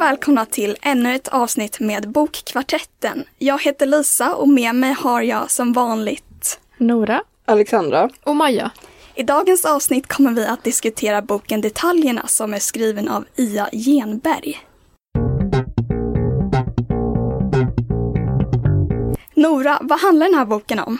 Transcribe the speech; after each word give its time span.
Och 0.00 0.06
välkomna 0.06 0.46
till 0.46 0.76
ännu 0.82 1.14
ett 1.14 1.28
avsnitt 1.28 1.80
med 1.80 2.08
Bokkvartetten. 2.08 3.24
Jag 3.38 3.62
heter 3.62 3.86
Lisa 3.86 4.34
och 4.34 4.48
med 4.48 4.74
mig 4.74 4.92
har 4.92 5.22
jag 5.22 5.50
som 5.50 5.72
vanligt 5.72 6.60
Nora. 6.76 7.22
Alexandra. 7.44 8.10
Och 8.22 8.36
Maja. 8.36 8.70
I 9.14 9.22
dagens 9.22 9.64
avsnitt 9.64 10.06
kommer 10.06 10.32
vi 10.32 10.46
att 10.46 10.64
diskutera 10.64 11.22
boken 11.22 11.60
Detaljerna 11.60 12.26
som 12.26 12.54
är 12.54 12.58
skriven 12.58 13.08
av 13.08 13.24
Ia 13.36 13.68
Genberg. 13.72 14.60
Nora, 19.34 19.78
vad 19.82 20.00
handlar 20.00 20.26
den 20.26 20.38
här 20.38 20.46
boken 20.46 20.78
om? 20.78 20.98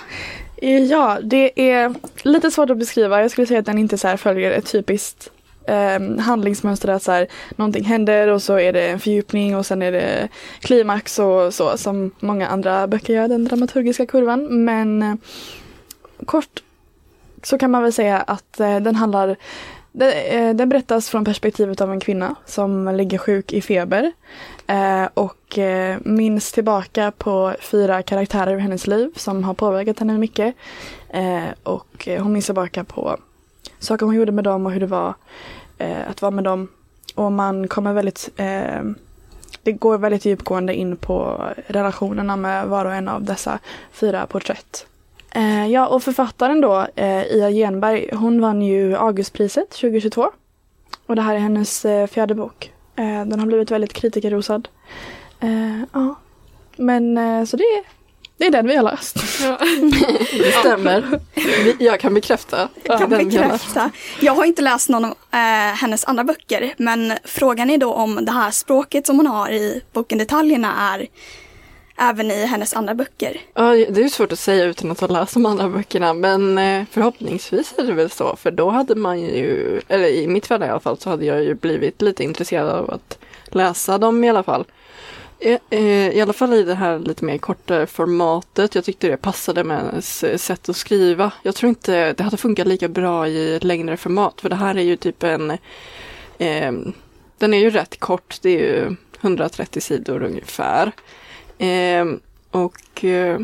Ja, 0.89 1.19
det 1.23 1.71
är 1.71 1.95
lite 2.23 2.51
svårt 2.51 2.71
att 2.71 2.79
beskriva. 2.79 3.23
Jag 3.23 3.31
skulle 3.31 3.47
säga 3.47 3.61
att 3.61 3.67
den 3.67 3.79
inte 3.79 3.99
så 3.99 4.09
här 4.09 4.17
följer 4.17 4.51
ett 4.51 4.73
typiskt 4.73 5.31
eh, 5.71 6.19
handlingsmönster 6.19 6.89
att 6.89 7.03
så 7.03 7.13
här, 7.13 7.27
någonting 7.57 7.85
händer 7.85 8.29
och 8.29 8.43
så 8.43 8.59
är 8.59 8.73
det 8.73 8.89
en 8.89 9.01
fördjupning 9.01 9.57
och 9.57 9.67
sen 9.67 9.83
är 9.83 9.93
det 9.93 10.29
klimax 10.61 11.19
och 11.19 11.55
så 11.55 11.77
som 11.77 12.11
många 12.21 12.49
andra 12.49 12.87
böcker 12.87 13.15
gör, 13.15 13.29
den 13.29 13.45
dramaturgiska 13.45 14.07
kurvan. 14.07 14.65
Men 14.65 15.03
eh, 15.03 15.15
kort 16.27 16.63
så 17.43 17.59
kan 17.59 17.71
man 17.71 17.83
väl 17.83 17.93
säga 17.93 18.21
att 18.21 18.61
eh, 18.61 18.81
den 18.81 18.97
handlar 18.97 19.37
den, 19.93 20.13
eh, 20.13 20.55
den 20.55 20.69
berättas 20.69 21.09
från 21.09 21.25
perspektivet 21.25 21.81
av 21.81 21.93
en 21.93 22.01
kvinna 22.01 22.35
som 22.47 22.95
ligger 22.97 23.19
sjuk 23.19 23.53
i 23.53 23.61
feber 23.61 24.13
eh, 24.67 25.05
och 25.15 25.59
eh, 25.59 25.99
minns 26.05 26.53
tillbaka 26.53 27.13
på 27.19 27.55
fyra 27.61 28.03
karaktärer 28.03 28.57
i 28.57 28.61
hennes 28.61 28.87
liv 28.87 29.11
som 29.17 29.45
har 29.45 29.55
påverkat 29.55 29.99
henne 29.99 30.19
mycket. 30.19 30.55
Eh, 31.09 31.49
och 31.63 32.09
eh, 32.09 32.23
hon 32.23 32.33
minns 32.33 32.47
tillbaka 32.47 32.85
på 32.85 33.17
saker 33.79 34.07
hon 34.07 34.15
gjorde 34.15 34.33
med 34.33 34.45
dem 34.45 34.67
och 34.67 34.73
hur 34.73 34.81
det 34.81 34.87
var 34.87 35.15
eh, 35.81 36.11
att 36.11 36.23
vara 36.23 36.31
med 36.31 36.45
dem. 36.45 36.69
Och 37.15 37.33
man 37.33 37.69
kommer 37.69 37.93
väldigt 37.93 38.29
eh, 38.37 38.83
det 39.63 39.73
går 39.73 39.99
väldigt 39.99 40.25
djupgående 40.25 40.75
in 40.75 40.97
på 40.97 41.49
relationerna 41.67 42.37
med 42.37 42.69
var 42.69 42.85
och 42.85 42.95
en 42.95 43.09
av 43.09 43.25
dessa 43.25 43.59
fyra 43.93 44.27
porträtt. 44.27 44.87
Eh, 45.31 45.67
ja, 45.67 45.87
och 45.87 46.03
författaren 46.03 46.61
då, 46.61 46.87
eh, 46.97 47.23
Ia 47.23 47.51
Genberg, 47.51 48.11
hon 48.13 48.41
vann 48.41 48.63
ju 48.63 48.97
Augustpriset 48.97 49.71
2022. 49.71 50.31
Och 51.07 51.17
det 51.17 51.23
här 51.23 51.35
är 51.35 51.39
hennes 51.39 51.85
eh, 51.85 52.07
fjärde 52.07 52.35
bok. 52.35 52.73
Eh, 52.97 53.25
den 53.25 53.41
har 53.41 53.47
blivit 53.47 53.71
väldigt 53.71 53.93
kritikerrosad. 53.93 54.69
Eh, 55.41 55.81
ja. 55.93 56.15
Men 56.77 57.19
eh, 57.19 57.45
så 57.45 57.57
det, 57.57 57.83
det 58.41 58.47
är 58.47 58.51
den 58.51 58.67
vi 58.67 58.77
har 58.77 58.83
läst. 58.83 59.15
Det 60.33 60.53
stämmer. 60.53 61.21
Jag 61.79 62.01
kan 62.01 62.15
bekräfta. 62.15 62.69
Jag 62.83 62.99
kan 62.99 63.11
bekräfta. 63.11 63.91
Jag 64.21 64.33
har 64.33 64.45
inte 64.45 64.63
läst 64.63 64.89
någon 64.89 65.05
av 65.05 65.11
eh, 65.11 65.75
hennes 65.75 66.05
andra 66.05 66.25
böcker, 66.25 66.75
men 66.77 67.13
frågan 67.25 67.71
är 67.71 67.79
då 67.79 67.93
om 67.93 68.25
det 68.25 68.33
här 68.33 68.51
språket 68.51 69.07
som 69.07 69.17
hon 69.17 69.27
har 69.27 69.51
i 69.51 69.83
boken 69.93 70.19
Detaljerna 70.19 70.95
är 70.95 71.07
även 71.99 72.31
i 72.31 72.47
hennes 72.47 72.75
andra 72.75 72.95
böcker. 72.95 73.41
Ja, 73.55 73.73
det 73.73 74.01
är 74.01 74.03
ju 74.03 74.11
svårt 74.11 74.33
att 74.33 74.39
säga 74.39 74.65
utan 74.65 74.91
att 74.91 75.01
ha 75.01 75.09
läst 75.09 75.35
de 75.35 75.47
andra 75.47 75.69
böckerna 75.69 76.15
men 76.15 76.59
eh, 76.59 76.85
förhoppningsvis 76.91 77.75
är 77.79 77.83
det 77.83 77.93
väl 77.93 78.11
så 78.11 78.37
för 78.37 78.51
då 78.51 78.71
hade 78.71 78.95
man 78.95 79.21
ju, 79.21 79.81
eller 79.89 80.09
i 80.09 80.27
mitt 80.27 80.47
fall 80.47 80.63
i 80.63 80.67
alla 80.67 80.81
fall, 80.81 80.99
så 80.99 81.11
hade 81.11 81.25
jag 81.25 81.45
ju 81.45 81.55
blivit 81.55 82.03
lite 82.03 82.25
intresserad 82.25 82.69
av 82.69 82.91
att 82.91 83.19
läsa 83.49 83.99
dem 83.99 84.25
i 84.25 84.31
alla 84.31 84.43
fall. 84.43 84.65
Eh, 85.41 85.59
eh, 85.71 86.11
I 86.11 86.21
alla 86.21 86.33
fall 86.33 86.55
i 86.55 86.63
det 86.63 86.75
här 86.75 86.99
lite 86.99 87.25
mer 87.25 87.39
korta 87.39 87.87
formatet. 87.87 88.75
Jag 88.75 88.85
tyckte 88.85 89.09
det 89.09 89.17
passade 89.17 89.65
med 89.65 89.77
hennes 89.77 90.43
sätt 90.43 90.69
att 90.69 90.77
skriva. 90.77 91.33
Jag 91.43 91.55
tror 91.55 91.69
inte 91.69 92.13
det 92.13 92.23
hade 92.23 92.37
funkat 92.37 92.67
lika 92.67 92.89
bra 92.89 93.29
i 93.29 93.55
ett 93.55 93.65
längre 93.65 93.97
format 93.97 94.41
för 94.41 94.49
det 94.49 94.57
här 94.57 94.75
är 94.75 94.83
ju 94.83 94.97
typ 94.97 95.23
en 95.23 95.51
eh, 96.39 96.73
Den 97.39 97.55
är 97.55 97.59
ju 97.59 97.71
rätt 97.71 98.01
kort, 98.01 98.39
det 98.43 98.51
är 98.51 98.59
ju 98.59 98.97
130 99.21 99.81
sidor 99.81 100.23
ungefär. 100.23 100.93
Eh, 101.59 102.07
och 102.51 103.05
eh, 103.05 103.41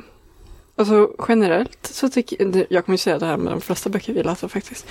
alltså 0.76 1.10
generellt 1.28 1.86
så 1.86 2.08
tycker 2.08 2.36
jag, 2.40 2.66
jag 2.68 2.84
kommer 2.84 2.94
ju 2.94 2.98
säga 2.98 3.18
det 3.18 3.26
här 3.26 3.36
med 3.36 3.52
de 3.52 3.60
flesta 3.60 3.90
böcker 3.90 4.12
vi 4.12 4.22
läser 4.22 4.48
faktiskt. 4.48 4.86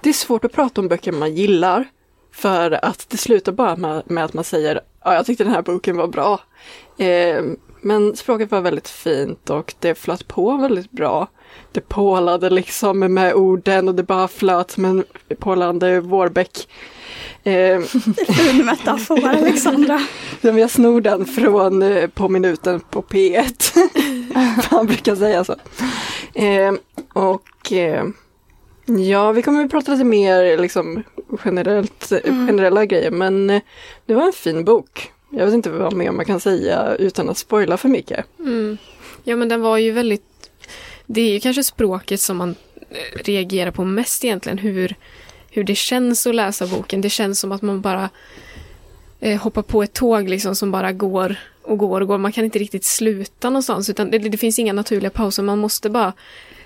Det 0.00 0.08
är 0.08 0.12
svårt 0.12 0.44
att 0.44 0.52
prata 0.52 0.80
om 0.80 0.88
böcker 0.88 1.12
man 1.12 1.34
gillar. 1.34 1.88
För 2.34 2.84
att 2.84 3.06
det 3.08 3.16
slutar 3.16 3.52
bara 3.52 4.02
med, 4.06 4.24
att 4.24 4.34
man 4.34 4.44
säger 4.44 4.80
ja, 5.04 5.14
jag 5.14 5.26
tyckte 5.26 5.44
den 5.44 5.52
här 5.52 5.62
boken 5.62 5.96
var 5.96 6.06
bra. 6.06 6.40
Eh, 6.98 7.44
men 7.80 8.16
språket 8.16 8.50
var 8.50 8.60
väldigt 8.60 8.88
fint 8.88 9.50
och 9.50 9.74
det 9.80 9.94
flöt 9.94 10.28
på 10.28 10.56
väldigt 10.56 10.90
bra. 10.90 11.28
Det 11.72 11.80
pålade 11.80 12.50
liksom 12.50 12.98
med 12.98 13.34
orden 13.34 13.88
och 13.88 13.94
det 13.94 14.02
bara 14.02 14.28
flöt 14.28 14.70
som 14.70 14.84
en 14.84 15.04
pålande 15.38 16.00
vårbäck. 16.00 16.68
Eh, 17.44 17.80
Fin 18.28 18.66
metafor, 18.66 19.28
Alexandra. 19.28 20.00
jag 20.40 20.70
snor 20.70 21.00
den 21.00 21.24
från 21.24 21.82
eh, 21.82 22.06
På 22.06 22.28
minuten 22.28 22.80
på 22.80 23.02
P1. 23.02 23.76
Han 24.70 24.86
brukar 24.86 25.16
säga 25.16 25.44
så. 25.44 25.54
Eh, 26.34 26.72
och 27.12 27.72
eh, 27.72 28.04
ja, 28.86 29.32
vi 29.32 29.42
kommer 29.42 29.64
att 29.64 29.70
prata 29.70 29.92
lite 29.92 30.04
mer 30.04 30.58
liksom 30.58 31.02
generellt, 31.44 32.12
generella 32.24 32.86
grejer 32.86 33.10
men 33.10 33.50
eh, 33.50 33.62
det 34.06 34.14
var 34.14 34.26
en 34.26 34.32
fin 34.32 34.64
bok. 34.64 35.12
Jag 35.30 35.44
vet 35.44 35.54
inte 35.54 35.70
vad 35.70 35.92
mer 35.92 36.10
man 36.10 36.24
kan 36.24 36.40
säga 36.40 36.94
utan 36.98 37.28
att 37.28 37.38
spoila 37.38 37.76
för 37.76 37.88
mycket. 37.88 38.26
Mm. 38.38 38.78
Ja 39.24 39.36
men 39.36 39.48
den 39.48 39.60
var 39.60 39.78
ju 39.78 39.92
väldigt 39.92 40.50
Det 41.06 41.20
är 41.20 41.32
ju 41.32 41.40
kanske 41.40 41.64
språket 41.64 42.20
som 42.20 42.36
man 42.36 42.54
eh, 42.90 43.22
reagerar 43.24 43.70
på 43.70 43.84
mest 43.84 44.24
egentligen. 44.24 44.58
Hur, 44.58 44.94
hur 45.50 45.64
det 45.64 45.74
känns 45.74 46.26
att 46.26 46.34
läsa 46.34 46.66
boken. 46.66 47.00
Det 47.00 47.10
känns 47.10 47.40
som 47.40 47.52
att 47.52 47.62
man 47.62 47.80
bara 47.80 48.10
eh, 49.20 49.40
hoppar 49.40 49.62
på 49.62 49.82
ett 49.82 49.92
tåg 49.92 50.28
liksom 50.28 50.54
som 50.56 50.70
bara 50.70 50.92
går 50.92 51.36
och 51.62 51.78
går 51.78 52.00
och 52.00 52.08
går. 52.08 52.18
Man 52.18 52.32
kan 52.32 52.44
inte 52.44 52.58
riktigt 52.58 52.84
sluta 52.84 53.50
någonstans. 53.50 53.90
Utan 53.90 54.10
det, 54.10 54.18
det 54.18 54.38
finns 54.38 54.58
inga 54.58 54.72
naturliga 54.72 55.10
pauser. 55.10 55.42
Man 55.42 55.58
måste 55.58 55.90
bara 55.90 56.12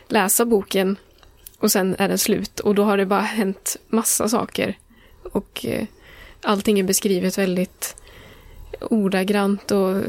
läsa 0.09 0.45
boken 0.45 0.97
och 1.59 1.73
sen 1.73 1.97
är 1.99 2.09
den 2.09 2.19
slut. 2.19 2.61
Och 2.61 2.75
då 2.75 2.85
har 2.85 2.97
det 2.97 3.07
bara 3.07 3.21
hänt 3.21 3.77
massa 3.89 4.29
saker. 4.29 4.79
Och 5.33 5.67
eh, 5.67 5.87
allting 6.43 6.79
är 6.79 6.85
beskrivet 6.85 7.39
väldigt 7.39 7.97
ordagrant 8.81 9.71
och 9.71 10.03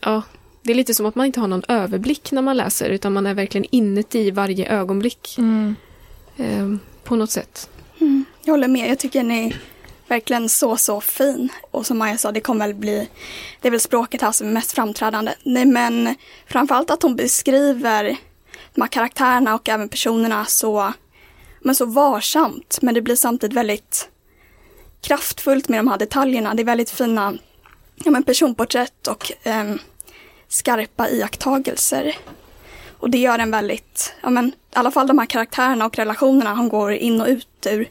ja, 0.00 0.22
det 0.62 0.72
är 0.72 0.76
lite 0.76 0.94
som 0.94 1.06
att 1.06 1.14
man 1.14 1.26
inte 1.26 1.40
har 1.40 1.48
någon 1.48 1.62
överblick 1.68 2.32
när 2.32 2.42
man 2.42 2.56
läser 2.56 2.90
utan 2.90 3.12
man 3.12 3.26
är 3.26 3.34
verkligen 3.34 3.66
inuti 3.70 4.30
varje 4.30 4.68
ögonblick 4.68 5.38
eh, 6.36 6.74
på 7.04 7.16
något 7.16 7.30
sätt. 7.30 7.70
Mm, 8.00 8.24
jag 8.44 8.52
håller 8.52 8.68
med. 8.68 8.90
Jag 8.90 8.98
tycker 8.98 9.18
den 9.18 9.30
är 9.30 9.56
verkligen 10.08 10.48
så, 10.48 10.76
så 10.76 11.00
fin. 11.00 11.48
Och 11.70 11.86
som 11.86 11.98
Maja 11.98 12.18
sa, 12.18 12.32
det 12.32 12.40
kommer 12.40 12.66
väl 12.66 12.74
bli, 12.76 13.08
det 13.60 13.68
är 13.68 13.70
väl 13.70 13.80
språket 13.80 14.22
här 14.22 14.32
som 14.32 14.46
är 14.46 14.52
mest 14.52 14.72
framträdande. 14.72 15.34
Nej, 15.42 15.66
men 15.66 16.14
framförallt 16.46 16.90
att 16.90 17.02
hon 17.02 17.16
beskriver 17.16 18.16
de 18.76 18.88
karaktärerna 18.88 19.54
och 19.54 19.68
även 19.68 19.88
personerna 19.88 20.44
så, 20.44 20.92
men 21.60 21.74
så 21.74 21.86
varsamt. 21.86 22.78
Men 22.82 22.94
det 22.94 23.02
blir 23.02 23.16
samtidigt 23.16 23.56
väldigt 23.56 24.08
kraftfullt 25.00 25.68
med 25.68 25.78
de 25.78 25.88
här 25.88 25.98
detaljerna. 25.98 26.54
Det 26.54 26.62
är 26.62 26.64
väldigt 26.64 26.90
fina 26.90 27.34
ja, 28.04 28.10
men 28.10 28.22
personporträtt 28.22 29.06
och 29.06 29.32
ehm, 29.42 29.78
skarpa 30.48 31.08
iakttagelser. 31.08 32.16
Och 32.98 33.10
det 33.10 33.18
gör 33.18 33.38
en 33.38 33.50
väldigt, 33.50 34.14
ja 34.20 34.30
men 34.30 34.48
i 34.48 34.52
alla 34.72 34.90
fall 34.90 35.06
de 35.06 35.18
här 35.18 35.26
karaktärerna 35.26 35.86
och 35.86 35.96
relationerna 35.96 36.54
hon 36.54 36.68
går 36.68 36.92
in 36.92 37.20
och 37.20 37.26
ut 37.26 37.66
ur. 37.70 37.88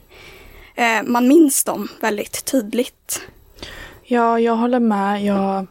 Eh, 0.75 1.03
man 1.03 1.27
minns 1.27 1.63
dem 1.63 1.88
väldigt 1.99 2.45
tydligt. 2.45 3.21
Ja, 4.03 4.39
jag 4.39 4.55
håller 4.55 4.79
med. 4.79 5.23
Jag 5.23 5.67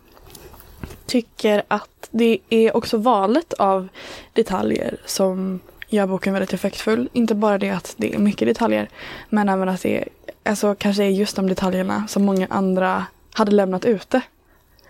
tycker 1.07 1.63
att 1.69 1.94
det 2.17 2.39
är 2.51 2.77
också 2.77 2.97
valet 2.97 3.53
av 3.53 3.89
detaljer 4.33 4.97
som 5.07 5.61
gör 5.89 6.07
boken 6.07 6.33
väldigt 6.33 6.53
effektfull. 6.53 7.09
Inte 7.13 7.35
bara 7.35 7.59
det 7.59 7.71
att 7.71 7.95
det 7.97 8.15
är 8.15 8.19
mycket 8.19 8.49
detaljer, 8.49 8.89
men 9.29 9.49
även 9.49 9.69
att 9.69 9.83
det 9.83 9.99
är, 9.99 10.09
alltså, 10.45 10.75
kanske 10.75 11.05
är 11.05 11.09
just 11.09 11.37
de 11.37 11.49
detaljerna 11.49 12.07
som 12.09 12.25
många 12.25 12.47
andra 12.51 13.07
hade 13.33 13.53
lämnat 13.53 13.85
ute. 13.85 14.21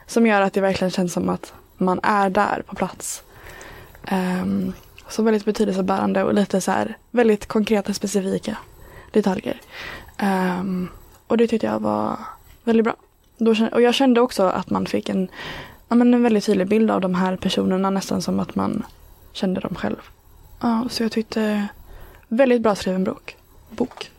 Som 0.06 0.26
gör 0.26 0.40
att 0.40 0.52
det 0.52 0.60
verkligen 0.60 0.90
känns 0.90 1.12
som 1.12 1.28
att 1.28 1.52
man 1.76 2.00
är 2.02 2.30
där 2.30 2.62
på 2.66 2.74
plats. 2.74 3.22
Um, 4.12 4.72
så 5.08 5.22
väldigt 5.22 5.44
betydelsebärande 5.44 6.24
och 6.24 6.34
lite 6.34 6.60
så 6.60 6.70
här 6.70 6.96
väldigt 7.10 7.46
konkreta 7.46 7.94
specifika 7.94 8.56
detaljer. 9.12 9.60
Um, 10.22 10.88
och 11.26 11.36
det 11.36 11.46
tyckte 11.46 11.66
jag 11.66 11.80
var 11.80 12.16
väldigt 12.64 12.84
bra. 12.84 12.94
då, 13.38 13.54
och 13.72 13.82
jag 13.82 13.94
kände 13.94 14.20
också 14.20 14.42
att 14.42 14.70
man 14.70 14.86
fick 14.86 15.08
en, 15.08 15.28
ja, 15.88 15.96
men 15.96 16.14
en 16.14 16.22
väldigt 16.22 16.44
tydlig 16.44 16.68
bild 16.68 16.90
av 16.90 17.00
de 17.00 17.14
här 17.14 17.36
personerna 17.36 17.90
nästan 17.90 18.22
som 18.22 18.40
att 18.40 18.54
man 18.54 18.82
kände 19.32 19.60
dem 19.60 19.74
själv. 19.74 19.96
Ja, 20.60 20.86
så 20.90 21.02
jag 21.02 21.12
tyckte 21.12 21.68
väldigt 22.28 22.62
bra 22.62 22.74
skriven 22.74 23.04
bok. 23.04 23.36
bok. 23.70 24.10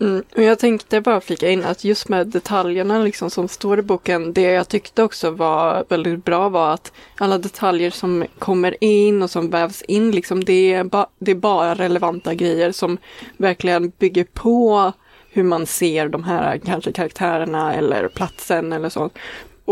Mm. 0.00 0.22
Och 0.36 0.42
jag 0.42 0.58
tänkte 0.58 1.00
bara 1.00 1.20
flika 1.20 1.50
in 1.50 1.64
att 1.64 1.84
just 1.84 2.08
med 2.08 2.26
detaljerna 2.26 2.98
liksom 2.98 3.30
som 3.30 3.48
står 3.48 3.78
i 3.78 3.82
boken, 3.82 4.32
det 4.32 4.42
jag 4.42 4.68
tyckte 4.68 5.02
också 5.02 5.30
var 5.30 5.84
väldigt 5.88 6.24
bra 6.24 6.48
var 6.48 6.74
att 6.74 6.92
alla 7.18 7.38
detaljer 7.38 7.90
som 7.90 8.24
kommer 8.38 8.84
in 8.84 9.22
och 9.22 9.30
som 9.30 9.50
vävs 9.50 9.82
in, 9.82 10.10
liksom, 10.10 10.44
det, 10.44 10.72
är 10.72 10.84
ba- 10.84 11.06
det 11.18 11.30
är 11.30 11.34
bara 11.34 11.74
relevanta 11.74 12.34
grejer 12.34 12.72
som 12.72 12.98
verkligen 13.36 13.92
bygger 13.98 14.24
på 14.24 14.92
hur 15.30 15.42
man 15.42 15.66
ser 15.66 16.08
de 16.08 16.24
här 16.24 16.58
kanske 16.58 16.92
karaktärerna 16.92 17.74
eller 17.74 18.08
platsen 18.08 18.72
eller 18.72 18.88
så. 18.88 19.10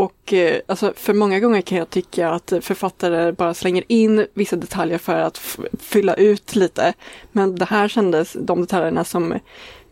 Och 0.00 0.32
eh, 0.32 0.60
alltså, 0.66 0.92
för 0.96 1.14
många 1.14 1.40
gånger 1.40 1.60
kan 1.60 1.78
jag 1.78 1.90
tycka 1.90 2.30
att 2.30 2.52
författare 2.60 3.32
bara 3.32 3.54
slänger 3.54 3.84
in 3.88 4.26
vissa 4.34 4.56
detaljer 4.56 4.98
för 4.98 5.14
att 5.14 5.58
fylla 5.80 6.14
ut 6.14 6.56
lite. 6.56 6.94
Men 7.32 7.54
det 7.54 7.64
här 7.64 7.88
kändes, 7.88 8.36
de 8.40 8.60
detaljerna 8.60 9.04
som 9.04 9.38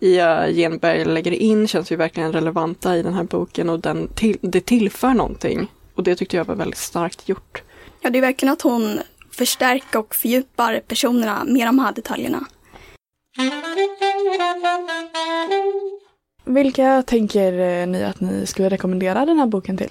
Ia 0.00 0.50
Genberg 0.50 1.04
lägger 1.04 1.32
in 1.32 1.68
känns 1.68 1.92
ju 1.92 1.96
verkligen 1.96 2.32
relevanta 2.32 2.96
i 2.96 3.02
den 3.02 3.14
här 3.14 3.24
boken 3.24 3.70
och 3.70 3.80
den 3.80 4.08
till, 4.14 4.38
det 4.40 4.60
tillför 4.60 5.14
någonting. 5.14 5.68
Och 5.94 6.02
det 6.02 6.16
tyckte 6.16 6.36
jag 6.36 6.44
var 6.44 6.54
väldigt 6.54 6.78
starkt 6.78 7.28
gjort. 7.28 7.62
Ja, 8.00 8.10
det 8.10 8.18
är 8.18 8.22
verkligen 8.22 8.52
att 8.52 8.62
hon 8.62 9.00
förstärker 9.32 9.98
och 9.98 10.14
fördjupar 10.14 10.80
personerna 10.88 11.44
med 11.44 11.66
de 11.66 11.78
här 11.78 11.92
detaljerna. 11.92 12.44
Vilka 16.48 17.02
tänker 17.02 17.52
eh, 17.52 17.86
ni 17.86 18.04
att 18.04 18.20
ni 18.20 18.46
skulle 18.46 18.68
rekommendera 18.68 19.26
den 19.26 19.38
här 19.38 19.46
boken 19.46 19.76
till? 19.76 19.90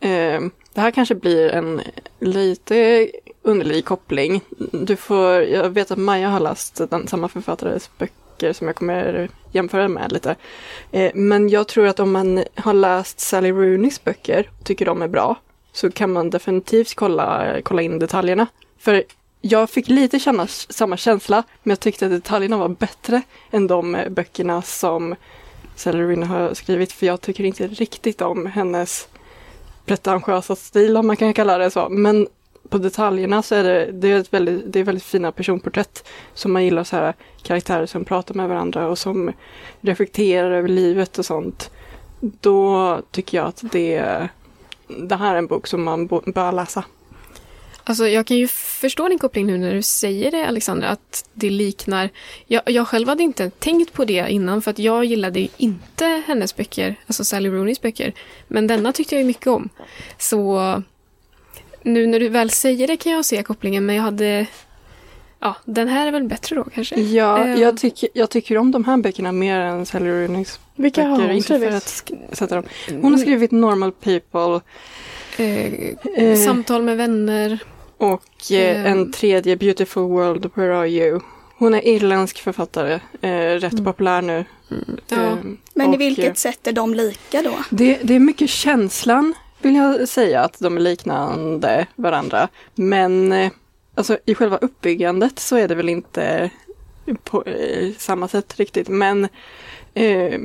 Ehm, 0.00 0.50
det 0.74 0.80
här 0.80 0.90
kanske 0.90 1.14
blir 1.14 1.50
en 1.50 1.80
lite 2.20 3.08
underlig 3.42 3.84
koppling. 3.84 4.40
Du 4.72 4.96
får, 4.96 5.42
jag 5.42 5.70
vet 5.70 5.90
att 5.90 5.98
Maja 5.98 6.28
har 6.28 6.40
läst 6.40 6.80
den 6.90 7.06
samma 7.08 7.28
författares 7.28 7.90
böcker 7.98 8.52
som 8.52 8.66
jag 8.66 8.76
kommer 8.76 9.28
jämföra 9.52 9.88
med 9.88 10.12
lite. 10.12 10.36
Eh, 10.92 11.10
men 11.14 11.48
jag 11.48 11.68
tror 11.68 11.86
att 11.86 12.00
om 12.00 12.12
man 12.12 12.44
har 12.54 12.74
läst 12.74 13.20
Sally 13.20 13.52
Rooneys 13.52 14.04
böcker 14.04 14.50
och 14.58 14.64
tycker 14.64 14.86
de 14.86 15.02
är 15.02 15.08
bra 15.08 15.36
så 15.72 15.90
kan 15.90 16.12
man 16.12 16.30
definitivt 16.30 16.94
kolla, 16.94 17.56
kolla 17.62 17.82
in 17.82 17.98
detaljerna. 17.98 18.46
För 18.78 19.04
jag 19.50 19.70
fick 19.70 19.88
lite 19.88 20.18
känna 20.18 20.46
samma 20.46 20.96
känsla, 20.96 21.42
men 21.62 21.70
jag 21.70 21.80
tyckte 21.80 22.06
att 22.06 22.12
detaljerna 22.12 22.56
var 22.56 22.68
bättre 22.68 23.22
än 23.50 23.66
de 23.66 23.94
eh, 23.94 24.08
böckerna 24.08 24.62
som 24.62 25.14
Sellerin 25.76 26.22
har 26.22 26.54
skrivit, 26.54 26.92
för 26.92 27.06
jag 27.06 27.20
tycker 27.20 27.44
inte 27.44 27.66
riktigt 27.66 28.22
om 28.22 28.46
hennes 28.46 29.08
pretentiösa 29.84 30.56
stil 30.56 30.96
om 30.96 31.06
man 31.06 31.16
kan 31.16 31.34
kalla 31.34 31.58
det 31.58 31.70
så. 31.70 31.88
Men 31.88 32.26
på 32.68 32.78
detaljerna 32.78 33.42
så 33.42 33.54
är 33.54 33.64
det, 33.64 33.92
det, 33.92 34.08
är 34.08 34.20
ett 34.20 34.32
väldigt, 34.32 34.72
det 34.72 34.80
är 34.80 34.84
väldigt 34.84 35.04
fina 35.04 35.32
personporträtt 35.32 36.08
som 36.34 36.52
man 36.52 36.64
gillar 36.64 36.84
så 36.84 36.96
här 36.96 37.14
karaktärer 37.42 37.86
som 37.86 38.04
pratar 38.04 38.34
med 38.34 38.48
varandra 38.48 38.88
och 38.88 38.98
som 38.98 39.32
reflekterar 39.80 40.50
över 40.50 40.68
livet 40.68 41.18
och 41.18 41.26
sånt. 41.26 41.70
Då 42.20 43.00
tycker 43.10 43.38
jag 43.38 43.46
att 43.46 43.62
det, 43.72 44.28
det 44.86 45.16
här 45.16 45.34
är 45.34 45.38
en 45.38 45.46
bok 45.46 45.66
som 45.66 45.82
man 45.82 46.06
bör 46.06 46.52
läsa. 46.52 46.84
Alltså 47.88 48.08
jag 48.08 48.26
kan 48.26 48.36
ju 48.36 48.48
förstå 48.48 49.08
din 49.08 49.18
koppling 49.18 49.46
nu 49.46 49.58
när 49.58 49.74
du 49.74 49.82
säger 49.82 50.30
det 50.30 50.46
Alexandra, 50.48 50.88
att 50.88 51.24
det 51.34 51.50
liknar... 51.50 52.10
Jag, 52.46 52.62
jag 52.66 52.88
själv 52.88 53.08
hade 53.08 53.22
inte 53.22 53.50
tänkt 53.50 53.92
på 53.92 54.04
det 54.04 54.26
innan 54.30 54.62
för 54.62 54.70
att 54.70 54.78
jag 54.78 55.04
gillade 55.04 55.40
ju 55.40 55.48
inte 55.56 56.22
hennes 56.26 56.56
böcker, 56.56 56.94
alltså 57.06 57.24
Sally 57.24 57.48
Rooneys 57.48 57.80
böcker. 57.82 58.12
Men 58.48 58.66
denna 58.66 58.92
tyckte 58.92 59.14
jag 59.14 59.20
ju 59.20 59.26
mycket 59.26 59.46
om. 59.46 59.68
Så 60.18 60.82
nu 61.82 62.06
när 62.06 62.20
du 62.20 62.28
väl 62.28 62.50
säger 62.50 62.86
det 62.86 62.96
kan 62.96 63.12
jag 63.12 63.24
se 63.24 63.42
kopplingen 63.42 63.86
men 63.86 63.96
jag 63.96 64.02
hade... 64.02 64.46
Ja, 65.40 65.56
den 65.64 65.88
här 65.88 66.06
är 66.06 66.12
väl 66.12 66.24
bättre 66.24 66.56
då 66.56 66.64
kanske? 66.64 67.00
Ja, 67.00 67.44
Eh. 67.44 67.60
jag, 67.60 67.76
tycker, 67.78 68.08
jag 68.14 68.30
tycker 68.30 68.58
om 68.58 68.70
de 68.70 68.84
här 68.84 68.96
böckerna 68.96 69.32
mer 69.32 69.58
än 69.60 69.86
Sally 69.86 70.10
Rooneys 70.10 70.60
Vilka 70.76 71.02
har 71.02 71.10
böcker. 71.16 71.26
hon 71.28 71.36
Inte 71.36 71.46
för 71.58 71.80
skrivit? 71.80 72.22
att 72.32 72.38
sätta 72.38 72.54
dem. 72.54 72.64
Hon 73.02 73.12
har 73.12 73.18
skrivit 73.20 73.50
Normal 73.50 73.92
People 73.92 74.60
Eh, 75.38 75.74
eh, 76.16 76.36
Samtal 76.44 76.82
med 76.82 76.96
vänner. 76.96 77.58
Och 77.98 78.52
eh, 78.52 78.80
Ehm. 78.80 78.86
en 78.86 79.12
tredje 79.12 79.56
Beautiful 79.56 80.02
World, 80.02 80.50
Where 80.54 80.76
Are 80.78 80.88
You? 80.88 81.20
Hon 81.58 81.74
är 81.74 81.86
irländsk 81.88 82.38
författare, 82.42 82.94
eh, 83.20 83.30
rätt 83.60 83.72
Mm. 83.72 83.84
populär 83.84 84.22
nu. 84.22 84.44
Ja. 85.08 85.16
Ehm, 85.16 85.58
Men 85.74 85.88
och, 85.88 85.94
i 85.94 85.96
vilket 85.96 86.26
eh, 86.26 86.34
sätt 86.34 86.66
är 86.66 86.72
de 86.72 86.94
lika 86.94 87.42
då? 87.42 87.54
Det, 87.70 87.98
det 88.02 88.14
är 88.14 88.18
mycket 88.20 88.50
känslan, 88.50 89.34
vill 89.62 89.74
jag 89.76 90.08
säga, 90.08 90.40
att 90.40 90.58
de 90.58 90.76
är 90.76 90.80
liknande 90.80 91.86
varandra. 91.96 92.48
Men 92.74 93.32
eh, 93.32 93.50
alltså, 93.94 94.18
i 94.24 94.34
själva 94.34 94.56
uppbyggandet 94.56 95.38
så 95.38 95.56
är 95.56 95.68
det 95.68 95.74
väl 95.74 95.88
inte 95.88 96.50
på 97.24 97.44
eh, 97.44 97.88
samma 97.98 98.28
sätt 98.28 98.54
riktigt. 98.58 98.88
Men 98.88 99.28
eh, 99.94 100.40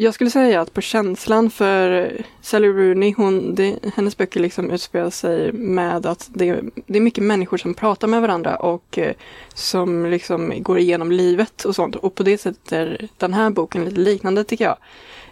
jag 0.00 0.14
skulle 0.14 0.30
säga 0.30 0.60
att 0.60 0.74
på 0.74 0.80
känslan 0.80 1.50
för 1.50 2.12
Sally 2.40 2.68
Rooney, 2.68 3.14
hon, 3.16 3.54
det, 3.54 3.78
hennes 3.94 4.16
böcker 4.16 4.40
liksom 4.40 4.70
utspelar 4.70 5.10
sig 5.10 5.52
med 5.52 6.06
att 6.06 6.28
det, 6.34 6.60
det 6.86 6.98
är 6.98 7.00
mycket 7.00 7.24
människor 7.24 7.56
som 7.56 7.74
pratar 7.74 8.08
med 8.08 8.20
varandra 8.20 8.56
och 8.56 8.98
eh, 8.98 9.14
som 9.54 10.06
liksom 10.06 10.62
går 10.62 10.78
igenom 10.78 11.12
livet 11.12 11.64
och 11.64 11.74
sånt. 11.74 11.96
Och 11.96 12.14
på 12.14 12.22
det 12.22 12.38
sättet 12.38 12.72
är 12.72 13.08
den 13.16 13.34
här 13.34 13.50
boken 13.50 13.84
lite 13.84 14.00
liknande 14.00 14.44
tycker 14.44 14.64
jag. 14.64 14.76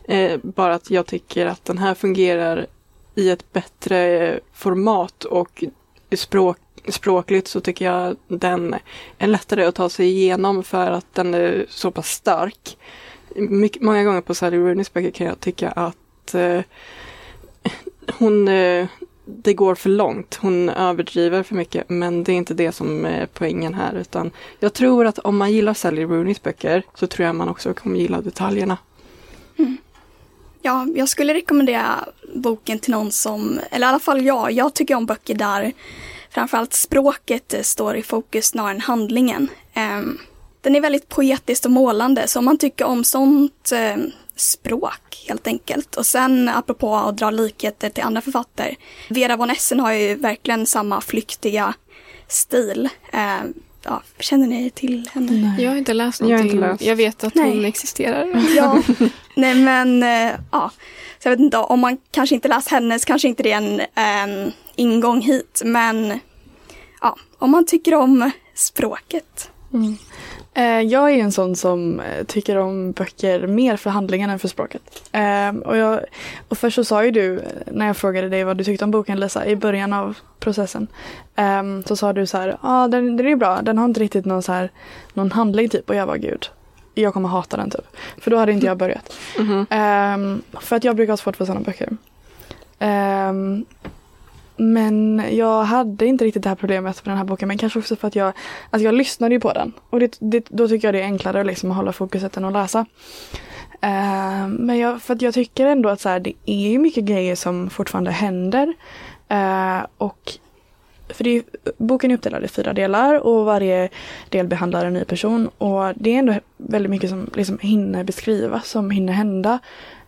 Eh, 0.05 0.41
bara 0.43 0.75
att 0.75 0.91
jag 0.91 1.07
tycker 1.07 1.47
att 1.47 1.65
den 1.65 1.79
här 1.79 1.95
fungerar 1.95 2.67
i 3.15 3.31
ett 3.31 3.53
bättre 3.53 4.41
format 4.53 5.25
och 5.25 5.65
språk, 6.17 6.59
språkligt 6.89 7.49
så 7.49 7.61
tycker 7.61 7.85
jag 7.85 8.17
den 8.29 8.75
är 9.19 9.27
lättare 9.27 9.65
att 9.65 9.75
ta 9.75 9.89
sig 9.89 10.07
igenom 10.07 10.63
för 10.63 10.91
att 10.91 11.15
den 11.15 11.35
är 11.35 11.67
så 11.69 11.91
pass 11.91 12.09
stark. 12.09 12.77
Mycket, 13.39 13.83
många 13.83 14.05
gånger 14.05 14.21
på 14.21 14.35
Sally 14.35 14.57
Rooneys 14.57 14.93
böcker 14.93 15.11
kan 15.11 15.27
jag 15.27 15.41
tycka 15.41 15.71
att 15.71 16.35
eh, 16.35 16.61
hon 18.19 18.49
eh, 18.49 18.87
det 19.25 19.55
går 19.55 19.75
för 19.75 19.91
långt. 19.91 20.35
Hon 20.35 20.69
överdriver 20.69 21.43
för 21.43 21.55
mycket 21.55 21.91
men 21.91 22.25
det 22.25 22.33
är 22.33 22.37
inte 22.37 22.55
det 22.55 22.73
som 22.73 23.05
är 23.05 23.27
poängen 23.27 23.75
här 23.75 23.95
utan 23.95 24.31
jag 24.61 24.73
tror 24.73 25.07
att 25.07 25.19
om 25.19 25.37
man 25.37 25.53
gillar 25.53 25.75
Sally 25.75 26.05
Rooneys 26.05 26.43
böcker 26.43 26.83
så 26.95 27.07
tror 27.07 27.27
jag 27.27 27.35
man 27.35 27.49
också 27.49 27.75
kommer 27.75 27.99
gilla 27.99 28.21
detaljerna. 28.21 28.79
Mm. 29.59 29.77
Ja, 30.63 30.87
jag 30.95 31.09
skulle 31.09 31.35
rekommendera 31.35 32.09
boken 32.35 32.79
till 32.79 32.91
någon 32.91 33.13
som, 33.13 33.61
eller 33.71 33.87
i 33.87 33.89
alla 33.89 33.99
fall 33.99 34.25
jag, 34.25 34.53
jag 34.53 34.75
tycker 34.75 34.95
om 34.95 35.07
böcker 35.07 35.35
där 35.35 35.73
framförallt 36.31 36.73
språket 36.73 37.55
står 37.63 37.97
i 37.97 38.03
fokus 38.03 38.47
snarare 38.47 38.71
än 38.75 38.81
handlingen. 38.81 39.49
Ehm, 39.75 40.19
den 40.67 40.75
är 40.77 40.81
väldigt 40.81 41.09
poetiskt 41.09 41.65
och 41.65 41.71
målande, 41.71 42.29
så 42.29 42.39
om 42.39 42.45
man 42.45 42.59
tycker 42.59 42.85
om 42.85 43.05
sånt 43.05 43.73
eh, 43.73 43.97
språk 44.37 45.25
helt 45.29 45.47
enkelt. 45.47 45.97
Och 45.97 46.07
sen 46.07 46.49
apropå 46.49 46.97
att 46.97 47.17
dra 47.17 47.31
likheter 47.31 47.91
till 47.91 48.03
andra 48.03 48.21
författare, 48.21 48.75
Vera 49.11 49.37
von 49.37 49.51
Essen 49.51 49.81
har 49.81 49.93
ju 49.93 50.15
verkligen 50.15 50.67
samma 50.67 51.01
flyktiga 51.01 51.75
stil. 52.29 52.89
Ehm, 53.13 53.55
ja, 53.83 54.03
känner 54.19 54.47
ni 54.47 54.71
till 54.71 55.09
henne? 55.13 55.33
Nej. 55.33 55.65
Jag 55.65 55.71
har 55.71 55.79
inte 55.79 55.95
läst 55.95 56.21
Jag 56.21 56.29
någonting. 56.29 56.51
inte 56.57 56.85
Jag, 56.85 56.99
läst. 56.99 57.01
vet 57.01 57.25
att 57.25 57.35
Nej. 57.35 57.51
hon 57.51 57.65
existerar. 57.65 58.45
Ja, 58.57 58.83
nej 59.37 59.55
men 59.55 60.03
eh, 60.03 60.33
ja. 60.53 60.71
Så 61.23 61.29
jag 61.29 61.31
vet 61.31 61.41
inte, 61.41 61.57
om 61.59 61.81
man 61.81 61.97
kanske 62.11 62.35
inte 62.35 62.49
läst 62.49 62.69
hennes 62.69 63.05
kanske 63.05 63.29
inte 63.29 63.43
det 63.43 63.53
är 63.53 63.57
en 63.57 63.81
en 63.95 64.53
ingång 64.77 65.21
hit. 65.21 65.63
Men 65.65 66.19
ja, 67.01 67.17
om 67.39 67.51
man 67.51 67.67
tycker 67.67 67.95
om 67.95 68.31
språket. 68.55 69.51
Mm. 69.73 69.97
Eh, 70.57 70.81
jag 70.81 71.11
är 71.11 71.19
en 71.19 71.33
sån 71.33 71.57
som 71.57 72.01
eh, 72.01 72.25
tycker 72.25 72.57
om 72.57 72.93
böcker 72.93 73.47
mer 73.47 73.77
för 73.77 73.91
handlingen 73.91 74.31
än 74.31 74.39
för 74.39 74.49
språket. 74.49 74.83
Eh, 75.13 75.49
och, 75.49 75.77
jag, 75.77 76.01
och 76.49 76.59
först 76.59 76.75
så 76.75 76.85
sa 76.85 77.05
ju 77.05 77.11
du, 77.11 77.39
eh, 77.39 77.43
när 77.67 77.87
jag 77.87 77.97
frågade 77.97 78.29
dig 78.29 78.45
vad 78.45 78.57
du 78.57 78.65
tyckte 78.65 78.85
om 78.85 78.91
boken 78.91 79.21
Lisa, 79.21 79.47
i 79.47 79.57
början 79.57 79.93
av 79.93 80.19
processen. 80.41 80.87
eh, 81.35 81.63
så 81.85 81.97
sa 81.97 82.13
du 82.13 82.27
så 82.27 82.39
här, 82.39 82.49
ja 82.49 82.59
ah, 82.61 82.89
den, 82.89 83.17
den 83.17 83.27
är 83.27 83.37
bra, 83.37 83.63
den 83.63 83.79
har 83.79 83.85
inte 83.85 84.01
riktigt 84.01 84.25
någon, 84.25 84.43
så 84.43 84.53
här, 84.53 84.71
någon 85.15 85.33
handling 85.33 85.69
typ. 85.69 85.91
Och 85.91 85.97
jag 85.97 86.07
var 86.07 86.17
gud, 86.17 86.51
jag 86.95 87.15
kommer 87.15 87.29
hata 87.29 87.57
den 87.57 87.71
typ. 87.71 87.87
För 88.19 88.31
då 88.31 88.37
hade 88.37 88.53
inte 88.53 88.67
jag 88.67 88.77
börjat. 88.77 89.13
Mhm. 89.39 89.67
Ehm, 89.71 90.43
för 90.61 90.77
att 90.77 90.85
jag 90.85 90.97
brukar 90.97 91.13
ha 91.13 91.17
svårt 91.17 91.37
för 91.37 91.45
sådana 91.45 91.65
böcker. 91.65 91.97
Ehm, 92.79 93.65
men 94.57 95.23
jag 95.31 95.65
hade 95.65 96.07
inte 96.07 96.25
riktigt 96.25 96.43
det 96.43 96.49
här 96.49 96.57
problemet 96.57 97.05
med 97.05 97.13
den 97.13 97.19
här 97.19 97.25
boken. 97.25 97.49
Men 97.49 97.59
kanske 97.59 97.79
också 97.79 97.97
för 97.97 98.09
att 98.09 98.17
jag, 98.17 98.33
alltså 98.71 98.85
jag 98.85 98.95
lyssnade 98.95 99.35
ju 99.35 99.41
på 99.41 99.53
den. 99.53 99.73
Och 99.91 100.01
det, 100.01 100.17
det, 100.21 100.47
då 100.49 100.69
tycker 100.69 100.89
jag 100.89 100.95
det 100.95 101.01
är 101.01 101.05
enklare 101.05 101.45
liksom 101.45 101.71
att 101.71 101.77
hålla 101.77 101.93
fokuset 101.93 102.37
än 102.37 102.45
att 102.45 102.53
läsa. 102.53 102.87
Uh, 103.85 104.49
men 104.49 104.79
jag, 104.79 105.03
för 105.03 105.15
att 105.15 105.23
jag 105.23 105.35
tycker 105.35 105.67
ändå 105.67 105.89
att 105.89 106.01
så 106.01 106.09
här, 106.09 106.21
det 106.21 106.33
är 106.47 106.69
ju 106.69 106.79
mycket 106.79 107.05
grejer 107.05 107.35
som 107.35 107.71
fortfarande 107.71 108.11
händer. 108.11 108.75
Uh, 109.33 109.87
och 109.99 110.33
för 111.09 111.25
det 111.25 111.37
är, 111.37 111.43
boken 111.77 112.11
är 112.11 112.15
uppdelad 112.15 112.45
i 112.45 112.49
fyra 112.49 112.73
delar 112.73 113.27
och 113.27 113.45
varje 113.45 113.89
del 114.29 114.47
behandlar 114.47 114.87
en 114.87 114.95
ny 114.95 115.05
person. 115.05 115.49
Och 115.59 115.93
det 115.95 116.15
är 116.15 116.19
ändå 116.19 116.35
väldigt 116.57 116.91
mycket 116.91 117.11
som 117.11 117.31
liksom 117.35 117.59
hinner 117.59 118.05
beskrivas, 118.05 118.69
som 118.69 118.91
hinner 118.91 119.13
hända 119.13 119.59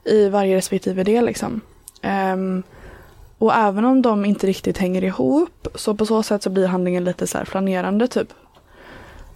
i 0.04 0.28
varje 0.28 0.56
respektive 0.56 1.04
del 1.04 1.24
liksom. 1.26 1.60
Ehm, 2.02 2.62
och 3.38 3.54
även 3.54 3.84
om 3.84 4.02
de 4.02 4.24
inte 4.24 4.46
riktigt 4.46 4.78
hänger 4.78 5.04
ihop 5.04 5.68
så 5.74 5.94
på 5.94 6.06
så 6.06 6.22
sätt 6.22 6.42
så 6.42 6.50
blir 6.50 6.66
handlingen 6.66 7.04
lite 7.04 7.26
så 7.26 7.38
här 7.38 7.44
flanerande 7.44 8.08
typ. 8.08 8.28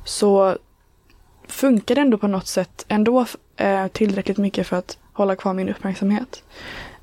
Så 0.05 0.57
funkar 1.49 1.95
det 1.95 2.01
ändå 2.01 2.19
på 2.19 2.27
något 2.29 2.47
sätt 2.47 2.85
ändå 2.89 3.27
eh, 3.57 3.87
tillräckligt 3.87 4.39
mycket 4.39 4.67
för 4.67 4.77
att 4.77 4.99
hålla 5.13 5.37
kvar 5.37 5.55
min 5.55 5.69
uppmärksamhet. 5.69 6.43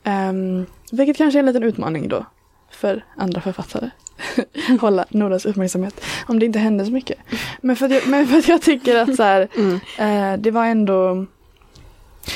Um, 0.03 0.65
vilket 0.91 1.17
kanske 1.17 1.37
är 1.37 1.39
en 1.39 1.45
liten 1.45 1.63
utmaning 1.63 2.07
då 2.07 2.25
för 2.71 3.05
andra 3.17 3.41
författare. 3.41 3.89
hålla 4.81 5.05
Noras 5.09 5.45
uppmärksamhet. 5.45 6.01
Om 6.27 6.39
det 6.39 6.45
inte 6.45 6.59
händer 6.59 6.85
så 6.85 6.91
mycket. 6.91 7.17
Men 7.61 7.75
för 7.75 7.85
att 7.85 7.91
jag, 7.91 8.27
för 8.29 8.37
att 8.37 8.47
jag 8.47 8.61
tycker 8.61 8.95
att 8.97 9.15
så 9.15 9.23
här, 9.23 9.47
Mm. 9.57 9.79
eh, 9.97 10.39
det 10.39 10.51
var 10.51 10.65
ändå 10.65 11.25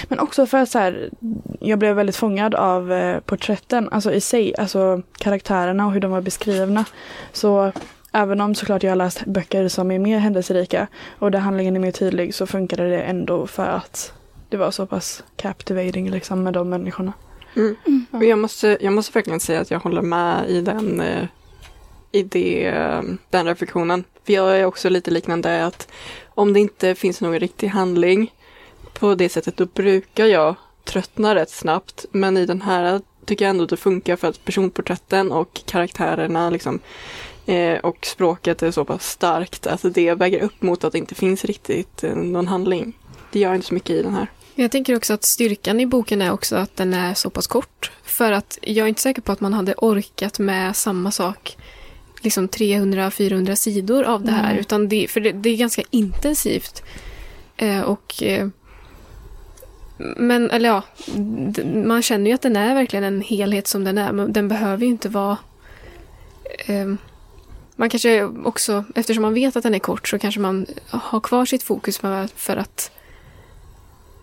men 0.08 0.20
också 0.20 0.46
för 0.46 0.58
att 0.58 0.70
så 0.70 0.80
här, 0.80 1.10
jag 1.60 1.80
blev 1.80 1.96
väldigt 1.96 2.16
fångad 2.16 2.56
av 2.56 2.92
eh, 2.92 3.20
porträtten, 3.20 3.90
alltså 3.92 4.14
i 4.14 4.22
sig, 4.22 4.56
alltså 4.58 5.02
karaktärerna 5.18 5.86
och 5.86 5.92
hur 5.92 6.00
de 6.00 6.12
var 6.12 6.22
beskrivna. 6.22 6.86
Så 7.32 7.72
även 8.12 8.42
om 8.42 8.56
såklart 8.56 8.84
jag 8.84 8.92
har 8.92 8.96
läst 8.96 9.26
böcker 9.26 9.68
som 9.68 9.92
är 9.92 10.00
mer 10.00 10.20
händelserika 10.20 10.88
och 11.20 11.32
där 11.32 11.40
handlingen 11.40 11.76
är 11.76 11.80
mer 11.80 11.92
tydlig 11.92 12.36
så 12.36 12.48
funkade 12.48 12.90
det 12.90 13.02
ändå 13.02 13.48
för 13.48 13.66
att 13.66 14.14
det 14.50 14.58
var 14.58 14.72
så 14.72 14.86
pass 14.86 15.24
captivating 15.36 16.10
liksom 16.10 16.44
med 16.44 16.54
de 16.54 16.70
människorna. 16.70 17.14
Mm. 17.56 17.76
Och 18.12 18.24
jag, 18.24 18.40
måste, 18.40 18.78
jag 18.82 18.94
måste 18.94 19.12
verkligen 19.14 19.40
säga 19.40 19.60
att 19.60 19.72
jag 19.72 19.80
håller 19.80 20.02
med 20.02 20.50
i 20.50 20.62
den, 20.62 21.02
eh, 21.02 21.26
i 22.12 22.24
det, 22.24 22.66
eh, 22.66 23.02
den 23.30 23.46
reflektionen. 23.46 24.04
För 24.26 24.34
jag 24.34 24.60
är 24.60 24.66
också 24.66 24.90
lite 24.90 25.12
liknande 25.12 25.66
att 25.66 25.88
om 26.26 26.54
det 26.54 26.60
inte 26.60 26.96
finns 26.96 27.22
någon 27.22 27.40
riktig 27.40 27.68
handling 27.68 28.32
på 29.00 29.16
det 29.16 29.30
sättet 29.30 29.58
då 29.58 29.66
brukar 29.66 30.26
jag 30.26 30.56
tröttna 30.84 31.36
rätt 31.36 31.50
snabbt. 31.50 32.06
Men 32.12 32.38
i 32.38 32.46
den 32.46 32.62
här 32.62 33.02
tycker 33.26 33.46
jag 33.46 33.50
ändå 33.50 33.66
det 33.66 33.78
funkar 33.78 34.16
för 34.16 34.28
att 34.28 34.46
personporträtten 34.46 35.32
och 35.32 35.62
karaktärerna 35.66 36.50
liksom 36.50 36.80
eh, 37.46 37.78
och 37.78 38.06
språket 38.06 38.64
är 38.64 38.72
så 38.72 38.86
pass 38.86 39.10
starkt 39.10 39.68
att 39.68 39.82
det 39.94 40.14
väger 40.14 40.40
upp 40.40 40.62
mot 40.62 40.84
att 40.84 40.92
det 40.92 40.98
inte 40.98 41.16
finns 41.16 41.46
riktigt 41.46 42.04
eh, 42.04 42.16
någon 42.16 42.48
handling. 42.48 42.94
Det 43.32 43.40
gör 43.40 43.54
inte 43.54 43.68
så 43.68 43.74
mycket 43.74 43.90
i 43.90 44.04
den 44.04 44.14
här. 44.14 44.28
Jag 44.56 44.72
tänker 44.72 44.96
också 44.96 45.14
att 45.14 45.24
styrkan 45.24 45.80
i 45.80 45.86
boken 45.86 46.22
är 46.22 46.32
också 46.32 46.56
att 46.56 46.76
den 46.76 46.94
är 46.94 47.14
så 47.14 47.30
pass 47.30 47.48
kort. 47.48 47.92
För 48.04 48.32
att 48.32 48.60
jag 48.62 48.84
är 48.84 48.88
inte 48.88 49.02
säker 49.02 49.22
på 49.22 49.32
att 49.32 49.42
man 49.42 49.54
hade 49.54 49.74
orkat 49.78 50.40
med 50.40 50.76
samma 50.76 51.12
sak 51.12 51.58
liksom 52.22 52.50
300-400 52.50 53.56
sidor 53.56 54.04
av 54.04 54.26
det 54.26 54.32
här. 54.32 54.52
Nej. 54.52 54.60
Utan 54.60 54.90
det, 54.90 55.08
för 55.08 55.20
det, 55.20 55.32
det 55.32 55.50
är 55.50 55.58
ganska 55.58 55.82
intensivt. 55.90 56.84
Eh, 57.58 57.82
och 57.82 58.24
eh, 58.24 58.48
Men, 60.18 60.50
eller 60.52 60.70
ja, 60.70 60.82
man 61.74 62.02
känner 62.02 62.28
ju 62.30 62.34
att 62.36 62.42
den 62.42 62.56
är 62.56 62.76
verkligen 62.76 63.04
en 63.04 63.22
helhet 63.22 63.68
som 63.68 63.84
den 63.84 63.98
är. 63.98 64.12
Men 64.12 64.34
den 64.34 64.48
behöver 64.48 64.84
ju 64.84 64.90
inte 64.90 65.10
vara... 65.10 65.38
Eh, 66.66 66.94
man 67.76 67.90
kanske 67.90 68.24
också, 68.24 68.84
eftersom 68.96 69.22
man 69.22 69.34
vet 69.34 69.56
att 69.56 69.64
den 69.64 69.76
är 69.76 69.80
kort 69.80 70.08
så 70.08 70.20
kanske 70.20 70.40
man 70.42 70.66
har 70.90 71.20
kvar 71.20 71.46
sitt 71.46 71.64
fokus 71.64 71.98
för, 72.36 72.58
att 72.58 72.92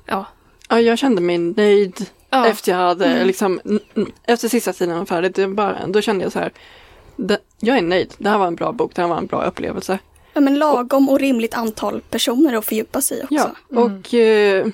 Ja, 0.07 0.25
Ja, 0.69 0.81
jag 0.81 0.99
kände 0.99 1.21
mig 1.21 1.39
nöjd 1.39 2.07
ja. 2.31 2.47
efter 2.47 2.73
jag 2.73 2.79
hade 2.79 3.05
Mm. 3.07 3.27
liksom, 3.27 3.61
efter 4.25 4.49
sista 4.49 4.73
tiden 4.73 5.05
var 5.05 5.23
det 5.23 5.49
bara, 5.49 5.87
då 5.87 6.01
kände 6.01 6.25
jag 6.25 6.33
så 6.33 6.39
här, 6.39 6.53
det, 7.17 7.39
jag 7.61 7.79
är 7.79 7.83
nöjd, 7.83 8.15
det 8.19 8.29
här 8.29 8.39
var 8.39 8.47
en 8.47 8.55
bra 8.55 8.73
bok, 8.73 8.95
det 8.95 9.03
här 9.03 9.09
var 9.09 9.19
en 9.19 9.27
bra 9.27 9.45
upplevelse. 9.45 9.99
Ja, 10.33 10.41
men 10.41 10.59
lagom 10.59 11.09
och 11.09 11.21
rimligt 11.21 11.55
antal 11.55 12.01
personer 12.01 12.55
att 12.55 12.65
fördjupa 12.65 13.01
sig 13.01 13.19
i 13.19 13.23
också. 13.23 13.35
Ja, 13.35 13.51
Mm. 13.71 13.83
och 14.01 14.15
eh, 14.15 14.67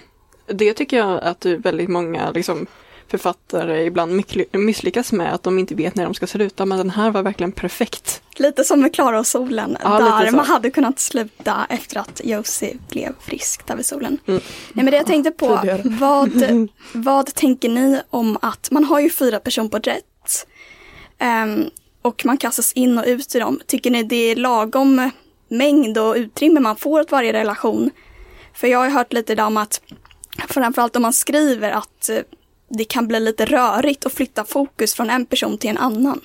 det 0.47 0.75
tycker 0.75 0.97
jag 0.97 1.23
att 1.23 1.45
väldigt 1.45 1.89
många 1.89 2.31
liksom, 2.31 2.67
författare 3.09 3.85
ibland 3.85 4.23
misslyckas 4.53 5.13
med, 5.13 5.35
att 5.35 5.43
de 5.43 5.59
inte 5.59 5.75
vet 5.75 5.95
när 5.95 6.05
de 6.05 6.15
ska 6.15 6.27
sluta, 6.27 6.67
men 6.67 6.79
den 6.79 6.91
här 6.91 7.11
var 7.11 7.23
verkligen 7.23 7.53
perfekt. 7.53 8.23
Lite 8.37 8.65
som 8.65 8.81
med 8.81 8.95
Klara 8.95 9.19
och 9.19 9.27
solen. 9.27 9.77
Ja, 9.83 9.99
där 9.99 10.31
man 10.31 10.47
hade 10.47 10.71
kunnat 10.71 10.99
sluta 10.99 11.67
efter 11.69 12.01
att 12.01 12.21
Josie 12.25 12.79
blev 12.89 13.13
frisk 13.21 13.67
där 13.67 13.77
vid 13.77 13.87
solen. 13.87 14.19
Mm. 14.27 14.41
Nej, 14.73 14.85
men 14.85 14.87
det 14.87 14.97
jag 14.97 15.07
tänkte 15.07 15.31
på, 15.31 15.79
vad, 15.85 16.69
vad 16.93 17.35
tänker 17.35 17.69
ni 17.69 18.01
om 18.11 18.39
att 18.43 18.71
man 18.71 18.85
har 18.85 19.01
ju 19.01 19.11
fyra 19.11 19.41
personporträtt. 19.41 20.47
Um, 21.21 21.71
och 22.03 22.25
man 22.25 22.37
kastas 22.37 22.73
in 22.73 22.99
och 22.99 23.05
ut 23.07 23.35
i 23.35 23.39
dem. 23.39 23.61
Tycker 23.67 23.91
ni 23.91 24.03
det 24.03 24.17
är 24.17 24.37
lagom 24.37 25.11
mängd 25.49 25.99
och 25.99 26.15
utrymme 26.15 26.61
man 26.61 26.77
får 26.77 27.01
åt 27.01 27.11
varje 27.11 27.33
relation? 27.33 27.91
För 28.55 28.67
jag 28.67 28.79
har 28.79 28.89
hört 28.89 29.13
lite 29.13 29.35
där 29.35 29.47
om 29.47 29.57
att 29.57 29.81
framförallt 30.49 30.97
om 30.97 31.03
man 31.03 31.13
skriver 31.13 31.71
att 31.71 32.09
eh, 32.09 32.19
det 32.69 32.85
kan 32.85 33.09
bli 33.09 33.21
lite 33.21 33.45
rörigt 33.45 34.07
att 34.07 34.13
flytta 34.13 34.45
fokus 34.45 34.95
från 34.95 35.11
en 35.11 35.27
person 35.27 35.59
till 35.59 35.71
en 35.71 35.79
annan. 35.79 36.21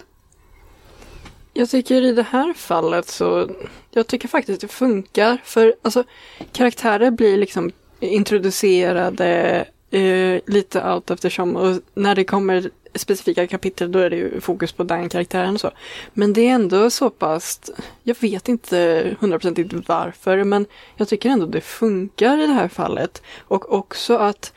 Jag 1.53 1.69
tycker 1.69 2.01
i 2.01 2.11
det 2.13 2.25
här 2.29 2.53
fallet 2.53 3.07
så, 3.07 3.49
jag 3.91 4.07
tycker 4.07 4.27
faktiskt 4.27 4.61
det 4.61 4.67
funkar. 4.67 5.41
För 5.43 5.75
alltså, 5.81 6.03
karaktärer 6.51 7.11
blir 7.11 7.37
liksom 7.37 7.71
introducerade 7.99 9.65
eh, 9.91 10.41
lite 10.47 10.81
allt 10.81 11.11
eftersom. 11.11 11.55
Och 11.55 11.81
när 11.93 12.15
det 12.15 12.23
kommer 12.23 12.69
specifika 12.93 13.48
kapitel 13.48 13.91
då 13.91 14.00
är 14.00 14.10
det 14.10 14.15
ju 14.15 14.41
fokus 14.41 14.71
på 14.71 14.83
den 14.83 15.10
karaktären 15.10 15.53
och 15.53 15.62
så. 15.62 15.71
Men 16.13 16.33
det 16.33 16.41
är 16.41 16.51
ändå 16.51 16.89
så 16.89 17.10
pass, 17.10 17.62
jag 18.03 18.15
vet 18.19 18.50
inte 18.50 19.15
hundraprocentigt 19.19 19.88
varför, 19.88 20.43
men 20.43 20.65
jag 20.95 21.07
tycker 21.07 21.29
ändå 21.29 21.45
det 21.45 21.62
funkar 21.62 22.38
i 22.38 22.48
det 22.48 22.53
här 22.53 22.67
fallet. 22.67 23.21
Och 23.39 23.74
också 23.74 24.17
att 24.17 24.53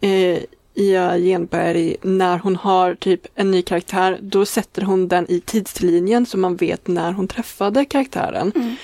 eh, 0.00 0.38
Ia 0.74 1.18
Genberg, 1.18 1.96
när 2.02 2.38
hon 2.38 2.56
har 2.56 2.94
typ 2.94 3.26
en 3.34 3.50
ny 3.50 3.62
karaktär, 3.62 4.18
då 4.22 4.46
sätter 4.46 4.82
hon 4.82 5.08
den 5.08 5.26
i 5.30 5.40
tidslinjen 5.40 6.26
så 6.26 6.38
man 6.38 6.56
vet 6.56 6.88
när 6.88 7.12
hon 7.12 7.28
träffade 7.28 7.84
karaktären. 7.84 8.52
Mm. 8.54 8.76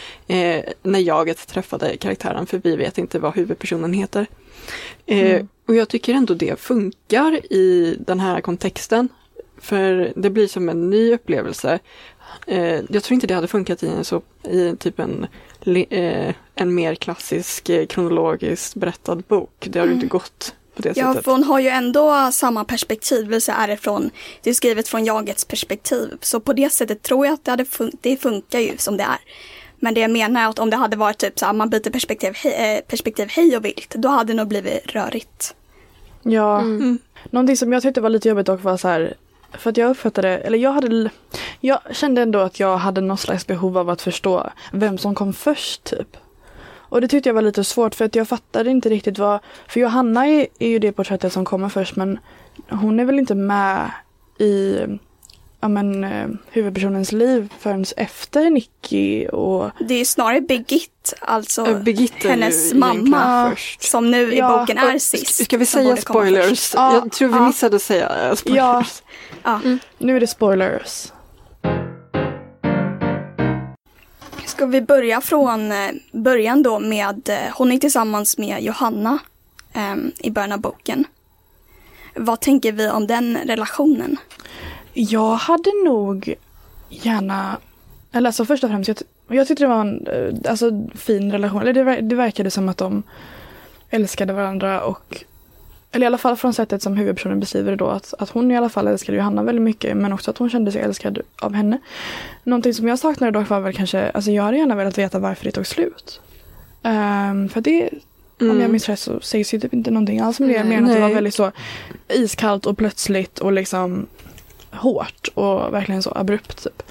Eh, 0.58 0.72
när 0.82 0.98
jaget 1.00 1.46
träffade 1.48 1.96
karaktären, 1.96 2.46
för 2.46 2.60
vi 2.64 2.76
vet 2.76 2.98
inte 2.98 3.18
vad 3.18 3.34
huvudpersonen 3.34 3.92
heter. 3.92 4.26
Eh, 5.06 5.30
Mm. 5.30 5.48
Och 5.68 5.74
jag 5.76 5.88
tycker 5.88 6.14
ändå 6.14 6.34
det 6.34 6.60
funkar 6.60 7.52
i 7.52 7.96
den 8.06 8.20
här 8.20 8.40
kontexten. 8.40 9.08
För 9.58 10.12
det 10.16 10.30
blir 10.30 10.46
som 10.46 10.68
en 10.68 10.90
ny 10.90 11.14
upplevelse. 11.14 11.78
Eh, 12.46 12.80
jag 12.88 13.02
tror 13.02 13.14
inte 13.14 13.26
det 13.26 13.34
hade 13.34 13.46
funkat 13.48 13.82
i 13.82 13.86
en, 13.88 14.04
så, 14.04 14.22
i 14.50 14.76
typ 14.76 14.98
en, 15.00 15.26
eh, 15.90 16.34
en 16.54 16.74
mer 16.74 16.94
klassisk 16.94 17.68
eh, 17.68 17.86
kronologiskt 17.86 18.74
berättad 18.74 19.16
bok. 19.28 19.50
Det 19.70 19.78
har 19.78 19.86
Mm. 19.86 19.94
inte 19.96 20.06
gått 20.08 20.54
på 20.82 20.88
det 20.88 20.96
Ja, 21.00 21.08
sättet. 21.12 21.24
för 21.24 21.32
hon 21.32 21.44
har 21.44 21.60
ju 21.60 21.68
ändå 21.68 22.30
samma 22.32 22.64
perspektiv, 22.64 23.24
det 23.24 23.30
vill 23.30 23.42
säga 23.42 23.56
är 23.56 23.68
det, 23.68 23.76
från, 23.76 24.10
det 24.42 24.50
är 24.50 24.54
skrivet 24.54 24.88
från 24.88 25.04
jagets 25.04 25.44
perspektiv. 25.44 26.16
Så 26.20 26.40
på 26.40 26.52
det 26.52 26.70
sättet 26.72 27.02
tror 27.02 27.26
jag 27.26 27.32
att 27.34 27.44
det, 27.44 27.50
hade 27.50 27.64
fun- 27.64 27.96
det 28.00 28.16
funkar 28.16 28.58
ju 28.58 28.76
som 28.78 28.96
det 28.96 29.02
är. 29.04 29.18
Men 29.82 29.94
det 29.94 30.00
jag 30.00 30.10
menar 30.10 30.40
är 30.42 30.48
att 30.48 30.58
om 30.58 30.70
det 30.70 30.76
hade 30.76 30.96
varit 30.96 31.18
typ 31.18 31.38
så 31.38 31.46
här, 31.46 31.52
man 31.52 31.70
byter 31.70 31.90
perspektiv, 31.90 32.32
he- 32.32 32.76
eh, 32.76 32.80
perspektiv 32.80 33.28
hej 33.30 33.56
och 33.56 33.64
vilt, 33.64 33.94
då 33.94 34.08
hade 34.08 34.32
det 34.32 34.36
nog 34.36 34.48
blivit 34.48 34.86
rörigt. 34.86 35.54
Ja, 36.22 36.58
Mm. 36.60 36.98
någonting 37.30 37.56
som 37.56 37.72
jag 37.72 37.82
tyckte 37.82 38.00
var 38.00 38.10
lite 38.10 38.28
jobbigt 38.28 38.46
dock 38.46 38.62
var 38.62 38.76
så 38.76 38.88
här 38.88 39.14
för 39.58 39.70
att 39.70 39.76
jag 39.76 39.90
uppfattade, 39.90 40.28
eller 40.38 40.58
jag 40.58 40.72
hade, 40.72 41.10
jag 41.60 41.80
kände 41.92 42.22
ändå 42.22 42.38
att 42.38 42.60
jag 42.60 42.76
hade 42.76 43.00
något 43.00 43.20
slags 43.20 43.46
behov 43.46 43.78
av 43.78 43.90
att 43.90 44.02
förstå 44.02 44.50
vem 44.72 44.98
som 44.98 45.14
kom 45.14 45.32
först 45.32 45.84
typ. 45.84 46.16
Och 46.90 47.00
det 47.00 47.08
tyckte 47.08 47.28
jag 47.28 47.34
var 47.34 47.42
lite 47.42 47.64
svårt 47.64 47.94
för 47.94 48.04
att 48.04 48.14
jag 48.14 48.28
fattade 48.28 48.70
inte 48.70 48.88
riktigt 48.88 49.18
vad, 49.18 49.40
för 49.68 49.80
Johanna 49.80 50.26
är, 50.26 50.46
är 50.58 50.68
ju 50.68 50.78
det 50.78 50.92
porträttet 50.92 51.32
som 51.32 51.44
kommer 51.44 51.68
först 51.68 51.96
men 51.96 52.18
hon 52.68 53.00
är 53.00 53.04
väl 53.04 53.18
inte 53.18 53.34
med 53.34 53.90
i 54.38 54.78
ja, 55.60 55.68
men, 55.68 56.04
eh, 56.04 56.28
huvudpersonens 56.50 57.12
liv 57.12 57.52
förrän 57.58 57.84
efter 57.96 58.50
Nicky 58.50 59.26
och 59.26 59.70
Det 59.88 59.94
är 59.94 59.98
ju 59.98 60.04
snarare 60.04 60.40
Birgit, 60.40 61.14
alltså 61.20 61.74
ju 61.74 62.24
hennes 62.24 62.74
mamma, 62.74 63.50
först. 63.50 63.82
som 63.82 64.10
nu 64.10 64.34
i 64.34 64.38
Ja, 64.38 64.58
boken 64.58 64.78
är 64.78 64.92
Och 64.92 65.00
sist. 65.00 65.44
Ska 65.44 65.56
vi 65.56 65.66
säga 65.66 65.96
spoilers? 65.96 66.74
Ja, 66.74 66.94
jag 66.94 67.12
tror 67.12 67.28
vi 67.28 67.34
ja. 67.34 67.46
missade 67.46 67.76
att 67.76 67.82
säga 67.82 68.28
eh, 68.28 68.34
spoilers. 68.34 69.02
Ja. 69.42 69.60
nu 69.98 70.16
är 70.16 70.20
det 70.20 70.26
spoilers. 70.26 71.12
Ska 74.60 74.66
vi 74.66 74.80
börja 74.80 75.20
från 75.20 75.72
eh, 75.72 75.90
början 76.12 76.62
då 76.62 76.78
med, 76.78 77.28
eh, 77.28 77.54
hon 77.54 77.72
är 77.72 77.78
tillsammans 77.78 78.38
med 78.38 78.62
Johanna 78.62 79.18
ehm, 79.72 80.12
i 80.18 80.30
början 80.30 80.52
av 80.52 80.60
boken. 80.60 81.04
Vad 82.14 82.40
tänker 82.40 82.72
vi 82.72 82.90
om 82.90 83.06
den 83.06 83.38
relationen? 83.46 84.16
Jag 84.92 85.34
hade 85.34 85.70
nog 85.84 86.34
gärna, 86.88 87.56
eller 88.12 88.28
alltså 88.28 88.44
först 88.44 88.64
och 88.64 88.70
främst, 88.70 88.88
jag, 88.88 88.96
jag 89.28 89.48
tyckte 89.48 89.64
det 89.64 89.68
var 89.68 89.80
en 89.80 90.06
eh, 90.06 90.50
alltså, 90.50 90.88
fin 90.94 91.32
relation. 91.32 91.62
Eller 91.62 91.84
det, 91.84 92.00
det 92.00 92.16
verkade 92.16 92.50
som 92.50 92.68
att 92.68 92.78
de 92.78 93.02
älskade 93.90 94.32
varandra 94.32 94.82
och 94.82 95.24
eller 95.92 96.04
i 96.04 96.06
alla 96.06 96.18
fall 96.18 96.36
från 96.36 96.54
sättet 96.54 96.82
som 96.82 96.96
huvudpersonen 96.96 97.40
beskriver 97.40 97.70
det 97.70 97.76
då 97.76 97.86
att, 97.88 98.14
att 98.18 98.30
hon 98.30 98.50
i 98.50 98.56
alla 98.56 98.68
fall 98.68 98.86
älskade 98.86 99.18
Johanna 99.18 99.42
väldigt 99.42 99.62
mycket 99.62 99.96
men 99.96 100.12
också 100.12 100.30
att 100.30 100.38
hon 100.38 100.50
kände 100.50 100.72
sig 100.72 100.82
älskad 100.82 101.18
av 101.40 101.54
henne. 101.54 101.78
Någonting 102.44 102.74
som 102.74 102.88
jag 102.88 102.98
saknade 102.98 103.32
dock 103.38 103.48
var 103.48 103.60
väl 103.60 103.72
kanske, 103.72 104.10
alltså 104.10 104.30
jag 104.30 104.42
hade 104.42 104.56
gärna 104.56 104.74
velat 104.74 104.98
veta 104.98 105.18
varför 105.18 105.44
det 105.44 105.52
tog 105.52 105.66
slut. 105.66 106.20
Ehm, 106.82 107.48
för 107.48 107.60
det 107.60 107.90
Om 108.40 108.46
Mm. 108.46 108.60
jag 108.60 108.70
minns 108.70 108.88
rätt 108.88 108.98
så 108.98 109.20
sägs 109.20 109.54
ju 109.54 109.60
typ 109.60 109.74
inte 109.74 109.90
någonting 109.90 110.20
alls 110.20 110.40
om 110.40 110.48
det. 110.48 110.52
Nej. 110.58 110.64
Mer 110.68 110.78
än 110.78 110.84
att 110.84 110.94
det 110.94 111.00
var 111.00 111.14
väldigt 111.14 111.34
så 111.34 111.52
iskallt 112.08 112.66
och 112.66 112.78
plötsligt 112.78 113.38
och 113.38 113.52
liksom 113.52 114.06
hårt 114.70 115.28
och 115.34 115.74
verkligen 115.74 116.02
så 116.02 116.12
abrupt. 116.16 116.64
Typ. 116.64 116.82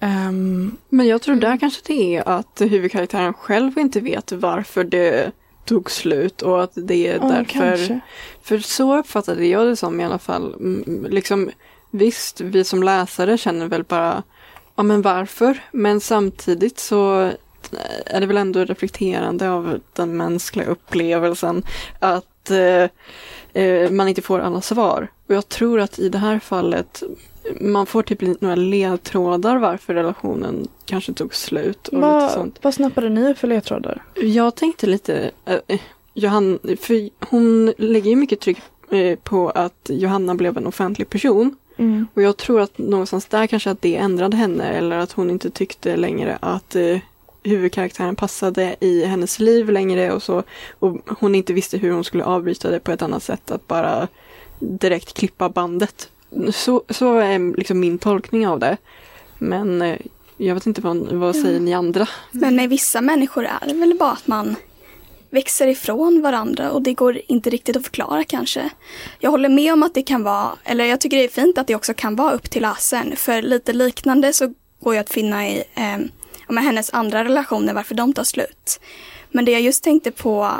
Ehm, 0.00 0.76
Men 0.88 1.06
jag 1.06 1.22
tror 1.22 1.34
där 1.36 1.56
kanske 1.56 1.82
det 1.86 2.16
är 2.16 2.28
att 2.28 2.60
huvudkaraktären 2.60 3.34
själv 3.34 3.78
inte 3.78 4.00
vet 4.00 4.32
varför 4.32 4.84
det 4.84 5.30
tog 5.64 5.90
slut 5.90 6.42
och 6.42 6.62
att 6.62 6.72
det 6.74 7.08
är 7.08 7.18
ja, 7.22 7.28
därför 7.28 7.44
kanske. 7.44 8.00
För 8.42 8.58
så 8.58 8.98
uppfattade 8.98 9.46
jag 9.46 9.66
det 9.66 9.76
som 9.76 10.00
i 10.00 10.04
alla 10.04 10.18
fall. 10.18 10.54
Liksom, 11.08 11.50
visst, 11.90 12.40
vi 12.40 12.64
som 12.64 12.82
läsare 12.82 13.38
känner 13.38 13.66
väl 13.66 13.84
bara, 13.84 14.22
ja 14.76 14.82
men 14.82 15.02
varför? 15.02 15.58
Men 15.72 16.00
samtidigt 16.00 16.78
så 16.78 17.30
är 18.06 18.20
det 18.20 18.26
väl 18.26 18.36
ändå 18.36 18.64
reflekterande 18.64 19.50
av 19.50 19.80
den 19.92 20.16
mänskliga 20.16 20.66
upplevelsen 20.66 21.62
att 21.98 22.50
eh, 22.50 22.88
eh, 23.62 23.90
man 23.90 24.08
inte 24.08 24.22
får 24.22 24.40
alla 24.40 24.60
svar. 24.60 25.08
Och 25.26 25.34
jag 25.34 25.48
tror 25.48 25.80
att 25.80 25.98
i 25.98 26.08
det 26.08 26.18
här 26.18 26.38
fallet 26.38 27.02
man 27.60 27.86
får 27.86 28.02
typ 28.02 28.40
några 28.40 28.54
ledtrådar 28.54 29.56
varför 29.56 29.94
relationen 29.94 30.68
kanske 30.84 31.12
tog 31.12 31.34
slut 31.34 31.88
och 31.88 31.94
lite 31.94 32.06
Vad, 32.06 32.30
sånt. 32.30 32.58
vad 32.62 32.74
snappade 32.74 33.08
ni 33.08 33.30
upp 33.30 33.38
för 33.38 33.48
ledtrådar? 33.48 34.02
Jag 34.14 34.54
tänkte 34.54 34.86
lite, 34.86 35.30
eh, 35.44 35.80
Johanna, 36.14 36.58
för 36.80 37.26
hon 37.30 37.72
lägger 37.78 38.10
ju 38.10 38.16
mycket 38.16 38.40
tryck 38.40 38.58
eh, 38.90 39.18
på 39.18 39.50
att 39.50 39.90
Johanna 39.92 40.34
blev 40.34 40.56
en 40.56 40.66
offentlig 40.66 41.10
person. 41.10 41.56
Mm. 41.76 42.06
Och 42.14 42.22
jag 42.22 42.36
tror 42.36 42.60
att 42.60 42.78
någonstans 42.78 43.26
där 43.26 43.46
kanske 43.46 43.70
att 43.70 43.82
det 43.82 43.96
ändrade 43.96 44.36
henne 44.36 44.64
eller 44.64 44.98
att 44.98 45.12
hon 45.12 45.30
inte 45.30 45.50
tyckte 45.50 45.96
längre 45.96 46.38
att 46.40 46.76
eh, 46.76 46.98
huvudkaraktären 47.42 48.16
passade 48.16 48.76
i 48.80 49.04
hennes 49.04 49.38
liv 49.38 49.70
längre 49.70 50.12
och 50.12 50.22
så. 50.22 50.42
Och 50.78 50.96
hon 51.18 51.34
inte 51.34 51.52
visste 51.52 51.78
hur 51.78 51.92
hon 51.92 52.04
skulle 52.04 52.24
avbryta 52.24 52.70
det 52.70 52.80
på 52.80 52.92
ett 52.92 53.02
annat 53.02 53.22
sätt, 53.22 53.50
att 53.50 53.68
bara 53.68 54.08
direkt 54.58 55.14
klippa 55.14 55.48
bandet. 55.48 56.08
Så, 56.52 56.82
så 56.88 57.18
är 57.18 57.56
liksom 57.56 57.80
min 57.80 57.98
tolkning 57.98 58.46
av 58.46 58.58
det. 58.58 58.76
Men 59.38 59.82
eh, 59.82 59.98
jag 60.36 60.54
vet 60.54 60.66
inte 60.66 60.80
vad, 60.80 60.96
vad 60.96 61.36
säger 61.36 61.60
ni 61.60 61.74
andra? 61.74 62.08
Men 62.30 62.56
med 62.56 62.68
vissa 62.68 63.00
människor 63.00 63.44
är 63.44 63.66
det 63.66 63.74
väl 63.74 63.96
bara 63.98 64.12
att 64.12 64.26
man 64.26 64.56
växer 65.30 65.66
ifrån 65.66 66.22
varandra 66.22 66.70
och 66.70 66.82
det 66.82 66.94
går 66.94 67.20
inte 67.26 67.50
riktigt 67.50 67.76
att 67.76 67.84
förklara 67.84 68.24
kanske. 68.24 68.70
Jag 69.18 69.30
håller 69.30 69.48
med 69.48 69.72
om 69.72 69.82
att 69.82 69.94
det 69.94 70.02
kan 70.02 70.22
vara, 70.22 70.50
eller 70.64 70.84
jag 70.84 71.00
tycker 71.00 71.16
det 71.16 71.24
är 71.24 71.28
fint 71.28 71.58
att 71.58 71.66
det 71.66 71.74
också 71.74 71.94
kan 71.94 72.16
vara 72.16 72.32
upp 72.32 72.50
till 72.50 72.62
läsaren. 72.62 73.16
För 73.16 73.42
lite 73.42 73.72
liknande 73.72 74.32
så 74.32 74.54
går 74.80 74.94
jag 74.94 75.02
att 75.02 75.12
finna 75.12 75.48
i 75.48 75.64
eh, 75.74 75.98
med 76.48 76.64
hennes 76.64 76.92
andra 76.92 77.24
relationer, 77.24 77.74
varför 77.74 77.94
de 77.94 78.12
tar 78.12 78.24
slut. 78.24 78.80
Men 79.30 79.44
det 79.44 79.52
jag 79.52 79.60
just 79.60 79.84
tänkte 79.84 80.10
på 80.10 80.50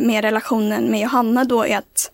med 0.00 0.24
relationen 0.24 0.84
med 0.84 1.00
Johanna 1.00 1.44
då 1.44 1.66
är 1.66 1.78
att 1.78 2.10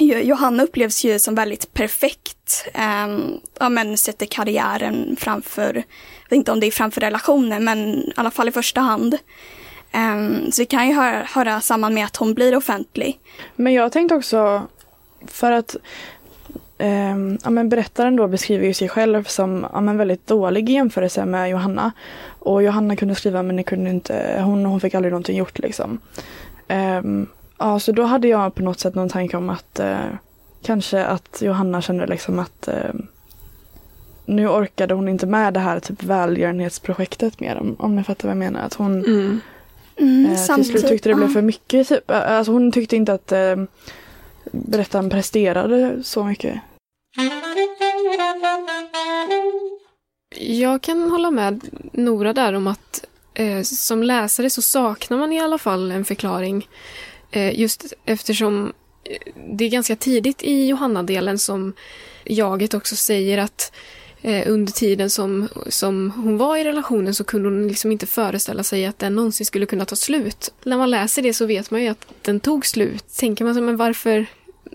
Johanna 0.00 0.62
upplevs 0.62 1.04
ju 1.04 1.18
som 1.18 1.34
väldigt 1.34 1.74
perfekt. 1.74 2.68
Um, 3.04 3.40
ja, 3.60 3.68
men 3.68 3.96
sätter 3.96 4.26
karriären 4.26 5.16
framför, 5.18 5.74
jag 5.74 6.30
vet 6.30 6.36
inte 6.36 6.52
om 6.52 6.60
det 6.60 6.66
är 6.66 6.70
framför 6.70 7.00
relationen, 7.00 7.64
men 7.64 7.94
i 7.94 8.12
alla 8.16 8.30
fall 8.30 8.48
i 8.48 8.52
första 8.52 8.80
hand. 8.80 9.18
Ehm, 9.92 10.52
så 10.52 10.62
det 10.62 10.66
kan 10.66 10.88
ju 10.88 10.94
höra, 10.94 11.22
höra 11.22 11.60
samman 11.60 11.94
med 11.94 12.04
att 12.04 12.16
hon 12.16 12.34
blir 12.34 12.56
offentlig. 12.56 13.20
Men 13.56 13.72
jag 13.72 13.92
tänkte 13.92 14.14
också, 14.14 14.62
för 15.26 15.52
att 15.52 15.76
ehm, 16.78 17.38
ja, 17.44 17.50
men 17.50 17.68
berättaren 17.68 18.16
då 18.16 18.28
beskriver 18.28 18.66
ju 18.66 18.74
sig 18.74 18.88
själv 18.88 19.24
som 19.24 19.66
ja, 19.72 19.80
men 19.80 19.96
väldigt 19.96 20.26
dålig 20.26 20.70
i 20.70 20.72
jämförelse 20.72 21.24
med 21.24 21.50
Johanna. 21.50 21.92
Och 22.38 22.62
Johanna 22.62 22.96
kunde 22.96 23.14
skriva 23.14 23.42
men 23.42 23.56
det 23.56 23.62
kunde 23.62 23.90
inte, 23.90 24.42
hon, 24.44 24.64
hon 24.64 24.80
fick 24.80 24.94
aldrig 24.94 25.12
någonting 25.12 25.36
gjort 25.36 25.58
liksom. 25.58 25.98
Ehm, 26.68 27.26
ja, 27.60 27.80
så 27.80 27.92
då 27.92 28.02
hade 28.02 28.28
jag 28.28 28.54
på 28.54 28.62
något 28.62 28.80
sätt 28.80 28.94
någon 28.94 29.08
tanke 29.08 29.36
om 29.36 29.50
att 29.50 29.80
eh, 29.80 29.98
kanske 30.62 31.04
att 31.04 31.42
Johanna 31.42 31.82
kände 31.82 32.06
liksom 32.06 32.38
att 32.38 32.68
eh, 32.68 32.94
nu 34.26 34.48
orkade 34.48 34.94
hon 34.94 35.08
inte 35.08 35.26
med 35.26 35.54
det 35.54 35.60
här 35.60 35.80
typ 35.80 36.02
välgörenhetsprojektet 36.02 37.40
mer 37.40 37.56
om, 37.56 37.76
om 37.78 37.96
ni 37.96 38.04
fattar 38.04 38.28
vad 38.28 38.30
jag 38.30 38.38
menar. 38.38 38.60
Att 38.60 38.74
hon, 38.74 39.04
Mm. 39.04 39.40
Mm, 39.96 40.32
Eh, 40.32 40.54
till 40.54 40.64
slut 40.64 40.88
tyckte 40.88 41.08
det 41.08 41.14
blev 41.14 41.28
för 41.28 41.42
mycket. 41.42 41.88
Typ. 41.88 42.10
Alltså 42.10 42.52
hon 42.52 42.72
tyckte 42.72 42.96
inte 42.96 43.12
att 43.12 43.32
eh, 43.32 43.56
berättaren 44.52 45.10
presterade 45.10 46.02
så 46.04 46.24
mycket. 46.24 46.60
Jag 50.40 50.82
kan 50.82 51.10
hålla 51.10 51.30
med 51.30 51.60
Nora 51.92 52.32
där 52.32 52.52
om 52.52 52.66
att 52.66 53.04
eh, 53.34 53.62
som 53.62 54.02
läsare 54.02 54.50
så 54.50 54.62
saknar 54.62 55.18
man 55.18 55.32
i 55.32 55.40
alla 55.40 55.58
fall 55.58 55.90
en 55.90 56.04
förklaring. 56.04 56.68
Eh, 57.30 57.60
just 57.60 57.92
eftersom 58.04 58.72
eh, 59.04 59.32
det 59.56 59.64
är 59.64 59.68
ganska 59.68 59.96
tidigt 59.96 60.42
i 60.42 60.66
Johanna-delen 60.66 61.38
som 61.38 61.72
jaget 62.24 62.74
också 62.74 62.96
säger 62.96 63.38
att 63.38 63.72
eh, 64.22 64.42
under 64.46 64.72
tiden 64.72 65.10
som, 65.10 65.48
som 65.68 66.10
hon 66.10 66.36
var 66.38 66.56
i 66.56 66.64
relationen 66.64 67.14
så 67.14 67.24
kunde 67.24 67.48
hon 67.48 67.68
liksom 67.68 67.92
inte 67.92 68.06
föreställa 68.06 68.62
sig 68.62 68.86
att 68.86 68.98
den 68.98 69.14
någonsin 69.14 69.46
skulle 69.46 69.66
kunna 69.66 69.84
ta 69.84 69.96
slut. 69.96 70.52
När 70.64 70.78
man 70.78 70.90
läser 70.90 71.22
det 71.22 71.34
så 71.34 71.46
vet 71.46 71.70
man 71.70 71.82
ju 71.82 71.88
att 71.88 72.06
den 72.22 72.40
tog 72.40 72.66
slut. 72.66 73.04
Tänker 73.16 73.44
man 73.44 73.54
så, 73.54 73.60
men 73.60 73.76
varför 73.76 74.26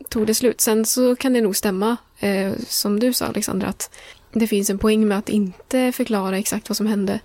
tog 0.09 0.27
det 0.27 0.35
slut? 0.35 0.61
Sen 0.61 0.85
så 0.85 1.15
kan 1.15 1.33
det 1.33 1.41
nog 1.41 1.55
stämma, 1.55 1.97
eh, 2.19 2.51
som 2.67 2.99
du 2.99 3.13
sa 3.13 3.25
Alexandra, 3.25 3.67
att 3.67 3.95
det 4.33 4.47
finns 4.47 4.69
en 4.69 4.77
poäng 4.77 5.07
med 5.07 5.17
att 5.17 5.29
inte 5.29 5.91
förklara 5.91 6.37
exakt 6.37 6.69
vad 6.69 6.77
som 6.77 6.87
hände. 6.87 7.19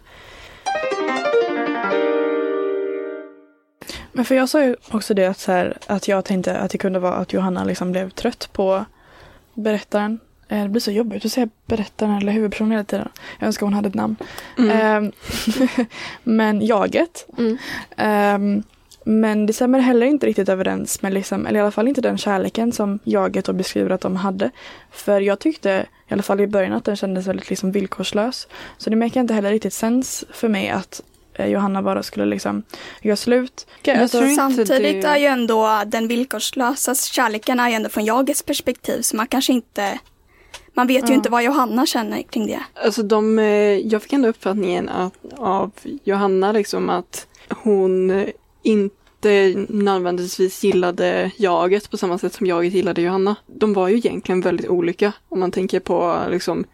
Men 4.12 4.24
för 4.24 4.34
jag 4.34 4.48
sa 4.48 4.64
ju 4.64 4.76
också 4.90 5.14
det 5.14 5.26
att, 5.26 5.38
så 5.38 5.52
här, 5.52 5.76
att 5.86 6.08
jag 6.08 6.24
tänkte 6.24 6.58
att 6.58 6.70
det 6.70 6.78
kunde 6.78 6.98
vara 6.98 7.14
att 7.14 7.32
Johanna 7.32 7.64
liksom 7.64 7.92
blev 7.92 8.10
trött 8.10 8.48
på 8.52 8.84
berättaren. 9.54 10.18
Eh, 10.48 10.62
Det 10.62 10.68
blir 10.68 10.80
så 10.80 10.90
jobbigt 10.90 11.24
att 11.24 11.32
säga 11.32 11.48
berättaren 11.66 12.16
eller 12.16 12.32
huvudpersonen 12.32 12.72
hela 12.72 12.84
tiden. 12.84 13.08
Jag 13.38 13.46
önskar 13.46 13.66
hon 13.66 13.74
hade 13.74 13.88
ett 13.88 13.94
namn. 13.94 14.16
Mm. 14.58 14.70
Ehm, 14.70 15.12
men 16.22 16.66
jaget. 16.66 17.26
Mm. 17.38 17.58
Ehm, 17.96 18.62
men 19.04 19.46
det 19.46 19.52
stämmer 19.52 19.78
heller 19.78 20.06
inte 20.06 20.26
riktigt 20.26 20.48
överens 20.48 21.02
med, 21.02 21.14
liksom, 21.14 21.46
eller 21.46 21.58
i 21.58 21.62
alla 21.62 21.70
fall 21.70 21.88
inte 21.88 22.00
den 22.00 22.18
kärleken 22.18 22.72
som 22.72 22.98
jaget 23.04 23.44
då 23.44 23.52
beskriver 23.52 23.90
att 23.90 24.00
de 24.00 24.16
hade. 24.16 24.50
För 24.90 25.20
jag 25.20 25.38
tyckte, 25.38 25.86
i 26.08 26.12
alla 26.12 26.22
fall 26.22 26.40
i 26.40 26.46
början, 26.46 26.72
att 26.72 26.84
den 26.84 26.96
kändes 26.96 27.26
väldigt 27.26 27.50
liksom 27.50 27.72
villkorslös. 27.72 28.48
Så 28.78 28.90
det 28.90 28.96
märker 28.96 29.20
inte 29.20 29.34
heller 29.34 29.50
riktigt 29.50 29.72
sens 29.72 30.24
för 30.32 30.48
mig 30.48 30.68
att 30.68 31.02
Johanna 31.48 31.82
bara 31.82 32.02
skulle 32.02 32.24
liksom 32.26 32.62
göra 33.02 33.16
slut. 33.16 33.66
Jag 33.82 33.98
Alltså, 33.98 34.28
Samtidigt 34.36 35.02
det- 35.02 35.08
är 35.08 35.16
ju 35.18 35.26
ändå 35.26 35.82
den 35.86 36.08
villkorslösa 36.08 36.94
kärleken 36.94 37.60
är 37.60 37.68
ju 37.68 37.74
ändå 37.74 37.88
från 37.88 38.04
jagets 38.04 38.42
perspektiv 38.42 39.00
så 39.02 39.16
man 39.16 39.26
kanske 39.26 39.52
inte 39.52 39.98
man 40.74 40.86
vet 40.86 41.04
ju 41.04 41.08
Ja. 41.12 41.14
inte 41.14 41.30
vad 41.30 41.42
Johanna 41.44 41.86
känner 41.86 42.22
kring 42.22 42.46
det. 42.46 42.60
Alltså 42.84 43.02
de, 43.02 43.38
eh, 43.38 43.44
jag 43.78 44.02
fick 44.02 44.12
ändå 44.12 44.28
uppfattningen 44.28 44.88
att, 44.88 45.12
av 45.36 45.70
Johanna 46.04 46.52
liksom 46.52 46.90
att 46.90 47.26
hon 47.48 48.10
eh, 48.10 48.28
inte 48.62 49.54
nödvändigtvis 49.68 50.64
gillade 50.64 51.30
jaget 51.36 51.90
på 51.90 51.96
samma 51.96 52.18
sätt 52.18 52.34
som 52.34 52.46
jaget 52.46 52.72
gillade 52.72 53.02
Johanna. 53.02 53.36
De 53.46 53.72
var 53.72 53.88
ju 53.88 53.96
egentligen 53.96 54.40
väldigt 54.40 54.68
olika 54.68 55.12
om 55.28 55.40
man 55.40 55.50
tänker 55.50 55.80
på 55.80 56.18
liksom 56.30 56.64